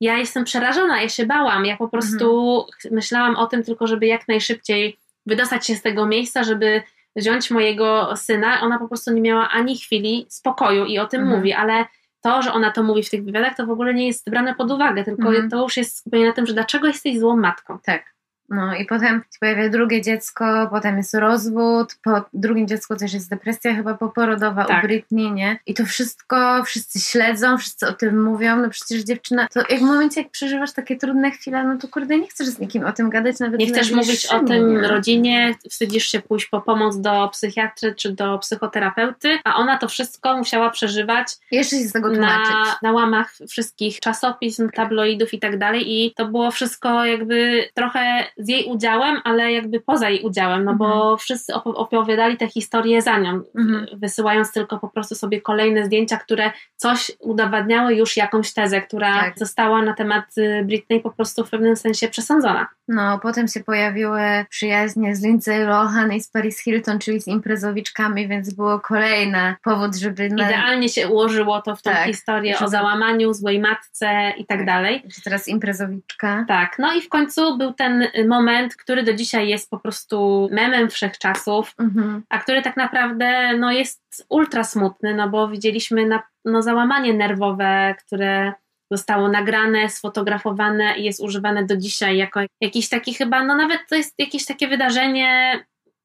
ja 0.00 0.18
jestem 0.18 0.44
przerażona, 0.44 1.02
ja 1.02 1.08
się 1.08 1.26
bałam, 1.26 1.66
ja 1.66 1.76
po 1.76 1.88
prostu 1.88 2.58
mhm. 2.60 2.94
myślałam 2.94 3.36
o 3.36 3.46
tym 3.46 3.62
tylko, 3.62 3.86
żeby 3.86 4.06
jak 4.06 4.28
najszybciej 4.28 4.98
wydostać 5.26 5.66
się 5.66 5.74
z 5.74 5.82
tego 5.82 6.06
miejsca, 6.06 6.44
żeby 6.44 6.82
wziąć 7.16 7.50
mojego 7.50 8.16
syna. 8.16 8.60
Ona 8.60 8.78
po 8.78 8.88
prostu 8.88 9.12
nie 9.12 9.20
miała 9.20 9.48
ani 9.50 9.78
chwili 9.78 10.26
spokoju 10.28 10.84
i 10.84 10.98
o 10.98 11.06
tym 11.06 11.20
mhm. 11.20 11.38
mówi, 11.38 11.52
ale 11.52 11.84
to, 12.20 12.42
że 12.42 12.52
ona 12.52 12.70
to 12.70 12.82
mówi 12.82 13.02
w 13.02 13.10
tych 13.10 13.24
wywiadach, 13.24 13.56
to 13.56 13.66
w 13.66 13.70
ogóle 13.70 13.94
nie 13.94 14.06
jest 14.06 14.30
brane 14.30 14.54
pod 14.54 14.70
uwagę, 14.70 15.04
tylko 15.04 15.28
mhm. 15.28 15.50
to 15.50 15.62
już 15.62 15.76
jest 15.76 15.98
skupienie 15.98 16.26
na 16.26 16.32
tym, 16.32 16.46
że 16.46 16.54
dlaczego 16.54 16.86
jesteś 16.86 17.18
złą 17.18 17.36
matką. 17.36 17.78
Tak. 17.82 18.17
No 18.48 18.74
i 18.74 18.84
potem 18.84 19.18
się 19.18 19.38
pojawia 19.40 19.68
drugie 19.68 20.02
dziecko, 20.02 20.68
potem 20.70 20.96
jest 20.96 21.14
rozwód, 21.14 21.94
po 22.02 22.24
drugim 22.32 22.68
dziecku 22.68 22.96
też 22.96 23.12
jest 23.12 23.30
depresja 23.30 23.74
chyba 23.74 23.94
poporodowa 23.94 24.64
tak. 24.64 24.84
u 24.84 24.86
Britney, 24.86 25.32
nie? 25.32 25.58
I 25.66 25.74
to 25.74 25.84
wszystko 25.84 26.64
wszyscy 26.64 27.00
śledzą, 27.00 27.58
wszyscy 27.58 27.86
o 27.88 27.92
tym 27.92 28.22
mówią, 28.22 28.56
no 28.56 28.70
przecież 28.70 29.02
dziewczyna, 29.02 29.48
to 29.48 29.60
jak 29.68 29.80
w 29.80 29.84
momencie 29.84 30.22
jak 30.22 30.30
przeżywasz 30.30 30.72
takie 30.72 30.96
trudne 30.96 31.30
chwile, 31.30 31.64
no 31.64 31.78
to 31.78 31.88
kurde 31.88 32.18
nie 32.18 32.28
chcesz 32.28 32.46
z 32.46 32.58
nikim 32.58 32.84
o 32.84 32.92
tym 32.92 33.10
gadać, 33.10 33.38
nawet 33.38 33.60
Nie 33.60 33.66
chcesz 33.66 33.92
mówić 33.92 34.26
o 34.26 34.40
tym 34.40 34.80
nie? 34.80 34.88
rodzinie, 34.88 35.54
wstydzisz 35.70 36.06
się 36.06 36.20
pójść 36.20 36.46
po 36.46 36.60
pomoc 36.60 37.00
do 37.00 37.28
psychiatry 37.32 37.94
czy 37.94 38.12
do 38.12 38.38
psychoterapeuty, 38.38 39.38
a 39.44 39.56
ona 39.56 39.78
to 39.78 39.88
wszystko 39.88 40.36
musiała 40.36 40.70
przeżywać 40.70 41.26
Jeszcze 41.50 41.76
się 41.76 41.84
z 41.84 41.92
tego 41.92 42.08
tłumaczyć. 42.08 42.50
Na, 42.50 42.78
na 42.82 42.92
łamach 42.92 43.34
wszystkich 43.48 44.00
czasopism, 44.00 44.70
tabloidów 44.70 45.34
i 45.34 45.38
tak 45.38 45.58
dalej 45.58 46.04
i 46.04 46.14
to 46.14 46.26
było 46.26 46.50
wszystko 46.50 47.04
jakby 47.04 47.68
trochę 47.74 48.24
z 48.38 48.48
jej 48.48 48.64
udziałem, 48.64 49.16
ale 49.24 49.52
jakby 49.52 49.80
poza 49.80 50.10
jej 50.10 50.22
udziałem, 50.22 50.64
no 50.64 50.70
mhm. 50.70 50.78
bo 50.78 51.16
wszyscy 51.16 51.54
opowiadali 51.54 52.36
te 52.36 52.48
historie 52.48 53.02
za 53.02 53.18
nią, 53.18 53.40
mhm. 53.58 53.86
wysyłając 53.92 54.52
tylko 54.52 54.78
po 54.78 54.88
prostu 54.88 55.14
sobie 55.14 55.40
kolejne 55.40 55.84
zdjęcia, 55.84 56.16
które 56.16 56.52
coś 56.76 57.12
udowadniały 57.20 57.94
już 57.94 58.16
jakąś 58.16 58.52
tezę, 58.52 58.80
która 58.80 59.20
tak. 59.20 59.38
została 59.38 59.82
na 59.82 59.94
temat 59.94 60.24
y, 60.38 60.64
Britney 60.64 61.00
po 61.00 61.10
prostu 61.10 61.44
w 61.44 61.50
pewnym 61.50 61.76
sensie 61.76 62.08
przesądzona. 62.08 62.66
No, 62.88 63.18
potem 63.18 63.48
się 63.48 63.60
pojawiły 63.60 64.20
przyjaźnie 64.50 65.16
z 65.16 65.24
Lindsay 65.24 65.64
Lohan 65.64 66.12
i 66.12 66.20
z 66.20 66.30
Paris 66.30 66.60
Hilton, 66.60 66.98
czyli 66.98 67.20
z 67.20 67.26
imprezowiczkami, 67.26 68.28
więc 68.28 68.54
było 68.54 68.80
kolejny 68.80 69.54
powód, 69.62 69.96
żeby... 69.96 70.26
Idealnie 70.26 70.88
się 70.88 71.08
ułożyło 71.08 71.62
to 71.62 71.76
w 71.76 71.82
tą 71.82 71.90
tak, 71.90 72.06
historię 72.06 72.58
o 72.58 72.68
załamaniu, 72.68 73.34
złej 73.34 73.60
matce 73.60 74.32
i 74.36 74.46
tak, 74.46 74.58
tak 74.58 74.66
dalej. 74.66 75.02
Teraz 75.24 75.48
imprezowiczka. 75.48 76.44
Tak, 76.48 76.76
no 76.78 76.92
i 76.94 77.00
w 77.00 77.08
końcu 77.08 77.58
był 77.58 77.72
ten 77.72 78.06
moment, 78.28 78.76
który 78.76 79.02
do 79.02 79.12
dzisiaj 79.12 79.48
jest 79.48 79.70
po 79.70 79.78
prostu 79.78 80.48
memem 80.52 80.90
wszechczasów, 80.90 81.74
mhm. 81.78 82.22
a 82.28 82.38
który 82.38 82.62
tak 82.62 82.76
naprawdę 82.76 83.56
no, 83.58 83.72
jest 83.72 84.26
ultra 84.28 84.64
smutny, 84.64 85.14
no 85.14 85.28
bo 85.28 85.48
widzieliśmy 85.48 86.06
na, 86.06 86.22
no, 86.44 86.62
załamanie 86.62 87.14
nerwowe, 87.14 87.94
które 88.06 88.52
zostało 88.90 89.28
nagrane, 89.28 89.88
sfotografowane 89.88 90.98
i 90.98 91.04
jest 91.04 91.20
używane 91.20 91.66
do 91.66 91.76
dzisiaj 91.76 92.16
jako 92.16 92.40
jakiś 92.60 92.88
taki 92.88 93.14
chyba, 93.14 93.44
no 93.44 93.56
nawet 93.56 93.80
to 93.88 93.94
jest 93.94 94.14
jakieś 94.18 94.46
takie 94.46 94.68
wydarzenie, 94.68 95.60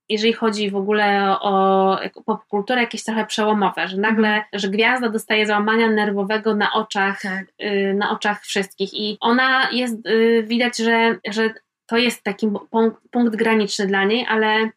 jeżeli 0.10 0.34
chodzi 0.34 0.72
w 0.72 0.76
ogóle 0.76 1.38
o, 1.40 2.00
popkulturę, 2.26 2.82
jakieś 2.82 3.04
trochę 3.04 3.26
przełomowe, 3.26 3.88
że 3.88 3.98
nagle, 3.98 4.28
mhm. 4.28 4.46
że 4.54 4.70
gwiazda 4.70 5.10
dostaje 5.10 5.46
załamania 5.46 5.90
nerwowego 5.90 6.56
na 6.56 6.74
oczach, 6.74 7.22
tak. 7.22 7.46
y, 7.64 7.94
na 7.94 8.12
oczach 8.12 8.42
wszystkich 8.42 8.94
i 8.94 9.18
ona 9.20 9.72
jest, 9.72 10.08
y, 10.08 10.44
widać, 10.48 10.78
że, 10.78 11.18
że 11.30 11.54
to 11.86 11.98
jest 11.98 12.24
taki 12.24 12.52
punkt, 12.70 13.02
punkt 13.12 13.36
graniczny 13.36 13.88
dla 13.88 14.04
niej, 14.04 14.26
ale 14.30 14.70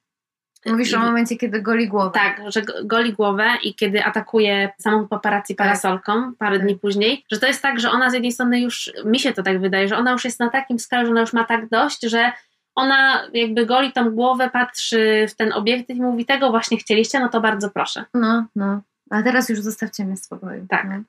Mówisz 0.66 0.94
o 0.94 0.98
momencie, 0.98 1.36
kiedy 1.36 1.62
goli 1.62 1.88
głowę. 1.88 2.10
Tak, 2.14 2.40
że 2.48 2.62
goli 2.84 3.12
głowę 3.12 3.48
i 3.62 3.74
kiedy 3.74 4.04
atakuje 4.04 4.72
samą 4.78 5.08
paparazzi 5.08 5.54
tak. 5.54 5.56
parasolką 5.56 6.34
parę 6.38 6.58
dni 6.58 6.72
tak. 6.72 6.80
później, 6.80 7.24
że 7.32 7.40
to 7.40 7.46
jest 7.46 7.62
tak, 7.62 7.80
że 7.80 7.90
ona 7.90 8.10
z 8.10 8.14
jednej 8.14 8.32
strony 8.32 8.60
już, 8.60 8.92
mi 9.04 9.18
się 9.18 9.32
to 9.32 9.42
tak 9.42 9.60
wydaje, 9.60 9.88
że 9.88 9.96
ona 9.96 10.12
już 10.12 10.24
jest 10.24 10.40
na 10.40 10.50
takim 10.50 10.78
skalu, 10.78 11.06
że 11.06 11.10
ona 11.12 11.20
już 11.20 11.32
ma 11.32 11.44
tak 11.44 11.68
dość, 11.68 12.02
że 12.02 12.32
ona 12.74 13.22
jakby 13.34 13.66
goli 13.66 13.92
tą 13.92 14.10
głowę, 14.10 14.50
patrzy 14.52 15.26
w 15.28 15.34
ten 15.34 15.52
obiektyw 15.52 15.96
i 15.96 16.00
mówi, 16.00 16.26
tego 16.26 16.50
właśnie 16.50 16.76
chcieliście, 16.76 17.20
no 17.20 17.28
to 17.28 17.40
bardzo 17.40 17.70
proszę. 17.70 18.04
No, 18.14 18.46
no. 18.56 18.80
A 19.10 19.22
teraz 19.22 19.48
już 19.48 19.60
zostawcie 19.60 20.04
mnie 20.04 20.16
w 20.16 20.18
spokoju. 20.18 20.66
Tak. 20.68 20.86
No. 20.88 21.02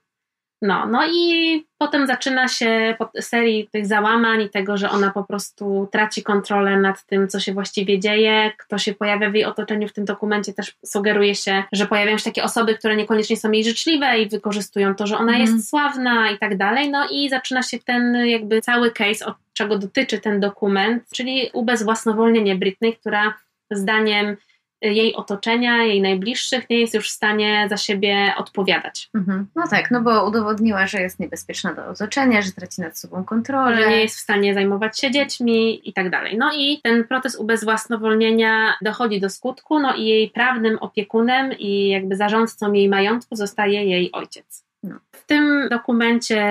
No, 0.62 0.86
no 0.86 1.06
i 1.12 1.64
potem 1.78 2.06
zaczyna 2.06 2.48
się 2.48 2.96
serii 3.20 3.68
tych 3.72 3.86
załamań 3.86 4.42
i 4.42 4.50
tego, 4.50 4.76
że 4.76 4.90
ona 4.90 5.10
po 5.10 5.24
prostu 5.24 5.88
traci 5.92 6.22
kontrolę 6.22 6.80
nad 6.80 7.04
tym, 7.06 7.28
co 7.28 7.40
się 7.40 7.52
właściwie 7.54 7.98
dzieje, 7.98 8.52
kto 8.58 8.78
się 8.78 8.94
pojawia 8.94 9.30
w 9.30 9.34
jej 9.34 9.44
otoczeniu. 9.44 9.88
W 9.88 9.92
tym 9.92 10.04
dokumencie 10.04 10.52
też 10.52 10.76
sugeruje 10.86 11.34
się, 11.34 11.64
że 11.72 11.86
pojawiają 11.86 12.18
się 12.18 12.24
takie 12.24 12.44
osoby, 12.44 12.74
które 12.74 12.96
niekoniecznie 12.96 13.36
są 13.36 13.50
jej 13.50 13.64
życzliwe 13.64 14.18
i 14.18 14.28
wykorzystują 14.28 14.94
to, 14.94 15.06
że 15.06 15.18
ona 15.18 15.32
mm. 15.34 15.40
jest 15.40 15.70
sławna 15.70 16.30
i 16.30 16.38
tak 16.38 16.56
dalej. 16.56 16.90
No 16.90 17.08
i 17.10 17.28
zaczyna 17.28 17.62
się 17.62 17.78
ten 17.78 18.26
jakby 18.26 18.60
cały 18.60 18.90
case, 18.90 19.26
od 19.26 19.36
czego 19.52 19.78
dotyczy 19.78 20.18
ten 20.18 20.40
dokument, 20.40 21.04
czyli 21.14 21.50
ubezwłasnowolnienie 21.52 22.56
Britney, 22.56 22.96
która 22.96 23.34
zdaniem 23.70 24.36
jej 24.82 25.14
otoczenia, 25.14 25.84
jej 25.84 26.02
najbliższych 26.02 26.70
nie 26.70 26.80
jest 26.80 26.94
już 26.94 27.08
w 27.08 27.12
stanie 27.12 27.66
za 27.70 27.76
siebie 27.76 28.32
odpowiadać. 28.36 29.10
Mhm. 29.14 29.46
No 29.56 29.68
tak, 29.70 29.90
no 29.90 30.02
bo 30.02 30.28
udowodniła, 30.28 30.86
że 30.86 31.00
jest 31.00 31.20
niebezpieczna 31.20 31.74
do 31.74 31.86
otoczenia, 31.86 32.42
że 32.42 32.52
traci 32.52 32.80
nad 32.80 32.98
sobą 32.98 33.24
kontrolę. 33.24 33.82
Że 33.82 33.90
nie 33.90 34.00
jest 34.00 34.16
w 34.16 34.20
stanie 34.20 34.54
zajmować 34.54 35.00
się 35.00 35.10
dziećmi 35.10 35.88
i 35.88 35.92
tak 35.92 36.10
dalej. 36.10 36.38
No 36.38 36.50
i 36.54 36.80
ten 36.82 37.04
proces 37.04 37.36
ubezwłasnowolnienia 37.36 38.74
dochodzi 38.82 39.20
do 39.20 39.30
skutku, 39.30 39.78
no 39.78 39.94
i 39.94 40.04
jej 40.04 40.30
prawnym 40.30 40.78
opiekunem 40.80 41.52
i 41.52 41.88
jakby 41.88 42.16
zarządcą 42.16 42.72
jej 42.72 42.88
majątku 42.88 43.36
zostaje 43.36 43.84
jej 43.84 44.12
ojciec. 44.12 44.67
No. 44.82 44.96
W 45.12 45.26
tym 45.26 45.68
dokumencie 45.70 46.42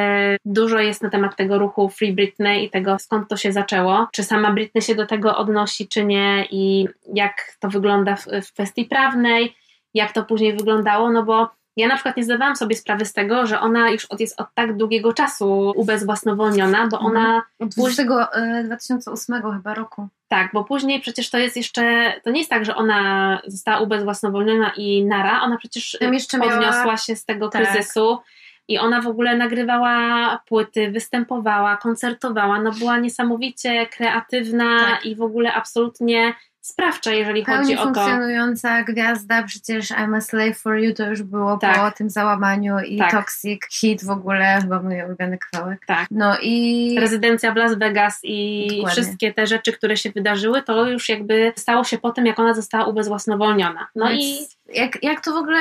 dużo 0.46 0.80
jest 0.80 1.02
na 1.02 1.10
temat 1.10 1.36
tego 1.36 1.60
ruchu 1.60 1.90
Free 1.90 2.14
Britney 2.14 2.66
i 2.66 2.70
tego 2.70 3.00
skąd 3.00 3.30
to 3.30 3.38
się 3.38 3.52
zaczęło. 3.52 4.08
Czy 4.12 4.24
sama 4.24 4.52
Britney 4.52 4.82
się 4.82 4.96
do 4.96 5.06
tego 5.06 5.38
odnosi, 5.38 5.88
czy 5.88 6.06
nie, 6.06 6.48
i 6.52 6.88
jak 7.14 7.58
to 7.60 7.70
wygląda 7.70 8.16
w, 8.16 8.26
w 8.26 8.54
kwestii 8.54 8.86
prawnej, 8.86 9.56
jak 9.94 10.12
to 10.12 10.24
później 10.24 10.58
wyglądało, 10.58 11.12
no 11.12 11.24
bo 11.24 11.50
ja 11.78 11.88
na 11.88 11.96
przykład 11.96 12.18
nie 12.18 12.24
zdawałam 12.24 12.56
sobie 12.56 12.76
sprawy 12.76 13.06
z 13.06 13.14
tego, 13.14 13.46
że 13.46 13.60
ona 13.60 13.90
już 13.90 14.06
od, 14.06 14.20
jest 14.20 14.42
od 14.42 14.48
tak 14.54 14.78
długiego 14.78 15.14
czasu 15.14 15.74
ubezwłasnowolniona, 15.76 16.88
bo 16.88 17.00
ona... 17.00 17.20
Mhm. 17.20 17.44
Od 17.60 18.66
2008 18.66 19.36
e, 19.36 19.42
chyba 19.42 19.74
roku. 19.74 20.08
Tak, 20.28 20.50
bo 20.54 20.64
później 20.64 21.02
przecież 21.02 21.30
to 21.30 21.38
jest 21.38 21.58
jeszcze, 21.58 22.14
to 22.24 22.32
nie 22.32 22.40
jest 22.40 22.50
tak, 22.50 22.66
że 22.66 22.76
ona 22.76 23.42
została 23.48 23.80
ubezwłasnowolniona 23.80 24.72
i 24.78 25.06
nara, 25.06 25.42
ona 25.42 25.58
przecież 25.58 25.98
podniosła 26.32 26.84
miała... 26.84 26.98
się 26.98 27.16
z 27.16 27.26
tego 27.26 27.50
tak. 27.50 27.64
kryzysu 27.64 28.20
i 28.68 28.78
ona 28.80 29.02
w 29.02 29.08
ogóle 29.08 29.38
nagrywała 29.38 30.40
płyty, 30.48 30.92
występowała, 30.92 31.78
koncertowała, 31.78 32.62
no 32.62 32.72
była 32.72 33.00
niesamowicie 33.00 33.86
kreatywna 33.86 34.80
tak. 34.80 35.06
i 35.06 35.16
w 35.16 35.22
ogóle 35.22 35.54
absolutnie 35.54 36.34
sprawcza, 36.68 37.12
jeżeli 37.12 37.44
Pełni 37.44 37.62
chodzi 37.62 37.74
o 37.74 37.78
to. 37.78 37.84
funkcjonująca 37.84 38.84
gwiazda, 38.84 39.44
przecież 39.44 39.92
I'm 39.92 40.18
a 40.18 40.22
Slave 40.22 40.58
for 40.58 40.78
You 40.78 40.94
to 40.94 41.10
już 41.10 41.24
było 41.24 41.58
tak. 41.58 41.76
po 41.76 41.92
tym 41.98 42.10
załamaniu 42.10 42.80
i 42.80 42.98
tak. 42.98 43.12
Toxic 43.12 43.62
Hit 43.72 44.06
w 44.06 44.10
ogóle, 44.10 44.60
chyba 44.62 44.82
mój 44.82 45.04
ulubiony 45.04 45.38
kawałek. 45.38 45.86
Tak. 45.86 46.08
No 46.12 46.38
i... 46.42 46.96
Rezydencja 47.00 47.54
w 47.54 47.56
Las 47.56 47.76
Vegas 47.76 48.20
i 48.24 48.68
Dokładnie. 48.70 48.92
wszystkie 48.92 49.34
te 49.34 49.48
rzeczy, 49.48 49.74
które 49.74 49.98
się 49.98 50.12
wydarzyły, 50.12 50.62
to 50.62 50.88
już 50.88 51.10
jakby 51.10 51.54
stało 51.56 51.84
się 51.84 51.98
po 51.98 52.12
tym, 52.12 52.26
jak 52.26 52.40
ona 52.40 52.54
została 52.54 52.86
ubezwłasnowolniona. 52.86 53.88
No 53.96 54.10
Więc 54.10 54.24
i... 54.24 54.48
Jak, 54.74 55.04
jak 55.04 55.22
to 55.22 55.34
w 55.34 55.36
ogóle 55.36 55.60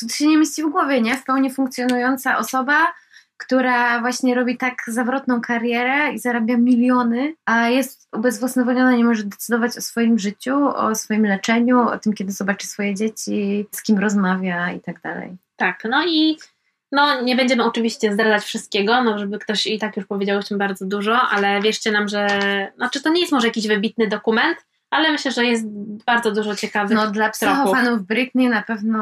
to 0.00 0.08
się 0.08 0.26
nie 0.26 0.38
mieści 0.38 0.62
w 0.62 0.66
głowie, 0.68 1.00
nie? 1.00 1.14
W 1.16 1.24
pełni 1.24 1.50
funkcjonująca 1.50 2.38
osoba 2.38 2.86
która 3.36 4.00
właśnie 4.00 4.34
robi 4.34 4.56
tak 4.56 4.74
zawrotną 4.86 5.40
karierę 5.40 6.12
i 6.12 6.18
zarabia 6.18 6.56
miliony, 6.56 7.34
a 7.44 7.68
jest 7.68 8.08
ubezwłasnowolniona, 8.12 8.96
nie 8.96 9.04
może 9.04 9.24
decydować 9.24 9.78
o 9.78 9.80
swoim 9.80 10.18
życiu, 10.18 10.68
o 10.68 10.94
swoim 10.94 11.26
leczeniu, 11.26 11.80
o 11.80 11.98
tym, 11.98 12.12
kiedy 12.12 12.32
zobaczy 12.32 12.66
swoje 12.66 12.94
dzieci, 12.94 13.66
z 13.70 13.82
kim 13.82 13.98
rozmawia 13.98 14.72
i 14.72 14.80
tak 14.80 15.00
dalej. 15.00 15.36
Tak, 15.56 15.82
no 15.90 16.06
i 16.06 16.38
no, 16.92 17.22
nie 17.22 17.36
będziemy 17.36 17.64
oczywiście 17.64 18.12
zdradzać 18.12 18.44
wszystkiego, 18.44 19.02
no, 19.02 19.18
żeby 19.18 19.38
ktoś 19.38 19.66
i 19.66 19.78
tak 19.78 19.96
już 19.96 20.06
powiedział 20.06 20.38
o 20.38 20.42
tym 20.42 20.58
bardzo 20.58 20.86
dużo, 20.86 21.20
ale 21.20 21.60
wierzcie 21.60 21.92
nam, 21.92 22.08
że 22.08 22.28
znaczy 22.76 23.02
to 23.02 23.10
nie 23.10 23.20
jest 23.20 23.32
może 23.32 23.46
jakiś 23.46 23.68
wybitny 23.68 24.06
dokument, 24.06 24.58
ale 24.90 25.12
myślę, 25.12 25.30
że 25.30 25.44
jest 25.44 25.66
bardzo 26.06 26.32
dużo 26.32 26.56
ciekawych 26.56 26.96
No 26.96 27.10
dla 27.10 27.30
psychofanów 27.30 28.02
Britney 28.02 28.48
na 28.48 28.62
pewno 28.62 28.98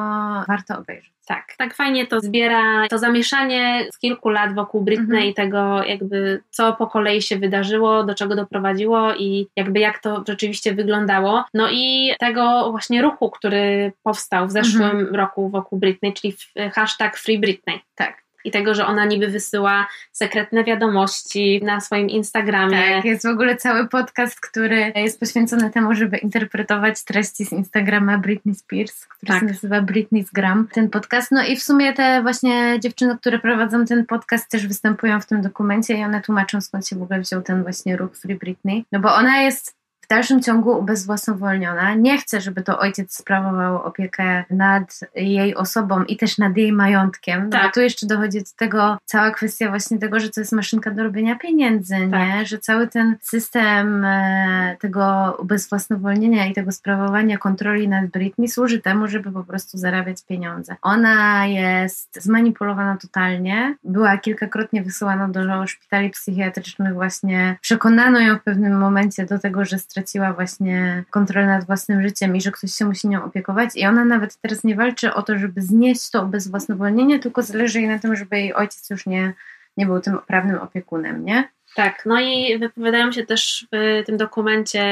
warto 0.48 0.78
obejrzeć. 0.78 1.14
Tak, 1.26 1.54
tak 1.58 1.74
fajnie 1.74 2.06
to 2.06 2.20
zbiera 2.20 2.88
to 2.88 2.98
zamieszanie 2.98 3.86
z 3.92 3.98
kilku 3.98 4.28
lat 4.28 4.54
wokół 4.54 4.82
Britney 4.82 5.16
mhm. 5.16 5.24
i 5.24 5.34
tego 5.34 5.82
jakby 5.82 6.42
co 6.50 6.72
po 6.72 6.86
kolei 6.86 7.22
się 7.22 7.38
wydarzyło, 7.38 8.04
do 8.04 8.14
czego 8.14 8.36
doprowadziło 8.36 9.14
i 9.14 9.48
jakby 9.56 9.80
jak 9.80 9.98
to 9.98 10.24
rzeczywiście 10.28 10.74
wyglądało. 10.74 11.44
No 11.54 11.68
i 11.70 12.14
tego 12.18 12.70
właśnie 12.70 13.02
ruchu, 13.02 13.30
który 13.30 13.92
powstał 14.02 14.46
w 14.46 14.52
zeszłym 14.52 14.90
mhm. 14.90 15.14
roku 15.14 15.48
wokół 15.48 15.78
Britney, 15.78 16.12
czyli 16.12 16.34
hashtag 16.72 17.16
Free 17.16 17.38
Britney. 17.38 17.80
Tak. 17.94 18.23
I 18.44 18.50
tego, 18.50 18.74
że 18.74 18.86
ona 18.86 19.04
niby 19.04 19.28
wysyła 19.28 19.86
sekretne 20.12 20.64
wiadomości 20.64 21.60
na 21.64 21.80
swoim 21.80 22.10
Instagramie. 22.10 22.94
Tak, 22.94 23.04
jest 23.04 23.26
w 23.26 23.30
ogóle 23.30 23.56
cały 23.56 23.88
podcast, 23.88 24.40
który 24.40 24.92
jest 24.96 25.20
poświęcony 25.20 25.70
temu, 25.70 25.94
żeby 25.94 26.16
interpretować 26.16 27.04
treści 27.04 27.44
z 27.44 27.52
Instagrama 27.52 28.18
Britney 28.18 28.54
Spears, 28.54 29.06
który 29.06 29.32
tak. 29.32 29.40
się 29.40 29.46
nazywa 29.46 29.80
Britney's 29.80 30.28
Gram. 30.32 30.68
Ten 30.72 30.90
podcast, 30.90 31.32
no 31.32 31.44
i 31.44 31.56
w 31.56 31.62
sumie 31.62 31.92
te 31.92 32.22
właśnie 32.22 32.80
dziewczyny, 32.80 33.18
które 33.18 33.38
prowadzą 33.38 33.84
ten 33.84 34.06
podcast 34.06 34.50
też 34.50 34.66
występują 34.66 35.20
w 35.20 35.26
tym 35.26 35.42
dokumencie 35.42 35.94
i 35.94 36.04
one 36.04 36.20
tłumaczą 36.20 36.60
skąd 36.60 36.88
się 36.88 36.96
w 36.96 37.02
ogóle 37.02 37.20
wziął 37.20 37.42
ten 37.42 37.62
właśnie 37.62 37.96
ruch 37.96 38.16
Free 38.16 38.34
Britney. 38.34 38.84
No 38.92 39.00
bo 39.00 39.14
ona 39.14 39.40
jest 39.40 39.83
w 40.04 40.08
dalszym 40.08 40.42
ciągu 40.42 40.78
ubezwłasnowolniona. 40.78 41.94
Nie 41.94 42.18
chce, 42.18 42.40
żeby 42.40 42.62
to 42.62 42.78
ojciec 42.78 43.16
sprawował 43.16 43.82
opiekę 43.82 44.44
nad 44.50 45.00
jej 45.14 45.54
osobą 45.54 46.04
i 46.04 46.16
też 46.16 46.38
nad 46.38 46.56
jej 46.56 46.72
majątkiem. 46.72 47.50
Tak. 47.50 47.62
No 47.62 47.70
tu 47.74 47.80
jeszcze 47.80 48.06
dochodzi 48.06 48.38
do 48.38 48.50
tego 48.56 48.98
cała 49.04 49.30
kwestia 49.30 49.68
właśnie 49.68 49.98
tego, 49.98 50.20
że 50.20 50.30
to 50.30 50.40
jest 50.40 50.52
maszynka 50.52 50.90
do 50.90 51.02
robienia 51.02 51.36
pieniędzy, 51.36 51.94
tak. 52.10 52.20
nie? 52.20 52.46
Że 52.46 52.58
cały 52.58 52.88
ten 52.88 53.16
system 53.22 54.04
e, 54.04 54.76
tego 54.80 55.36
ubezwłasnowolnienia 55.40 56.46
i 56.46 56.54
tego 56.54 56.72
sprawowania 56.72 57.38
kontroli 57.38 57.88
nad 57.88 58.06
Britney 58.06 58.48
służy 58.48 58.80
temu, 58.80 59.08
żeby 59.08 59.32
po 59.32 59.44
prostu 59.44 59.78
zarabiać 59.78 60.24
pieniądze. 60.26 60.76
Ona 60.82 61.46
jest 61.46 62.22
zmanipulowana 62.22 62.96
totalnie. 62.96 63.76
Była 63.84 64.18
kilkakrotnie 64.18 64.82
wysyłana 64.82 65.28
do 65.28 65.44
szpitali 65.66 66.10
psychiatrycznych 66.10 66.94
właśnie. 66.94 67.56
Przekonano 67.60 68.20
ją 68.20 68.38
w 68.38 68.42
pewnym 68.42 68.78
momencie 68.78 69.26
do 69.26 69.38
tego, 69.38 69.64
że 69.64 69.78
straciła 69.94 70.32
właśnie 70.32 71.04
kontrolę 71.10 71.46
nad 71.46 71.66
własnym 71.66 72.02
życiem 72.02 72.36
i 72.36 72.40
że 72.40 72.50
ktoś 72.50 72.72
się 72.72 72.84
musi 72.84 73.08
nią 73.08 73.24
opiekować. 73.24 73.70
I 73.74 73.86
ona 73.86 74.04
nawet 74.04 74.36
teraz 74.36 74.64
nie 74.64 74.76
walczy 74.76 75.14
o 75.14 75.22
to, 75.22 75.38
żeby 75.38 75.62
znieść 75.62 76.10
to 76.10 76.22
ubezwłasnowolnienie, 76.22 77.18
tylko 77.18 77.42
zależy 77.42 77.80
jej 77.80 77.88
na 77.88 77.98
tym, 77.98 78.16
żeby 78.16 78.38
jej 78.38 78.54
ojciec 78.54 78.90
już 78.90 79.06
nie, 79.06 79.32
nie 79.76 79.86
był 79.86 80.00
tym 80.00 80.18
prawnym 80.26 80.58
opiekunem, 80.58 81.24
nie? 81.24 81.48
Tak, 81.76 82.02
no 82.06 82.20
i 82.20 82.58
wypowiadają 82.58 83.12
się 83.12 83.26
też 83.26 83.66
w 83.72 84.02
tym 84.06 84.16
dokumencie 84.16 84.84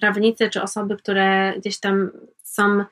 prawnicy 0.00 0.50
czy 0.50 0.62
osoby, 0.62 0.96
które 0.96 1.54
gdzieś 1.58 1.80
tam 1.80 2.10
są 2.42 2.84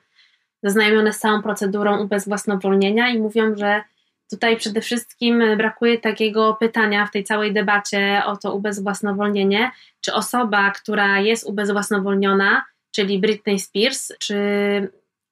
zaznajomione 0.63 1.13
z 1.13 1.19
całą 1.19 1.41
procedurą 1.41 2.03
ubezwłasnowolnienia 2.03 3.09
i 3.09 3.19
mówią, 3.19 3.55
że 3.55 3.81
Tutaj 4.29 4.57
przede 4.57 4.81
wszystkim 4.81 5.43
brakuje 5.57 5.97
takiego 5.97 6.57
pytania 6.59 7.05
w 7.05 7.11
tej 7.11 7.23
całej 7.23 7.53
debacie 7.53 8.21
o 8.25 8.37
to 8.37 8.55
ubezwłasnowolnienie, 8.55 9.71
czy 10.01 10.13
osoba, 10.13 10.71
która 10.71 11.19
jest 11.19 11.47
ubezwłasnowolniona, 11.47 12.65
czyli 12.91 13.19
Britney 13.19 13.59
Spears, 13.59 14.11
czy 14.19 14.37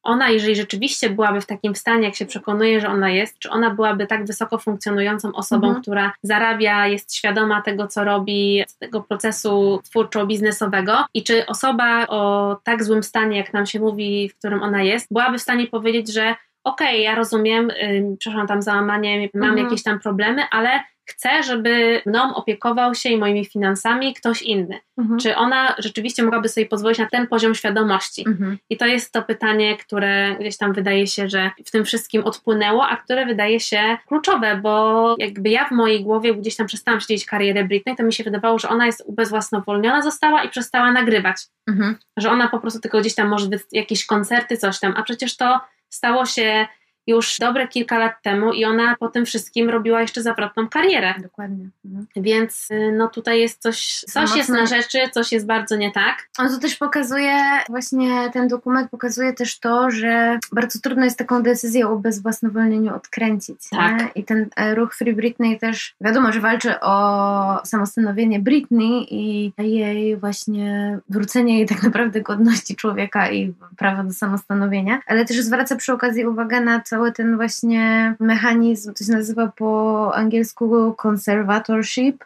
ona, 0.08 0.30
jeżeli 0.30 0.56
rzeczywiście 0.56 1.10
byłaby 1.10 1.41
w 1.41 1.45
takim 1.45 1.76
stanie, 1.76 2.04
jak 2.06 2.16
się 2.16 2.26
przekonuje, 2.26 2.82
że 2.82 2.88
ona 2.88 3.10
jest, 3.10 3.39
czy 3.39 3.50
ona 3.50 3.70
byłaby 3.70 4.08
tak 4.08 4.26
wysoko 4.26 4.58
funkcjonującą 4.58 5.34
osobą, 5.34 5.68
mhm. 5.68 5.82
która 5.82 6.14
zarabia, 6.24 6.88
jest 6.88 7.16
świadoma 7.16 7.62
tego, 7.62 7.88
co 7.88 8.04
robi, 8.04 8.64
tego 8.80 9.02
procesu 9.02 9.82
twórczo-biznesowego 9.84 11.04
i 11.14 11.24
czy 11.24 11.45
osoba 11.45 12.08
o 12.08 12.56
tak 12.64 12.84
złym 12.84 13.04
stanie, 13.04 13.38
jak 13.38 13.54
nam 13.54 13.66
się 13.66 13.80
mówi, 13.80 14.30
w 14.30 14.38
którym 14.38 14.64
ona 14.64 14.84
jest, 14.84 15.08
byłaby 15.12 15.38
w 15.38 15.41
stanie 15.41 15.68
powiedzieć, 15.68 16.14
że 16.14 16.36
okej, 16.68 16.88
okay, 16.88 16.99
ja 16.99 17.15
rozumiem, 17.15 17.68
yy, 17.68 18.15
przepraszam, 18.20 18.47
tam 18.47 18.61
załamanie, 18.61 19.30
mam 19.34 19.49
mhm. 19.49 19.65
jakieś 19.65 19.84
tam 19.84 19.99
problemy, 19.99 20.43
ale 20.51 20.80
chcę, 21.07 21.43
żeby 21.43 22.01
mną 22.05 22.36
opiekował 22.36 22.95
się 22.95 23.09
i 23.09 23.18
moimi 23.18 23.45
finansami 23.45 24.13
ktoś 24.13 24.41
inny. 24.41 24.80
Mhm. 24.97 25.20
Czy 25.20 25.36
ona 25.36 25.76
rzeczywiście 25.78 26.24
mogłaby 26.24 26.49
sobie 26.49 26.65
pozwolić 26.65 26.99
na 26.99 27.05
ten 27.05 27.28
poziom 27.28 27.55
świadomości? 27.55 28.24
Mhm. 28.28 28.57
I 28.70 28.78
to 28.78 28.86
jest 28.86 29.13
to 29.13 29.22
pytanie, 29.22 29.78
które 29.78 30.36
gdzieś 30.39 30.57
tam 30.57 30.74
wydaje 30.74 31.07
się, 31.07 31.30
że 31.30 31.51
w 31.65 31.72
tym 31.72 31.86
wszystkim 31.86 32.24
odpłynęło, 32.24 32.88
a 32.88 32.97
które 32.97 33.26
wydaje 33.26 33.59
się 33.59 33.97
kluczowe, 34.07 34.59
bo 34.63 35.15
jakby 35.20 35.49
ja 35.49 35.65
w 35.65 35.72
mojej 35.72 36.03
głowie 36.03 36.36
gdzieś 36.36 36.55
tam 36.55 36.68
przestałam 36.68 37.01
śledzić 37.01 37.26
karierę 37.26 37.63
Britney, 37.63 37.95
to 37.95 38.03
mi 38.03 38.13
się 38.13 38.24
wydawało, 38.24 38.59
że 38.59 38.70
ona 38.70 38.86
jest 38.86 39.03
ubezwłasnowolniona 39.05 40.01
została 40.01 40.43
i 40.43 40.49
przestała 40.49 40.91
nagrywać. 40.91 41.38
Mhm. 41.68 41.95
Że 42.18 42.30
ona 42.30 42.47
po 42.47 42.59
prostu 42.59 42.80
tylko 42.80 42.99
gdzieś 42.99 43.15
tam 43.15 43.28
może 43.28 43.47
jakieś 43.72 44.05
koncerty, 44.05 44.57
coś 44.57 44.80
tam, 44.80 44.93
a 44.97 45.03
przecież 45.03 45.38
to 45.38 45.59
stało 45.89 46.25
się 46.25 46.67
już 47.08 47.38
dobre 47.39 47.68
kilka 47.68 47.97
lat 47.97 48.14
temu 48.22 48.53
i 48.53 48.66
ona 48.66 48.95
po 48.99 49.08
tym 49.08 49.26
wszystkim 49.26 49.70
robiła 49.70 50.01
jeszcze 50.01 50.22
zawrotną 50.22 50.70
karierę. 50.70 51.14
Dokładnie. 51.22 51.70
Mhm. 51.86 52.08
Więc 52.16 52.72
y, 52.72 52.93
no 52.97 53.08
tutaj 53.08 53.39
jest 53.39 53.62
coś, 53.62 54.03
coś 54.08 54.36
jest 54.36 54.49
na 54.49 54.66
rzeczy, 54.66 54.99
coś 55.12 55.32
jest 55.32 55.45
bardzo 55.45 55.76
nie 55.76 55.91
tak. 55.91 56.30
On 56.38 56.49
to 56.49 56.58
też 56.60 56.76
pokazuje, 56.76 57.34
właśnie 57.70 58.30
ten 58.34 58.47
dokument 58.47 58.91
pokazuje 58.91 59.34
też 59.34 59.60
to, 59.60 59.91
że 59.91 60.39
bardzo 60.51 60.80
trudno 60.80 61.05
jest 61.05 61.18
taką 61.18 61.43
decyzję 61.43 61.88
o 61.88 61.95
bezwłasnowolnieniu 61.95 62.95
odkręcić. 62.95 63.70
Tak. 63.70 63.99
Nie? 63.99 64.08
I 64.16 64.24
ten 64.24 64.49
e, 64.55 64.76
ruch 64.76 64.95
Free 64.95 65.14
Britney 65.14 65.60
też, 65.60 65.95
wiadomo, 66.01 66.32
że 66.32 66.39
walczy 66.39 66.80
o 66.80 67.66
samostanowienie 67.66 68.39
Britney 68.39 69.08
i 69.10 69.53
jej 69.58 70.18
właśnie 70.18 70.99
wrócenie 71.10 71.58
jej 71.58 71.68
tak 71.68 71.84
naprawdę 71.84 72.22
godności 72.22 72.76
człowieka 72.76 73.32
i 73.32 73.53
prawa 73.78 74.03
do 74.03 74.14
samostanowienia, 74.14 74.99
ale 75.08 75.26
też 75.26 75.38
zwraca 75.38 75.76
przy 75.76 75.93
okazji 75.93 76.26
uwagę 76.26 76.62
na 76.62 76.80
to, 76.80 76.97
cały 76.98 77.12
ten 77.12 77.36
właśnie 77.36 78.16
mechanizm, 78.20 78.93
to 78.93 79.04
się 79.04 79.12
nazywa 79.12 79.48
po 79.48 80.12
angielsku 80.16 80.95
conservatorship, 81.04 82.26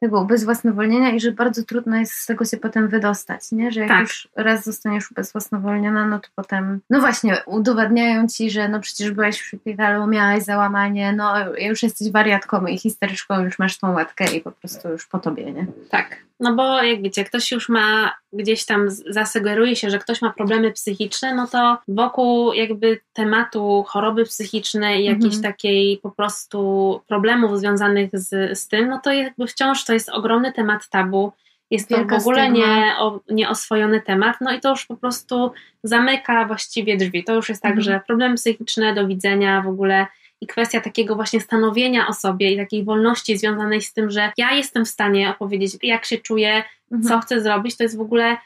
tego 0.00 0.20
ubezwłasnowolnienia 0.20 1.10
i 1.10 1.20
że 1.20 1.32
bardzo 1.32 1.64
trudno 1.64 1.96
jest 1.96 2.12
z 2.12 2.26
tego 2.26 2.44
się 2.44 2.56
potem 2.56 2.88
wydostać, 2.88 3.52
nie? 3.52 3.72
Że 3.72 3.80
jak 3.80 3.88
tak. 3.88 4.00
już 4.00 4.28
raz 4.36 4.64
zostaniesz 4.64 5.10
ubezwłasnowolniona, 5.10 6.06
no 6.06 6.18
to 6.18 6.28
potem, 6.34 6.80
no 6.90 7.00
właśnie, 7.00 7.36
udowadniają 7.46 8.28
ci, 8.28 8.50
że 8.50 8.68
no 8.68 8.80
przecież 8.80 9.10
byłaś 9.10 9.40
w 9.40 9.44
szpitalu, 9.44 10.06
miałaś 10.06 10.42
załamanie, 10.42 11.12
no 11.12 11.34
już 11.58 11.82
jesteś 11.82 12.10
wariatką 12.10 12.66
i 12.66 12.78
histeryczką, 12.78 13.44
już 13.44 13.58
masz 13.58 13.78
tą 13.78 13.92
łatkę 13.92 14.24
i 14.36 14.40
po 14.40 14.52
prostu 14.52 14.88
już 14.88 15.06
po 15.06 15.18
tobie, 15.18 15.52
nie? 15.52 15.66
Tak. 15.90 16.16
No 16.40 16.54
bo 16.54 16.82
jak 16.82 17.02
wiecie, 17.02 17.24
ktoś 17.24 17.52
już 17.52 17.68
ma 17.68 18.12
gdzieś 18.32 18.64
tam 18.64 18.90
zasugeruje 18.90 19.76
się, 19.76 19.90
że 19.90 19.98
ktoś 19.98 20.22
ma 20.22 20.30
problemy 20.30 20.72
psychiczne, 20.72 21.34
no 21.34 21.46
to 21.46 21.78
wokół 21.88 22.52
jakby 22.52 23.00
tematu 23.12 23.84
choroby 23.88 24.24
psychicznej 24.24 25.00
i 25.00 25.04
jakiejś 25.04 25.34
mhm. 25.34 25.42
takiej 25.42 25.98
po 25.98 26.10
prostu 26.10 27.00
problemów 27.06 27.58
związanych 27.58 28.10
z, 28.12 28.58
z 28.58 28.68
tym, 28.68 28.88
no 28.88 29.00
to 29.04 29.12
jakby 29.12 29.46
wciąż 29.46 29.84
to 29.84 29.92
jest 29.92 30.08
ogromny 30.08 30.52
temat 30.52 30.88
tabu. 30.88 31.32
Jest 31.70 31.88
to 31.88 32.04
w 32.04 32.12
ogóle 32.12 32.50
nie, 32.50 32.94
o, 32.98 33.20
nieoswojony 33.30 34.00
temat, 34.00 34.36
no 34.40 34.52
i 34.52 34.60
to 34.60 34.70
już 34.70 34.86
po 34.86 34.96
prostu 34.96 35.52
zamyka 35.82 36.44
właściwie 36.44 36.96
drzwi. 36.96 37.24
To 37.24 37.34
już 37.34 37.48
jest 37.48 37.62
tak, 37.62 37.70
mhm. 37.70 37.84
że 37.84 38.00
problemy 38.06 38.34
psychiczne, 38.34 38.94
do 38.94 39.06
widzenia 39.06 39.62
w 39.62 39.68
ogóle 39.68 40.06
i 40.40 40.46
kwestia 40.46 40.80
takiego 40.80 41.14
właśnie 41.14 41.40
stanowienia 41.40 42.08
o 42.08 42.12
sobie 42.12 42.52
i 42.52 42.56
takiej 42.56 42.84
wolności 42.84 43.38
związanej 43.38 43.82
z 43.82 43.92
tym, 43.92 44.10
że 44.10 44.32
ja 44.36 44.52
jestem 44.52 44.84
w 44.84 44.88
stanie 44.88 45.30
opowiedzieć, 45.30 45.76
jak 45.82 46.04
się 46.04 46.18
czuję, 46.18 46.64
mhm. 46.92 47.02
co 47.02 47.26
chcę 47.26 47.40
zrobić, 47.40 47.76
to 47.76 47.82
jest 47.82 47.96
w 47.96 48.00
ogóle 48.00 48.36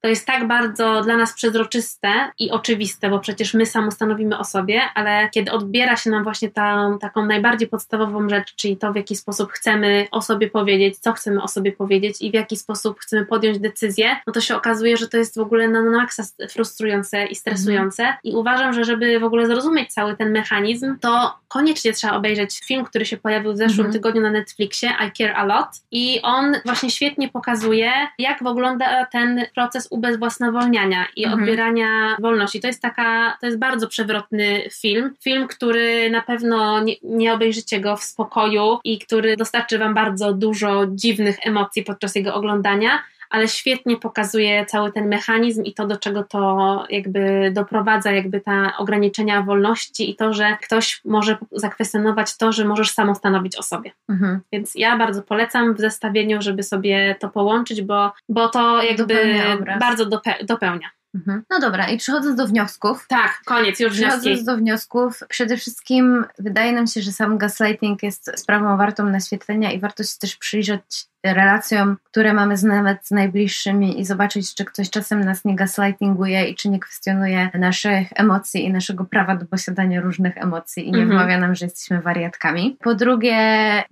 to 0.00 0.08
jest 0.08 0.26
tak 0.26 0.48
bardzo 0.48 1.02
dla 1.02 1.16
nas 1.16 1.32
przezroczyste 1.32 2.30
i 2.38 2.50
oczywiste, 2.50 3.10
bo 3.10 3.18
przecież 3.18 3.54
my 3.54 3.66
samo 3.66 3.90
stanowimy 3.90 4.38
o 4.38 4.44
sobie, 4.44 4.82
ale 4.94 5.28
kiedy 5.30 5.52
odbiera 5.52 5.96
się 5.96 6.10
nam 6.10 6.24
właśnie 6.24 6.50
tą 6.50 6.98
taką 7.00 7.26
najbardziej 7.26 7.68
podstawową 7.68 8.28
rzecz, 8.28 8.54
czyli 8.54 8.76
to, 8.76 8.92
w 8.92 8.96
jaki 8.96 9.16
sposób 9.16 9.52
chcemy 9.52 10.06
o 10.10 10.22
sobie 10.22 10.50
powiedzieć, 10.50 10.98
co 10.98 11.12
chcemy 11.12 11.42
o 11.42 11.48
sobie 11.48 11.72
powiedzieć 11.72 12.16
i 12.20 12.30
w 12.30 12.34
jaki 12.34 12.56
sposób 12.56 13.00
chcemy 13.00 13.26
podjąć 13.26 13.58
decyzję, 13.58 14.16
no 14.26 14.32
to 14.32 14.40
się 14.40 14.56
okazuje, 14.56 14.96
że 14.96 15.08
to 15.08 15.16
jest 15.16 15.36
w 15.36 15.40
ogóle 15.40 15.68
na 15.68 15.82
maksa 15.82 16.22
frustrujące 16.50 17.26
i 17.26 17.34
stresujące. 17.34 18.02
Mhm. 18.02 18.20
I 18.24 18.34
uważam, 18.34 18.72
że 18.72 18.84
żeby 18.84 19.20
w 19.20 19.24
ogóle 19.24 19.46
zrozumieć 19.46 19.92
cały 19.92 20.16
ten 20.16 20.32
mechanizm, 20.32 20.98
to 20.98 21.34
koniecznie 21.48 21.92
trzeba 21.92 22.16
obejrzeć 22.16 22.60
film, 22.64 22.84
który 22.84 23.06
się 23.06 23.16
pojawił 23.16 23.52
w 23.52 23.56
zeszłym 23.56 23.86
mhm. 23.86 23.92
tygodniu 23.92 24.22
na 24.22 24.30
Netflixie, 24.30 24.90
I 24.90 25.12
Care 25.18 25.36
A 25.36 25.44
Lot. 25.44 25.68
I 25.90 26.20
on 26.22 26.56
właśnie 26.64 26.90
świetnie 26.90 27.28
pokazuje, 27.28 27.92
jak 28.18 28.44
wygląda 28.44 29.06
ten 29.06 29.46
proces 29.54 29.89
ubezwłasnowolniania 29.90 31.06
i 31.16 31.24
mhm. 31.24 31.42
odbierania 31.42 32.16
wolności. 32.20 32.60
To 32.60 32.66
jest 32.66 32.82
taka, 32.82 33.36
to 33.40 33.46
jest 33.46 33.58
bardzo 33.58 33.88
przewrotny 33.88 34.62
film. 34.80 35.14
Film, 35.22 35.48
który 35.48 36.10
na 36.10 36.22
pewno 36.22 36.82
nie, 36.82 36.94
nie 37.02 37.34
obejrzycie 37.34 37.80
go 37.80 37.96
w 37.96 38.04
spokoju 38.04 38.78
i 38.84 38.98
który 38.98 39.36
dostarczy 39.36 39.78
Wam 39.78 39.94
bardzo 39.94 40.32
dużo 40.32 40.86
dziwnych 40.88 41.36
emocji 41.46 41.84
podczas 41.84 42.14
jego 42.14 42.34
oglądania 42.34 43.02
ale 43.30 43.48
świetnie 43.48 43.96
pokazuje 43.96 44.66
cały 44.66 44.92
ten 44.92 45.08
mechanizm 45.08 45.62
i 45.62 45.74
to, 45.74 45.86
do 45.86 45.96
czego 45.96 46.24
to 46.24 46.84
jakby 46.90 47.50
doprowadza, 47.54 48.12
jakby 48.12 48.40
ta 48.40 48.76
ograniczenia 48.76 49.42
wolności 49.42 50.10
i 50.10 50.16
to, 50.16 50.32
że 50.32 50.56
ktoś 50.62 51.00
może 51.04 51.36
zakwestionować 51.52 52.36
to, 52.36 52.52
że 52.52 52.64
możesz 52.64 52.90
samo 52.90 53.14
stanowić 53.14 53.56
o 53.56 53.62
sobie. 53.62 53.92
Mhm. 54.08 54.40
Więc 54.52 54.74
ja 54.74 54.98
bardzo 54.98 55.22
polecam 55.22 55.74
w 55.74 55.80
zestawieniu, 55.80 56.42
żeby 56.42 56.62
sobie 56.62 57.16
to 57.20 57.28
połączyć, 57.28 57.82
bo, 57.82 58.12
bo 58.28 58.48
to 58.48 58.82
jakby 58.82 59.40
bardzo 59.80 60.06
dope 60.06 60.34
dopełnia. 60.44 60.90
Mhm. 61.14 61.42
No 61.50 61.60
dobra, 61.60 61.88
i 61.88 61.98
przechodząc 61.98 62.36
do 62.36 62.46
wniosków. 62.46 63.06
Tak, 63.08 63.40
koniec, 63.44 63.80
już 63.80 63.92
Przechodząc 63.92 64.24
wnioski. 64.24 64.44
do 64.44 64.56
wniosków, 64.56 65.20
przede 65.28 65.56
wszystkim 65.56 66.24
wydaje 66.38 66.72
nam 66.72 66.86
się, 66.86 67.02
że 67.02 67.12
sam 67.12 67.38
gaslighting 67.38 68.02
jest 68.02 68.40
sprawą 68.40 68.76
wartą 68.76 69.04
naświetlenia 69.04 69.72
i 69.72 69.80
warto 69.80 70.02
się 70.02 70.18
też 70.20 70.36
przyjrzeć 70.36 70.82
relacjom, 71.24 71.96
które 72.04 72.34
mamy 72.34 72.56
z 72.56 72.64
nawet 72.64 73.06
z 73.06 73.10
najbliższymi 73.10 74.00
i 74.00 74.04
zobaczyć, 74.04 74.54
czy 74.54 74.64
ktoś 74.64 74.90
czasem 74.90 75.24
nas 75.24 75.44
nie 75.44 75.56
gaslightinguje 75.56 76.48
i 76.48 76.54
czy 76.54 76.68
nie 76.68 76.80
kwestionuje 76.80 77.50
naszych 77.54 78.08
emocji 78.14 78.64
i 78.64 78.72
naszego 78.72 79.04
prawa 79.04 79.36
do 79.36 79.46
posiadania 79.46 80.00
różnych 80.00 80.38
emocji 80.38 80.88
i 80.88 80.92
nie 80.92 81.02
mhm. 81.02 81.18
wmawia 81.18 81.38
nam, 81.38 81.54
że 81.54 81.66
jesteśmy 81.66 82.00
wariatkami. 82.00 82.76
Po 82.80 82.94
drugie, 82.94 83.36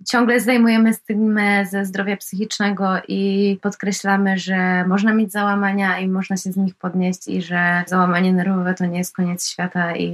ciągle 0.07 0.41
zdejmujemy 0.41 0.95
stygmę 0.95 1.67
ze 1.67 1.85
zdrowia 1.85 2.17
psychicznego 2.17 2.89
i 3.09 3.59
podkreślamy, 3.63 4.39
że 4.39 4.85
można 4.87 5.15
mieć 5.15 5.33
załamania 5.33 5.99
i 5.99 6.09
można 6.09 6.37
się 6.37 6.53
z 6.53 6.57
nich 6.57 6.75
podnieść 6.75 7.29
i 7.29 7.43
że 7.43 7.85
załamanie 7.87 8.33
nerwowe 8.33 8.75
to 8.75 8.87
nie 8.87 8.99
jest 8.99 9.17
koniec 9.17 9.49
świata 9.49 9.97
i 9.97 10.11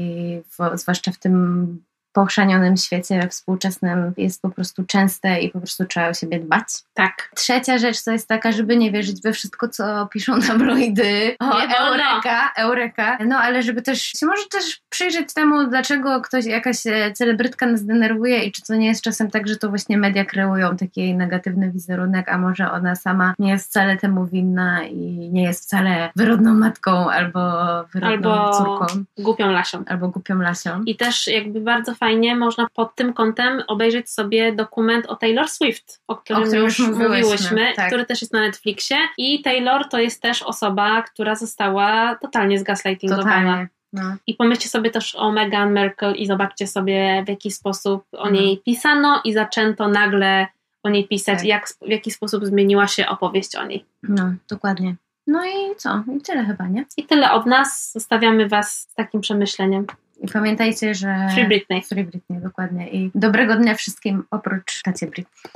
w, 0.51 0.79
zwłaszcza 0.79 1.13
w 1.13 1.19
tym 1.19 1.85
pochrzanionym 2.15 2.77
świecie 2.77 3.29
współczesnym 3.29 4.13
jest 4.17 4.43
po 4.43 4.51
prostu 4.51 4.85
częste 4.85 5.41
i 5.41 5.51
po 5.51 5.59
prostu 5.59 5.85
trzeba 5.85 6.09
o 6.09 6.15
siebie 6.15 6.41
dbać. 6.41 6.65
Tak. 6.95 7.31
Trzecia 7.35 7.79
rzecz 7.79 8.05
to 8.05 8.13
jest 8.13 8.29
taka, 8.29 8.53
żeby 8.53 8.77
nie 8.77 8.93
wierzyć 8.93 9.23
we 9.23 9.33
wszystko, 9.33 9.69
co 9.69 10.09
piszą 10.13 10.41
tabloidy. 10.49 11.37
O, 11.41 11.61
nie 11.61 11.79
eureka, 11.79 12.53
eureka. 12.57 13.19
No 13.27 13.37
ale 13.39 13.63
żeby 13.63 13.83
też 13.83 14.03
się 14.03 14.27
może 14.27 14.43
też 14.51 14.81
przyjrzeć 14.89 15.35
temu, 15.35 15.67
dlaczego 15.67 16.21
ktoś, 16.21 16.45
jakaś 16.45 16.87
e, 16.87 17.13
celebrytka 17.13 17.67
nas 17.67 17.85
denerwuje 17.85 18.45
i 18.45 18.53
czy 18.53 18.63
to 18.63 18.75
nie 18.75 18.87
jest 18.87 19.03
czasem 19.03 19.31
tak, 19.31 19.49
że 19.49 19.57
to 19.57 19.69
właśnie 19.69 19.99
media 19.99 20.25
kreują 20.25 20.77
taki 20.77 21.15
negatywny 21.15 21.71
wizerunek, 21.71 22.29
a 22.29 22.39
może 22.39 22.71
ona 22.71 22.95
sama 22.95 23.35
nie 23.39 23.51
jest 23.51 23.69
wcale 23.69 23.97
temu 23.97 24.27
winna 24.27 24.85
i 24.85 25.31
nie 25.33 25.43
jest 25.43 25.65
wcale 25.65 26.11
wyrodną 26.17 26.55
matką 26.55 27.11
albo 27.11 27.41
wyrodną 27.85 28.33
albo 28.33 28.59
córką. 28.59 29.05
głupią 29.19 29.51
lasią. 29.51 29.85
Albo 29.87 30.09
głupią 30.09 30.39
lasią. 30.39 30.83
I 30.83 30.97
też 30.97 31.27
jakby 31.27 31.61
bardzo 31.61 31.95
fajnie 32.05 32.37
można 32.37 32.67
pod 32.75 32.95
tym 32.95 33.13
kątem 33.13 33.63
obejrzeć 33.67 34.11
sobie 34.11 34.53
dokument 34.53 35.07
o 35.07 35.17
Taylor 35.17 35.49
Swift, 35.49 36.01
o 36.09 36.17
którym, 36.17 36.43
o 36.43 36.47
którym 36.47 36.65
już 36.65 36.79
mówiłyśmy, 36.79 37.73
tak. 37.77 37.87
który 37.87 38.07
też 38.07 38.21
jest 38.21 38.33
na 38.33 38.41
Netflixie. 38.41 38.97
I 39.19 39.43
Taylor 39.43 39.89
to 39.89 39.99
jest 39.99 40.23
też 40.23 40.43
osoba, 40.43 41.03
która 41.03 41.35
została 41.35 42.15
totalnie 42.15 42.59
zgaslightingowana. 42.59 43.33
Totalnie. 43.33 43.69
No. 43.93 44.17
I 44.27 44.35
pomyślcie 44.35 44.69
sobie 44.69 44.91
też 44.91 45.15
o 45.15 45.33
Meghan 45.33 45.73
Merkel 45.73 46.15
i 46.15 46.27
zobaczcie 46.27 46.67
sobie, 46.67 47.23
w 47.27 47.29
jaki 47.29 47.51
sposób 47.51 48.05
o 48.13 48.31
niej 48.31 48.51
mhm. 48.51 48.59
pisano 48.65 49.21
i 49.25 49.33
zaczęto 49.33 49.89
nagle 49.89 50.47
o 50.83 50.89
niej 50.89 51.09
pisać, 51.09 51.39
tak. 51.39 51.47
jak, 51.47 51.69
w 51.69 51.89
jaki 51.89 52.11
sposób 52.11 52.47
zmieniła 52.47 52.87
się 52.87 53.07
opowieść 53.07 53.57
o 53.57 53.67
niej. 53.67 53.85
No, 54.03 54.33
dokładnie. 54.49 54.95
No 55.27 55.45
i 55.45 55.77
co? 55.77 56.03
I 56.17 56.21
tyle 56.21 56.45
chyba, 56.45 56.69
nie? 56.69 56.85
I 56.97 57.05
tyle 57.05 57.33
od 57.33 57.47
nas. 57.47 57.93
Zostawiamy 57.93 58.49
Was 58.49 58.81
z 58.81 58.95
takim 58.95 59.21
przemyśleniem. 59.21 59.87
I 60.23 60.29
pamiętajcie, 60.29 60.95
że... 60.95 61.29
Free 61.35 61.47
Britney. 61.47 61.83
Free 61.83 62.05
Britney, 62.05 62.41
dokładnie. 62.41 62.91
I 62.91 63.11
dobrego 63.15 63.57
dnia 63.57 63.75
wszystkim 63.75 64.25
oprócz 64.31 64.83
tacie 64.83 65.07
Britney. 65.07 65.43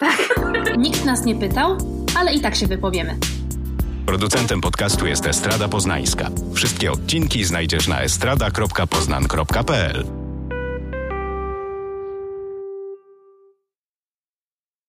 Tak. 0.00 0.18
Nikt 0.78 1.04
nas 1.04 1.24
nie 1.24 1.34
pytał, 1.34 1.78
ale 2.16 2.34
i 2.34 2.40
tak 2.40 2.54
się 2.54 2.66
wypowiemy. 2.66 3.16
Producentem 4.06 4.60
podcastu 4.60 5.06
jest 5.06 5.26
Estrada 5.26 5.68
Poznańska. 5.68 6.28
Wszystkie 6.54 6.92
odcinki 6.92 7.44
znajdziesz 7.44 7.88
na 7.88 8.00
estrada.poznan.pl 8.00 10.27